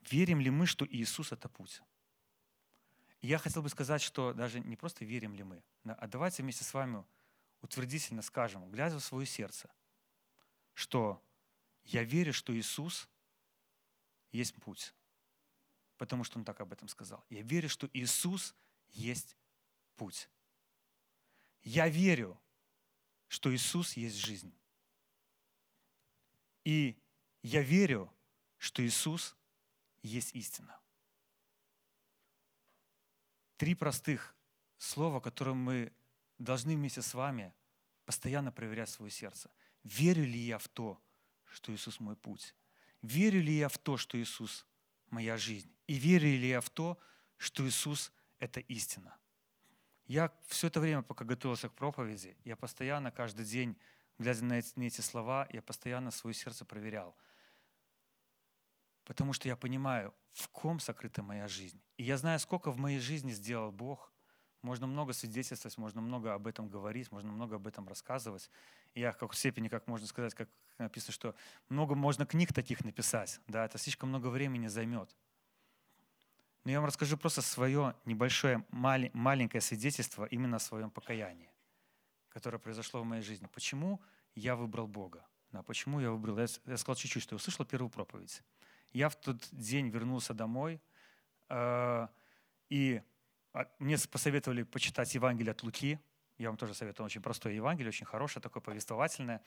Верим 0.09 0.39
ли 0.39 0.49
мы, 0.49 0.65
что 0.65 0.85
Иисус— 0.89 1.31
это 1.33 1.47
путь? 1.47 1.81
я 3.21 3.37
хотел 3.37 3.61
бы 3.61 3.69
сказать, 3.69 4.01
что 4.01 4.33
даже 4.33 4.59
не 4.59 4.75
просто 4.75 5.05
верим 5.05 5.35
ли 5.35 5.43
мы, 5.43 5.63
а 5.85 6.07
давайте 6.07 6.41
вместе 6.41 6.63
с 6.63 6.73
вами 6.73 7.03
утвердительно 7.61 8.21
скажем, 8.21 8.67
глядя 8.71 8.97
в 8.97 9.03
свое 9.03 9.27
сердце, 9.27 9.69
что 10.81 11.23
я 11.83 12.03
верю, 12.03 12.33
что 12.33 12.57
Иисус 12.57 13.07
есть 14.31 14.55
путь, 14.55 14.95
потому 15.97 16.23
что 16.23 16.39
Он 16.39 16.43
так 16.43 16.59
об 16.59 16.73
этом 16.73 16.87
сказал. 16.87 17.23
Я 17.29 17.43
верю, 17.43 17.69
что 17.69 17.87
Иисус 17.93 18.55
есть 18.89 19.37
путь. 19.95 20.27
Я 21.61 21.87
верю, 21.87 22.41
что 23.27 23.53
Иисус 23.53 23.93
есть 23.93 24.15
жизнь. 24.15 24.51
И 26.63 26.99
я 27.43 27.61
верю, 27.61 28.11
что 28.57 28.83
Иисус 28.83 29.35
есть 30.01 30.33
истина. 30.33 30.79
Три 33.57 33.75
простых 33.75 34.35
слова, 34.79 35.19
которые 35.19 35.53
мы 35.53 35.93
должны 36.39 36.75
вместе 36.75 37.03
с 37.03 37.13
вами 37.13 37.53
постоянно 38.05 38.51
проверять 38.51 38.89
свое 38.89 39.11
сердце. 39.11 39.51
Верю 39.83 40.25
ли 40.25 40.39
я 40.39 40.57
в 40.57 40.67
то, 40.67 41.01
что 41.45 41.73
Иисус 41.73 41.99
мой 41.99 42.15
путь? 42.15 42.55
Верю 43.01 43.41
ли 43.41 43.53
я 43.57 43.67
в 43.69 43.77
то, 43.77 43.97
что 43.97 44.19
Иисус 44.19 44.65
моя 45.09 45.37
жизнь? 45.37 45.73
И 45.87 45.95
верю 45.95 46.27
ли 46.27 46.47
я 46.47 46.61
в 46.61 46.69
то, 46.69 46.99
что 47.37 47.67
Иисус– 47.67 48.11
это 48.39 48.59
истина? 48.59 49.17
Я 50.05 50.31
все 50.47 50.67
это 50.67 50.79
время, 50.79 51.01
пока 51.01 51.25
готовился 51.25 51.69
к 51.69 51.73
проповеди, 51.73 52.37
я 52.43 52.55
постоянно, 52.55 53.11
каждый 53.11 53.45
день, 53.45 53.77
глядя 54.17 54.43
на 54.43 54.59
эти, 54.59 54.77
на 54.77 54.83
эти 54.83 55.01
слова, 55.01 55.47
я 55.51 55.61
постоянно 55.61 56.11
свое 56.11 56.33
сердце 56.33 56.65
проверял– 56.65 57.15
Потому 59.11 59.33
что 59.33 59.47
я 59.47 59.55
понимаю, 59.55 60.13
в 60.31 60.47
ком 60.49 60.79
сокрыта 60.79 61.23
моя 61.23 61.47
жизнь. 61.47 61.81
И 61.97 62.03
я 62.03 62.17
знаю, 62.17 62.39
сколько 62.39 62.71
в 62.71 62.77
моей 62.77 62.99
жизни 62.99 63.31
сделал 63.31 63.71
Бог. 63.71 64.13
Можно 64.61 64.85
много 64.87 65.11
свидетельствовать, 65.13 65.77
можно 65.77 66.01
много 66.01 66.33
об 66.33 66.45
этом 66.45 66.69
говорить, 66.69 67.11
можно 67.11 67.31
много 67.31 67.55
об 67.55 67.67
этом 67.67 67.87
рассказывать. 67.87 68.49
Я 68.93 69.13
в 69.13 69.35
степени, 69.35 69.67
как 69.67 69.87
можно 69.87 70.07
сказать, 70.07 70.33
как 70.33 70.49
написано, 70.77 71.13
что 71.13 71.35
много 71.69 71.95
можно 71.95 72.25
книг 72.25 72.53
таких 72.53 72.83
написать. 72.83 73.39
Да, 73.47 73.65
это 73.65 73.77
слишком 73.77 74.09
много 74.09 74.27
времени 74.27 74.67
займет. 74.67 75.15
Но 76.63 76.71
я 76.71 76.79
вам 76.79 76.87
расскажу 76.87 77.17
просто 77.17 77.41
свое 77.41 77.95
небольшое, 78.05 78.65
маленькое 78.71 79.61
свидетельство 79.61 80.25
именно 80.25 80.57
о 80.57 80.59
своем 80.59 80.91
покаянии, 80.91 81.49
которое 82.29 82.59
произошло 82.59 83.01
в 83.01 83.05
моей 83.05 83.23
жизни. 83.23 83.47
Почему 83.47 83.99
я 84.35 84.55
выбрал 84.55 84.87
Бога? 84.87 85.25
Да, 85.51 85.63
почему 85.63 85.99
я 85.99 86.11
выбрал? 86.11 86.37
Я, 86.37 86.47
я 86.65 86.77
сказал 86.77 86.95
чуть-чуть, 86.95 87.23
что 87.23 87.33
я 87.33 87.37
услышал 87.37 87.65
первую 87.65 87.89
проповедь. 87.89 88.43
Я 88.93 89.09
в 89.09 89.15
тот 89.15 89.47
день 89.51 89.89
вернулся 89.89 90.33
домой, 90.33 90.81
э, 91.49 92.07
и 92.69 93.01
а, 93.53 93.67
мне 93.79 93.97
посоветовали 94.09 94.63
почитать 94.63 95.13
Евангелие 95.15 95.51
от 95.51 95.63
Луки. 95.63 95.99
Я 96.41 96.49
вам 96.49 96.57
тоже 96.57 96.73
советую, 96.73 97.05
очень 97.05 97.21
простое 97.21 97.53
Евангелие, 97.53 97.89
очень 97.89 98.05
хорошее, 98.05 98.41
такое 98.41 98.61
повествовательное. 98.61 99.41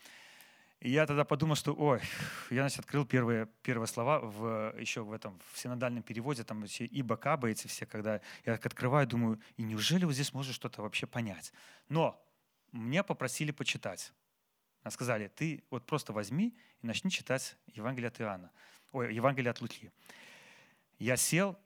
И 0.79 0.89
я 0.89 1.05
тогда 1.05 1.23
подумал, 1.25 1.55
что, 1.55 1.73
ой, 1.73 2.01
я, 2.49 2.61
значит, 2.61 2.79
открыл 2.79 3.05
первые, 3.05 3.47
первые 3.63 3.87
слова 3.87 4.19
в, 4.19 4.73
еще 4.79 5.01
в 5.03 5.11
этом, 5.11 5.39
в 5.51 5.59
синодальном 5.59 6.03
переводе, 6.03 6.43
там 6.43 6.65
все 6.65 6.85
ибо, 6.85 7.17
каба, 7.17 7.49
эти 7.49 7.67
все, 7.67 7.85
когда 7.85 8.21
я 8.45 8.53
так 8.53 8.65
открываю, 8.65 9.07
думаю, 9.07 9.39
и 9.57 9.63
неужели 9.63 10.05
вот 10.05 10.13
здесь 10.13 10.33
можно 10.33 10.53
что-то 10.53 10.81
вообще 10.81 11.05
понять? 11.05 11.53
Но 11.89 12.21
мне 12.71 13.03
попросили 13.03 13.51
почитать. 13.51 14.13
Сказали, 14.89 15.27
ты 15.27 15.63
вот 15.71 15.85
просто 15.85 16.13
возьми 16.13 16.57
и 16.81 16.87
начни 16.87 17.09
читать 17.09 17.57
Евангелие 17.67 18.09
от 18.09 18.21
Иоанна 18.21 18.51
ой, 18.95 19.13
Евангелие 19.13 19.51
от 19.51 19.61
Луки. 19.61 19.91
Я 20.97 21.17
сел, 21.17 21.57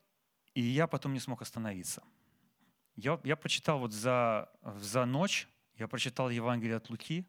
и 0.55 0.61
я 0.61 0.87
потом 0.87 1.13
не 1.13 1.19
смог 1.19 1.41
остановиться. 1.41 2.03
Я, 2.99 3.19
я 3.23 3.35
прочитал 3.35 3.79
вот 3.79 3.93
за, 3.93 4.49
за 4.75 5.05
ночь, 5.05 5.47
я 5.75 5.87
прочитал 5.87 6.29
Евангелие 6.29 6.75
от 6.75 6.89
Луки, 6.89 7.25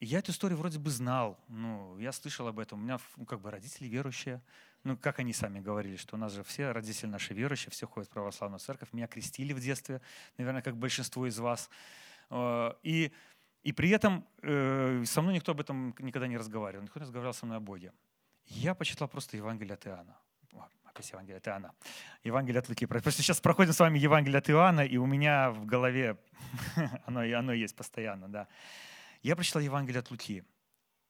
и 0.00 0.06
я 0.06 0.18
эту 0.18 0.32
историю 0.32 0.58
вроде 0.58 0.78
бы 0.78 0.90
знал, 0.90 1.42
ну, 1.48 1.98
я 1.98 2.12
слышал 2.12 2.46
об 2.46 2.58
этом. 2.58 2.78
У 2.78 2.82
меня 2.82 2.98
ну, 3.16 3.24
как 3.24 3.40
бы 3.40 3.50
родители 3.50 3.88
верующие, 3.88 4.42
ну, 4.84 4.96
как 4.96 5.18
они 5.18 5.32
сами 5.32 5.60
говорили, 5.60 5.96
что 5.96 6.16
у 6.16 6.18
нас 6.18 6.32
же 6.32 6.44
все 6.44 6.72
родители 6.72 7.08
наши 7.08 7.34
верующие, 7.34 7.70
все 7.70 7.86
ходят 7.86 8.08
в 8.08 8.12
православную 8.12 8.60
церковь. 8.60 8.92
Меня 8.92 9.06
крестили 9.06 9.52
в 9.54 9.60
детстве, 9.60 10.00
наверное, 10.36 10.62
как 10.62 10.76
большинство 10.76 11.26
из 11.26 11.38
вас. 11.38 11.70
Э, 12.30 12.74
и, 12.82 13.10
и 13.62 13.72
при 13.72 13.88
этом 13.90 14.26
э, 14.42 15.02
со 15.06 15.22
мной 15.22 15.34
никто 15.34 15.52
об 15.52 15.60
этом 15.60 15.94
никогда 15.98 16.28
не 16.28 16.36
разговаривал. 16.36 16.84
Никто 16.84 17.00
не 17.00 17.04
разговаривал 17.04 17.34
со 17.34 17.46
мной 17.46 17.56
о 17.56 17.60
Боге. 17.60 17.92
Я 18.44 18.74
почитал 18.74 19.08
просто 19.08 19.36
Евангелие 19.36 19.74
от 19.74 19.86
Иоанна. 19.86 20.16
Опять 20.98 21.12
Евангелие 21.12 21.36
от 21.36 21.46
Иоанна. 21.46 21.74
Евангелие 22.24 22.58
от 22.58 22.68
Луки. 22.68 22.84
Просто 22.84 23.12
сейчас 23.12 23.40
проходим 23.40 23.72
с 23.72 23.78
вами 23.78 24.00
Евангелие 24.00 24.38
от 24.38 24.50
Иоанна, 24.50 24.80
и 24.80 24.96
у 24.96 25.06
меня 25.06 25.52
в 25.52 25.64
голове 25.64 26.18
оно, 27.06 27.20
оно 27.20 27.52
есть 27.52 27.76
постоянно. 27.76 28.28
Да. 28.28 28.48
Я 29.22 29.36
прочитал 29.36 29.62
Евангелие 29.62 30.00
от 30.00 30.10
Луки. 30.10 30.42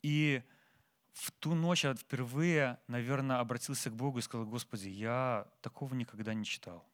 И 0.03 0.43
в 1.15 1.31
ту 1.31 1.55
ночь 1.55 1.85
я 1.85 1.95
впервые, 1.95 2.79
наверное, 2.87 3.39
обратился 3.39 3.89
к 3.89 3.95
Богу 3.95 4.19
и 4.19 4.23
сказал, 4.23 4.45
Господи, 4.45 4.91
я 4.91 5.47
такого 5.63 5.95
никогда 5.95 6.35
не 6.35 6.45
читал. 6.45 6.87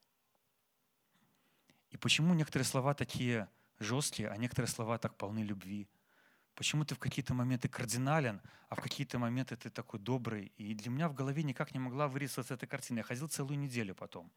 И 1.91 1.97
почему 1.97 2.33
некоторые 2.33 2.65
слова 2.65 2.95
такие 2.95 3.49
жесткие, 3.81 4.29
а 4.29 4.37
некоторые 4.37 4.71
слова 4.71 4.99
так 4.99 5.17
полны 5.17 5.41
любви? 5.41 5.89
Почему 6.55 6.85
ты 6.85 6.95
в 6.95 6.99
какие-то 6.99 7.35
моменты 7.35 7.69
кардинален, 7.69 8.41
а 8.69 8.77
в 8.77 8.81
какие-то 8.81 9.19
моменты 9.19 9.57
ты 9.57 9.71
такой 9.71 9.99
добрый? 9.99 10.53
И 10.57 10.75
для 10.75 10.91
меня 10.91 11.09
в 11.09 11.15
голове 11.15 11.43
никак 11.43 11.75
не 11.75 11.81
могла 11.81 12.07
вырисоваться 12.07 12.55
эта 12.55 12.67
картина. 12.67 12.99
Я 12.99 13.05
ходил 13.05 13.29
целую 13.29 13.59
неделю 13.59 13.95
потом. 13.95 14.31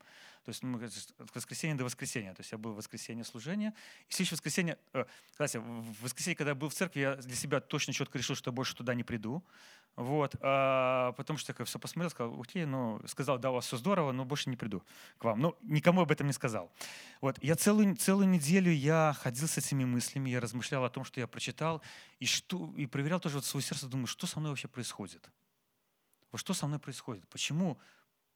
То 0.44 0.50
есть 0.50 0.64
ну, 0.64 0.80
от 0.84 1.36
воскресенья 1.36 1.76
до 1.76 1.84
воскресенья. 1.84 2.34
То 2.34 2.42
есть 2.42 2.52
я 2.52 2.58
был 2.58 2.74
в 2.74 2.78
воскресенье 2.78 3.24
служения. 3.24 3.74
И 4.10 4.14
следующее 4.14 4.36
воскресенье, 4.36 4.78
э, 4.94 5.06
кстати, 5.32 5.58
в 5.58 6.02
воскресенье, 6.02 6.36
когда 6.36 6.52
я 6.52 6.56
был 6.56 6.70
в 6.70 6.74
церкви, 6.74 7.02
я 7.02 7.16
для 7.16 7.36
себя 7.36 7.60
точно 7.60 7.94
четко 7.94 8.18
решил, 8.18 8.36
что 8.36 8.52
больше 8.52 8.76
туда 8.76 8.96
не 8.96 9.04
приду. 9.04 9.44
Вот, 9.98 10.36
а 10.42 11.14
потом 11.14 11.38
что 11.38 11.56
я 11.58 11.66
все 11.66 11.80
посмотрел, 11.80 12.12
сказал, 12.12 12.40
окей, 12.40 12.66
ну, 12.66 13.02
сказал, 13.08 13.40
да, 13.40 13.50
у 13.50 13.56
вас 13.56 13.66
все 13.66 13.78
здорово, 13.78 14.12
но 14.12 14.26
больше 14.26 14.48
не 14.48 14.56
приду 14.56 14.84
к 15.18 15.24
вам. 15.24 15.40
Ну, 15.40 15.58
никому 15.64 16.02
об 16.02 16.12
этом 16.12 16.28
не 16.28 16.34
сказал. 16.34 16.72
Вот, 17.20 17.44
я 17.44 17.56
целую, 17.56 17.96
целую 17.96 18.30
неделю 18.30 18.72
я 18.72 19.16
ходил 19.20 19.48
с 19.48 19.58
этими 19.58 19.86
мыслями, 19.86 20.30
я 20.30 20.40
размышлял 20.40 20.86
о 20.86 20.92
том, 20.92 21.04
что 21.04 21.20
я 21.20 21.26
прочитал, 21.26 21.82
и, 22.20 22.28
что, 22.28 22.72
и 22.78 22.86
проверял 22.86 23.20
тоже 23.20 23.38
вот 23.38 23.46
свое 23.46 23.64
сердце, 23.64 23.88
думаю, 23.88 24.06
что 24.06 24.28
со 24.28 24.40
мной 24.40 24.52
вообще 24.52 24.68
происходит. 24.68 25.32
Вот 26.32 26.38
что 26.38 26.54
со 26.54 26.68
мной 26.68 26.78
происходит? 26.78 27.28
Почему 27.30 27.80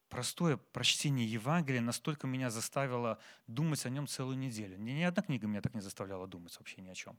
простое 0.08 0.56
прочтение 0.56 1.30
Евангелия 1.30 1.80
настолько 1.80 2.26
меня 2.26 2.50
заставило 2.50 3.20
думать 3.46 3.86
о 3.86 3.88
нем 3.88 4.08
целую 4.08 4.36
неделю? 4.36 4.78
Ни, 4.78 4.90
ни 4.90 5.02
одна 5.02 5.22
книга 5.22 5.46
меня 5.46 5.60
так 5.60 5.74
не 5.74 5.80
заставляла 5.80 6.26
думать 6.26 6.56
вообще 6.58 6.80
ни 6.80 6.88
о 6.88 6.94
чем. 6.96 7.16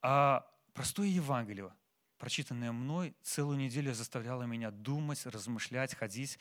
А 0.00 0.50
простое 0.72 1.08
Евангелие, 1.08 1.70
прочитанное 2.18 2.72
мной, 2.72 3.14
целую 3.22 3.58
неделю 3.58 3.94
заставляло 3.94 4.42
меня 4.42 4.70
думать, 4.70 5.24
размышлять, 5.26 5.94
ходить. 5.94 6.38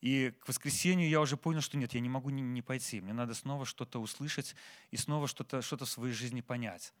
И 0.00 0.32
к 0.40 0.48
воскресенью 0.48 1.08
я 1.08 1.20
уже 1.20 1.36
понял, 1.36 1.60
что 1.60 1.76
нет, 1.76 1.92
я 1.92 2.00
не 2.00 2.08
могу 2.08 2.30
не, 2.30 2.62
пойти. 2.62 3.00
Мне 3.00 3.12
надо 3.12 3.34
снова 3.34 3.66
что-то 3.66 4.00
услышать 4.00 4.56
и 4.90 4.96
снова 4.96 5.28
что-то 5.28 5.60
что 5.60 5.76
в 5.76 5.88
своей 5.88 6.14
жизни 6.14 6.40
понять. 6.40 6.94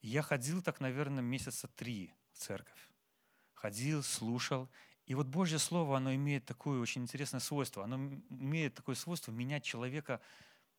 я 0.00 0.22
ходил 0.22 0.62
так, 0.62 0.80
наверное, 0.80 1.22
месяца 1.22 1.68
три 1.68 2.12
в 2.32 2.38
церковь. 2.38 2.88
Ходил, 3.54 4.02
слушал. 4.02 4.68
И 5.06 5.14
вот 5.14 5.26
Божье 5.26 5.58
Слово, 5.58 5.96
оно 5.96 6.14
имеет 6.14 6.46
такое 6.46 6.80
очень 6.80 7.02
интересное 7.02 7.40
свойство. 7.40 7.84
Оно 7.84 7.96
имеет 8.30 8.74
такое 8.74 8.94
свойство 8.94 9.32
менять 9.32 9.64
человека 9.64 10.20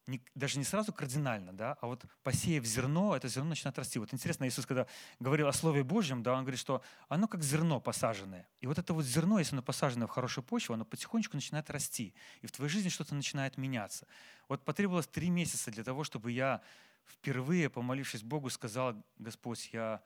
не, 0.08 0.22
даже 0.36 0.60
не 0.60 0.64
сразу 0.64 0.94
кардинально, 0.94 1.52
да, 1.52 1.78
а 1.82 1.88
вот 1.88 2.06
посеяв 2.22 2.64
зерно, 2.66 3.16
это 3.16 3.28
зерно 3.28 3.50
начинает 3.50 3.78
расти. 3.80 3.98
Вот 3.98 4.14
интересно, 4.14 4.48
Иисус, 4.48 4.66
когда 4.66 4.86
говорил 5.20 5.48
о 5.48 5.54
Слове 5.54 5.84
Божьем, 5.84 6.22
да, 6.22 6.34
Он 6.34 6.42
говорит, 6.42 6.60
что 6.60 6.84
оно 7.10 7.28
как 7.28 7.44
зерно 7.44 7.80
посаженное. 7.80 8.48
И 8.62 8.68
вот 8.68 8.78
это 8.78 8.94
вот 8.94 9.04
зерно, 9.04 9.40
если 9.40 9.56
оно 9.56 9.64
посажено 9.64 10.06
в 10.06 10.12
хорошую 10.12 10.44
почву, 10.44 10.76
оно 10.76 10.86
потихонечку 10.86 11.36
начинает 11.36 11.70
расти. 11.70 12.14
И 12.42 12.48
в 12.48 12.52
твоей 12.52 12.70
жизни 12.70 12.90
что-то 12.90 13.16
начинает 13.16 13.58
меняться. 13.58 14.08
Вот 14.48 14.64
потребовалось 14.64 15.08
три 15.08 15.30
месяца 15.30 15.72
для 15.72 15.84
того, 15.84 16.04
чтобы 16.04 16.32
я 16.32 16.62
впервые, 17.06 17.70
помолившись 17.70 18.24
Богу, 18.24 18.50
сказал, 18.50 18.96
Господь, 19.18 19.70
я 19.74 20.04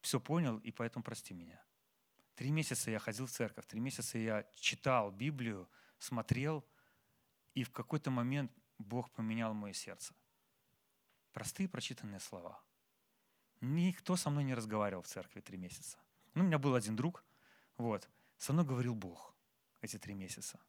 все 0.00 0.20
понял, 0.20 0.58
и 0.58 0.72
поэтому 0.72 1.04
прости 1.04 1.34
меня. 1.34 1.62
Три 2.34 2.50
месяца 2.50 2.90
я 2.90 2.98
ходил 2.98 3.26
в 3.26 3.30
церковь, 3.30 3.66
три 3.66 3.80
месяца 3.80 4.18
я 4.18 4.44
читал 4.56 5.10
Библию, 5.10 5.68
смотрел, 5.98 6.64
и 7.54 7.64
в 7.64 7.70
какой-то 7.70 8.10
момент 8.10 8.52
Бог 8.78 9.10
поменял 9.10 9.54
мое 9.54 9.72
сердце. 9.72 10.14
Простые 11.32 11.68
прочитанные 11.68 12.20
слова. 12.20 12.62
Никто 13.60 14.16
со 14.16 14.30
мной 14.30 14.44
не 14.44 14.54
разговаривал 14.54 15.02
в 15.02 15.08
церкви 15.08 15.40
три 15.40 15.56
месяца. 15.56 15.98
Ну, 16.34 16.44
у 16.44 16.46
меня 16.46 16.58
был 16.58 16.74
один 16.74 16.96
друг, 16.96 17.24
вот, 17.76 18.08
со 18.38 18.52
мной 18.52 18.64
говорил 18.64 18.94
Бог 18.94 19.34
эти 19.80 19.98
три 19.98 20.14
месяца. 20.14 20.60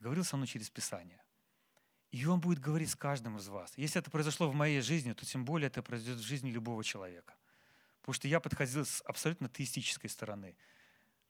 Говорил 0.00 0.24
со 0.24 0.36
мной 0.36 0.48
через 0.48 0.70
Писание. 0.70 1.22
И 2.10 2.26
Он 2.26 2.40
будет 2.40 2.58
говорить 2.58 2.90
с 2.90 2.96
каждым 2.96 3.38
из 3.38 3.48
вас. 3.48 3.72
Если 3.76 4.00
это 4.00 4.10
произошло 4.10 4.50
в 4.50 4.54
моей 4.54 4.80
жизни, 4.80 5.12
то 5.12 5.24
тем 5.24 5.44
более 5.44 5.68
это 5.68 5.82
произойдет 5.82 6.18
в 6.18 6.26
жизни 6.26 6.50
любого 6.50 6.84
человека. 6.84 7.34
Потому 8.00 8.14
что 8.14 8.28
я 8.28 8.40
подходил 8.40 8.84
с 8.84 9.00
абсолютно 9.02 9.48
теистической 9.48 10.10
стороны 10.10 10.56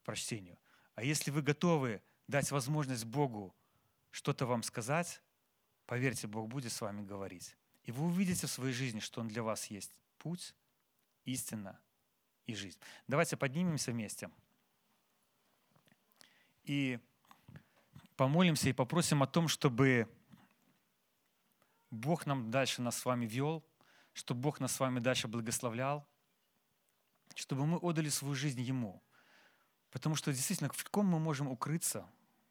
прочтению. 0.05 0.59
А 0.95 1.05
если 1.05 1.31
вы 1.31 1.43
готовы 1.43 2.03
дать 2.29 2.51
возможность 2.51 3.05
Богу 3.05 3.55
что-то 4.11 4.47
вам 4.47 4.63
сказать, 4.63 5.23
Поверьте, 5.87 6.27
Бог 6.27 6.49
будет 6.49 6.73
с 6.73 6.81
вами 6.81 7.03
говорить. 7.03 7.57
И 7.85 7.93
вы 7.93 8.07
увидите 8.07 8.47
в 8.47 8.51
своей 8.51 8.73
жизни, 8.73 9.01
что 9.01 9.21
Он 9.21 9.29
для 9.29 9.43
вас 9.43 9.67
есть 9.67 9.93
путь, 10.19 10.55
истина 11.25 11.79
и 12.47 12.55
жизнь. 12.55 12.79
Давайте 13.09 13.37
поднимемся 13.37 13.91
вместе 13.91 14.31
и 16.65 17.01
помолимся 18.17 18.69
и 18.69 18.73
попросим 18.73 19.23
о 19.23 19.27
том, 19.27 19.49
чтобы 19.49 20.09
Бог 21.91 22.25
нам 22.27 22.51
дальше 22.51 22.83
нас 22.83 22.99
с 22.99 23.05
вами 23.05 23.27
вел, 23.27 23.65
чтобы 24.13 24.41
Бог 24.41 24.61
нас 24.61 24.73
с 24.73 24.81
вами 24.81 25.01
дальше 25.01 25.27
благословлял, 25.27 26.07
чтобы 27.35 27.67
мы 27.67 27.79
отдали 27.79 28.09
свою 28.09 28.35
жизнь 28.35 28.61
Ему. 28.61 29.03
Потому 29.91 30.15
что 30.15 30.33
действительно, 30.33 30.71
в 30.73 30.85
ком 30.91 31.07
мы 31.07 31.19
можем 31.19 31.49
укрыться, 31.49 32.09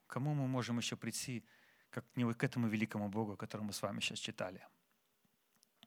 кому 0.07 0.33
мы 0.33 0.47
можем 0.47 0.77
еще 0.77 0.97
прийти– 0.97 1.45
как 1.91 2.05
к 2.13 2.43
этому 2.43 2.67
великому 2.67 3.09
Богу, 3.09 3.33
о 3.33 3.37
котором 3.37 3.65
мы 3.65 3.73
с 3.73 3.81
вами 3.81 3.99
сейчас 3.99 4.19
читали. 4.19 4.65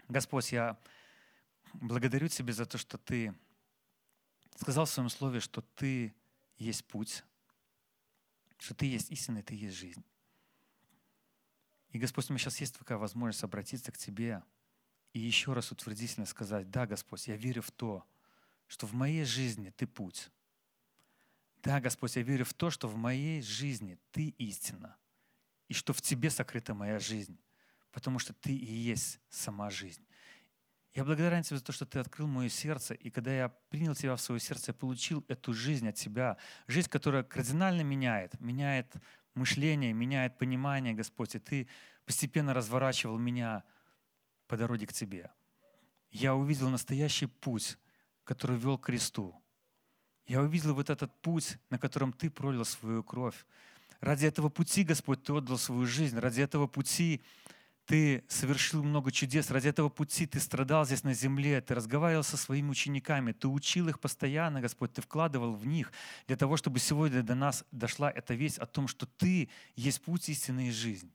Господь, 0.08 0.52
я 0.52 0.78
благодарю 1.72 2.28
Тебя 2.28 2.52
за 2.52 2.66
то, 2.66 2.78
что 2.78 2.98
Ты 2.98 3.34
сказал 4.56 4.84
в 4.84 4.90
Своем 4.90 5.08
Слове, 5.08 5.40
что 5.40 5.62
Ты 5.62 6.14
есть 6.58 6.84
путь, 6.84 7.24
что 8.58 8.74
Ты 8.74 8.86
есть 8.86 9.10
истина, 9.10 9.38
и 9.38 9.42
Ты 9.42 9.54
есть 9.54 9.76
жизнь. 9.76 10.04
И, 11.90 11.98
Господь, 11.98 12.28
у 12.28 12.32
меня 12.32 12.38
сейчас 12.38 12.60
есть 12.60 12.76
такая 12.76 12.98
возможность 12.98 13.42
обратиться 13.42 13.90
к 13.90 13.96
Тебе 13.96 14.42
и 15.14 15.20
еще 15.20 15.52
раз 15.54 15.72
утвердительно 15.72 16.26
сказать, 16.26 16.70
да, 16.70 16.86
Господь, 16.86 17.26
я 17.28 17.36
верю 17.36 17.62
в 17.62 17.70
то, 17.70 18.04
что 18.66 18.86
в 18.86 18.92
моей 18.92 19.24
жизни 19.24 19.70
Ты 19.70 19.86
путь. 19.86 20.30
Да, 21.62 21.80
Господь, 21.80 22.16
я 22.16 22.22
верю 22.22 22.44
в 22.44 22.52
то, 22.52 22.68
что 22.68 22.88
в 22.88 22.96
моей 22.96 23.40
жизни 23.40 23.98
Ты 24.10 24.28
истина 24.36 24.98
и 25.68 25.74
что 25.74 25.92
в 25.92 26.00
Тебе 26.00 26.30
сокрыта 26.30 26.74
моя 26.74 26.98
жизнь, 26.98 27.38
потому 27.92 28.18
что 28.18 28.32
Ты 28.32 28.54
и 28.54 28.72
есть 28.72 29.20
сама 29.28 29.70
жизнь. 29.70 30.04
Я 30.94 31.04
благодарен 31.04 31.42
Тебе 31.42 31.58
за 31.58 31.64
то, 31.64 31.72
что 31.72 31.86
Ты 31.86 31.98
открыл 31.98 32.26
мое 32.28 32.48
сердце, 32.48 32.94
и 32.94 33.10
когда 33.10 33.32
я 33.32 33.48
принял 33.48 33.94
Тебя 33.94 34.14
в 34.14 34.20
свое 34.20 34.40
сердце, 34.40 34.70
я 34.70 34.74
получил 34.74 35.24
эту 35.28 35.52
жизнь 35.52 35.88
от 35.88 35.96
Тебя, 35.96 36.36
жизнь, 36.68 36.88
которая 36.88 37.24
кардинально 37.24 37.82
меняет, 37.82 38.38
меняет 38.40 38.94
мышление, 39.34 39.92
меняет 39.92 40.38
понимание, 40.38 40.94
Господь, 40.94 41.34
и 41.34 41.38
Ты 41.38 41.68
постепенно 42.04 42.54
разворачивал 42.54 43.18
меня 43.18 43.64
по 44.46 44.56
дороге 44.56 44.86
к 44.86 44.92
Тебе. 44.92 45.30
Я 46.10 46.36
увидел 46.36 46.68
настоящий 46.70 47.26
путь, 47.26 47.76
который 48.22 48.56
вел 48.56 48.78
к 48.78 48.86
кресту. 48.86 49.34
Я 50.26 50.40
увидел 50.40 50.74
вот 50.74 50.90
этот 50.90 51.12
путь, 51.20 51.58
на 51.70 51.78
котором 51.78 52.12
Ты 52.12 52.30
пролил 52.30 52.64
свою 52.64 53.02
кровь, 53.02 53.44
Ради 54.04 54.26
этого 54.26 54.50
пути, 54.50 54.84
Господь, 54.84 55.22
Ты 55.22 55.32
отдал 55.32 55.56
свою 55.56 55.86
жизнь. 55.86 56.18
Ради 56.18 56.42
этого 56.42 56.66
пути 56.66 57.22
Ты 57.86 58.22
совершил 58.28 58.82
много 58.82 59.10
чудес. 59.10 59.50
Ради 59.50 59.68
этого 59.68 59.88
пути 59.88 60.26
Ты 60.26 60.40
страдал 60.40 60.84
здесь 60.84 61.04
на 61.04 61.14
земле. 61.14 61.62
Ты 61.62 61.74
разговаривал 61.74 62.22
со 62.22 62.36
своими 62.36 62.68
учениками. 62.68 63.32
Ты 63.32 63.48
учил 63.48 63.88
их 63.88 64.00
постоянно, 64.00 64.60
Господь. 64.60 64.92
Ты 64.92 65.00
вкладывал 65.00 65.54
в 65.54 65.66
них 65.66 65.90
для 66.26 66.36
того, 66.36 66.58
чтобы 66.58 66.80
сегодня 66.80 67.22
до 67.22 67.34
нас 67.34 67.64
дошла 67.72 68.10
эта 68.10 68.34
весть 68.34 68.58
о 68.58 68.66
том, 68.66 68.88
что 68.88 69.06
Ты 69.06 69.48
есть 69.74 70.02
путь 70.02 70.28
истины 70.28 70.68
и 70.68 70.70
жизнь. 70.70 71.10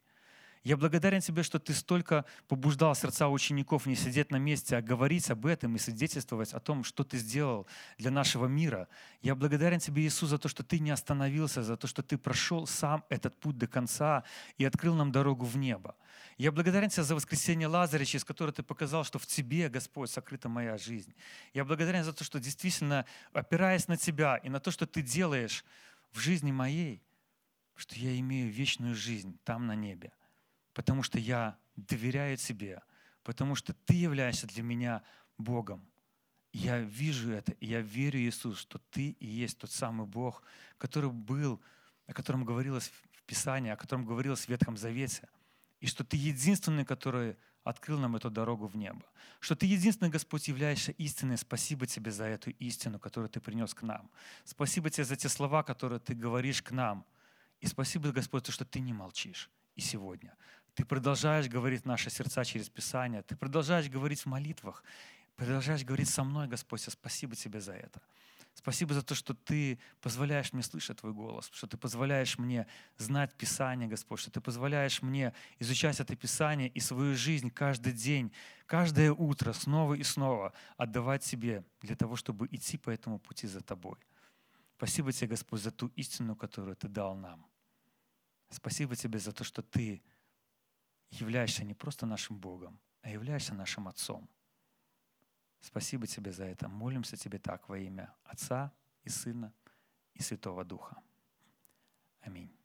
Я 0.64 0.76
благодарен 0.76 1.22
Тебе, 1.22 1.44
что 1.44 1.58
Ты 1.58 1.74
столько 1.74 2.26
побуждал 2.50 2.94
сердца 2.94 3.30
учеников 3.30 3.86
не 3.86 3.96
сидеть 3.96 4.30
на 4.30 4.36
месте, 4.36 4.76
а 4.76 4.82
говорить 4.82 5.32
об 5.32 5.46
этом 5.46 5.76
и 5.76 5.80
свидетельствовать 5.80 6.54
о 6.54 6.60
том, 6.60 6.84
что 6.84 7.06
Ты 7.06 7.18
сделал 7.18 7.66
для 7.98 8.12
нашего 8.12 8.46
мира. 8.46 8.90
Я 9.22 9.36
благодарен 9.36 9.80
Тебе, 9.80 10.04
Иисус, 10.04 10.30
за 10.30 10.38
то, 10.38 10.50
что 10.50 10.64
Ты 10.64 10.80
не 10.80 10.92
остановился, 10.92 11.64
за 11.64 11.78
то, 11.78 11.88
что 11.88 12.04
Ты 12.04 12.18
прошел 12.18 12.68
сам 12.68 13.06
этот 13.08 13.40
путь 13.40 13.58
до 13.58 13.68
конца 13.68 14.26
и 14.58 14.66
открыл 14.66 14.96
нам 14.96 15.14
дорогу 15.14 15.46
в 15.46 15.56
небо. 15.56 15.96
Я 16.38 16.52
благодарен 16.52 16.90
Тебе 16.90 17.04
за 17.04 17.16
воскресение 17.16 17.70
Лазаря, 17.70 18.04
через 18.04 18.26
которое 18.26 18.52
Ты 18.52 18.62
показал, 18.62 19.06
что 19.06 19.18
в 19.18 19.26
Тебе, 19.26 19.70
Господь, 19.70 20.10
сокрыта 20.10 20.50
моя 20.50 20.78
жизнь. 20.78 21.16
Я 21.54 21.64
благодарен 21.64 22.04
за 22.04 22.12
то, 22.12 22.26
что 22.26 22.38
действительно, 22.38 23.06
опираясь 23.32 23.88
на 23.88 23.96
Тебя 23.96 24.36
и 24.36 24.50
на 24.50 24.60
то, 24.60 24.72
что 24.72 24.86
Ты 24.86 25.04
делаешь 25.04 25.64
в 26.12 26.20
жизни 26.20 26.52
моей, 26.52 27.02
что 27.76 27.96
я 27.96 28.20
имею 28.20 28.52
вечную 28.52 28.94
жизнь 28.94 29.40
там 29.46 29.66
на 29.66 29.74
небе 29.74 30.12
потому 30.74 31.04
что 31.04 31.20
я 31.20 31.58
доверяю 31.76 32.38
Тебе, 32.38 32.82
потому 33.24 33.56
что 33.56 33.74
Ты 33.74 33.94
являешься 33.96 34.48
для 34.48 34.64
меня 34.64 35.04
Богом. 35.38 35.86
Я 36.52 36.80
вижу 36.80 37.32
это, 37.32 37.52
и 37.54 37.68
я 37.68 37.82
верю, 37.82 38.20
Иисус, 38.20 38.60
что 38.60 38.80
Ты 38.92 39.10
и 39.20 39.28
есть 39.28 39.58
тот 39.60 39.72
самый 39.72 40.08
Бог, 40.08 40.44
который 40.78 41.12
был, 41.12 41.62
о 42.08 42.14
котором 42.14 42.44
говорилось 42.44 42.92
в 43.12 43.24
Писании, 43.24 43.72
о 43.72 43.78
котором 43.78 44.06
говорилось 44.06 44.46
в 44.46 44.50
Ветхом 44.50 44.78
Завете, 44.78 45.30
и 45.80 45.88
что 45.88 46.04
Ты 46.04 46.18
единственный, 46.18 46.86
который 46.86 47.38
открыл 47.64 48.00
нам 48.00 48.16
эту 48.16 48.30
дорогу 48.30 48.68
в 48.68 48.76
небо. 48.76 49.06
Что 49.40 49.56
Ты 49.56 49.66
единственный, 49.66 50.10
Господь, 50.10 50.48
являешься 50.48 50.92
истиной. 50.94 51.38
Спасибо 51.38 51.86
Тебе 51.86 52.12
за 52.12 52.26
эту 52.26 52.50
истину, 52.52 53.00
которую 53.00 53.30
Ты 53.30 53.40
принес 53.40 53.74
к 53.74 53.84
нам. 53.84 54.10
Спасибо 54.44 54.90
Тебе 54.90 55.06
за 55.06 55.16
те 55.16 55.30
слова, 55.30 55.64
которые 55.64 56.00
Ты 56.00 56.16
говоришь 56.16 56.62
к 56.62 56.72
нам. 56.72 57.06
И 57.60 57.68
спасибо, 57.68 58.12
Господь, 58.12 58.48
что 58.48 58.66
Ты 58.66 58.80
не 58.80 58.94
молчишь 58.94 59.50
и 59.76 59.82
сегодня. 59.82 60.36
Ты 60.80 60.86
продолжаешь 60.86 61.50
говорить 61.50 61.82
в 61.82 61.86
наши 61.86 62.10
сердца 62.10 62.46
через 62.46 62.70
Писание. 62.70 63.22
Ты 63.22 63.36
продолжаешь 63.36 63.90
говорить 63.90 64.22
в 64.22 64.28
молитвах. 64.28 64.82
Продолжаешь 65.36 65.84
говорить 65.84 66.08
со 66.08 66.24
мной, 66.24 66.48
Господь. 66.48 66.86
Я 66.86 66.92
спасибо 66.94 67.36
Тебе 67.36 67.60
за 67.60 67.74
это. 67.74 68.02
Спасибо 68.54 68.94
за 68.94 69.02
то, 69.02 69.14
что 69.14 69.34
Ты 69.34 69.78
позволяешь 70.00 70.54
мне 70.54 70.64
слышать 70.64 71.00
Твой 71.00 71.12
голос, 71.12 71.50
что 71.52 71.68
Ты 71.68 71.76
позволяешь 71.76 72.38
мне 72.38 72.66
знать 72.96 73.36
Писание, 73.36 73.90
Господь, 73.90 74.22
что 74.22 74.32
Ты 74.32 74.40
позволяешь 74.40 75.02
мне 75.02 75.34
изучать 75.60 76.00
это 76.00 76.16
Писание 76.16 76.70
и 76.70 76.80
свою 76.80 77.14
жизнь 77.14 77.52
каждый 77.52 77.92
день, 77.92 78.32
каждое 78.66 79.12
утро 79.12 79.52
снова 79.52 79.96
и 79.96 80.04
снова 80.04 80.54
отдавать 80.78 81.26
Тебе 81.26 81.66
для 81.82 81.98
того, 81.98 82.16
чтобы 82.16 82.48
идти 82.52 82.78
по 82.78 82.90
этому 82.90 83.20
пути 83.20 83.48
за 83.48 83.60
Тобой. 83.60 83.98
Спасибо 84.78 85.12
Тебе, 85.12 85.32
Господь, 85.32 85.60
за 85.60 85.72
ту 85.72 85.88
истину, 85.98 86.38
которую 86.38 86.78
Ты 86.78 86.88
дал 86.88 87.18
нам. 87.18 87.46
Спасибо 88.50 88.96
Тебе 88.96 89.20
за 89.20 89.34
то, 89.34 89.44
что 89.44 89.62
Ты 89.62 90.02
являешься 91.10 91.64
не 91.64 91.74
просто 91.74 92.06
нашим 92.06 92.38
Богом, 92.38 92.80
а 93.02 93.10
являешься 93.10 93.54
нашим 93.54 93.88
Отцом. 93.88 94.30
Спасибо 95.62 96.08
Тебе 96.08 96.32
за 96.32 96.46
это. 96.46 96.68
Молимся 96.68 97.18
Тебе 97.18 97.40
так 97.40 97.68
во 97.70 97.78
имя 97.78 98.14
Отца 98.24 98.72
и 99.04 99.10
Сына 99.10 99.54
и 100.14 100.22
Святого 100.22 100.64
Духа. 100.64 101.02
Аминь. 102.22 102.59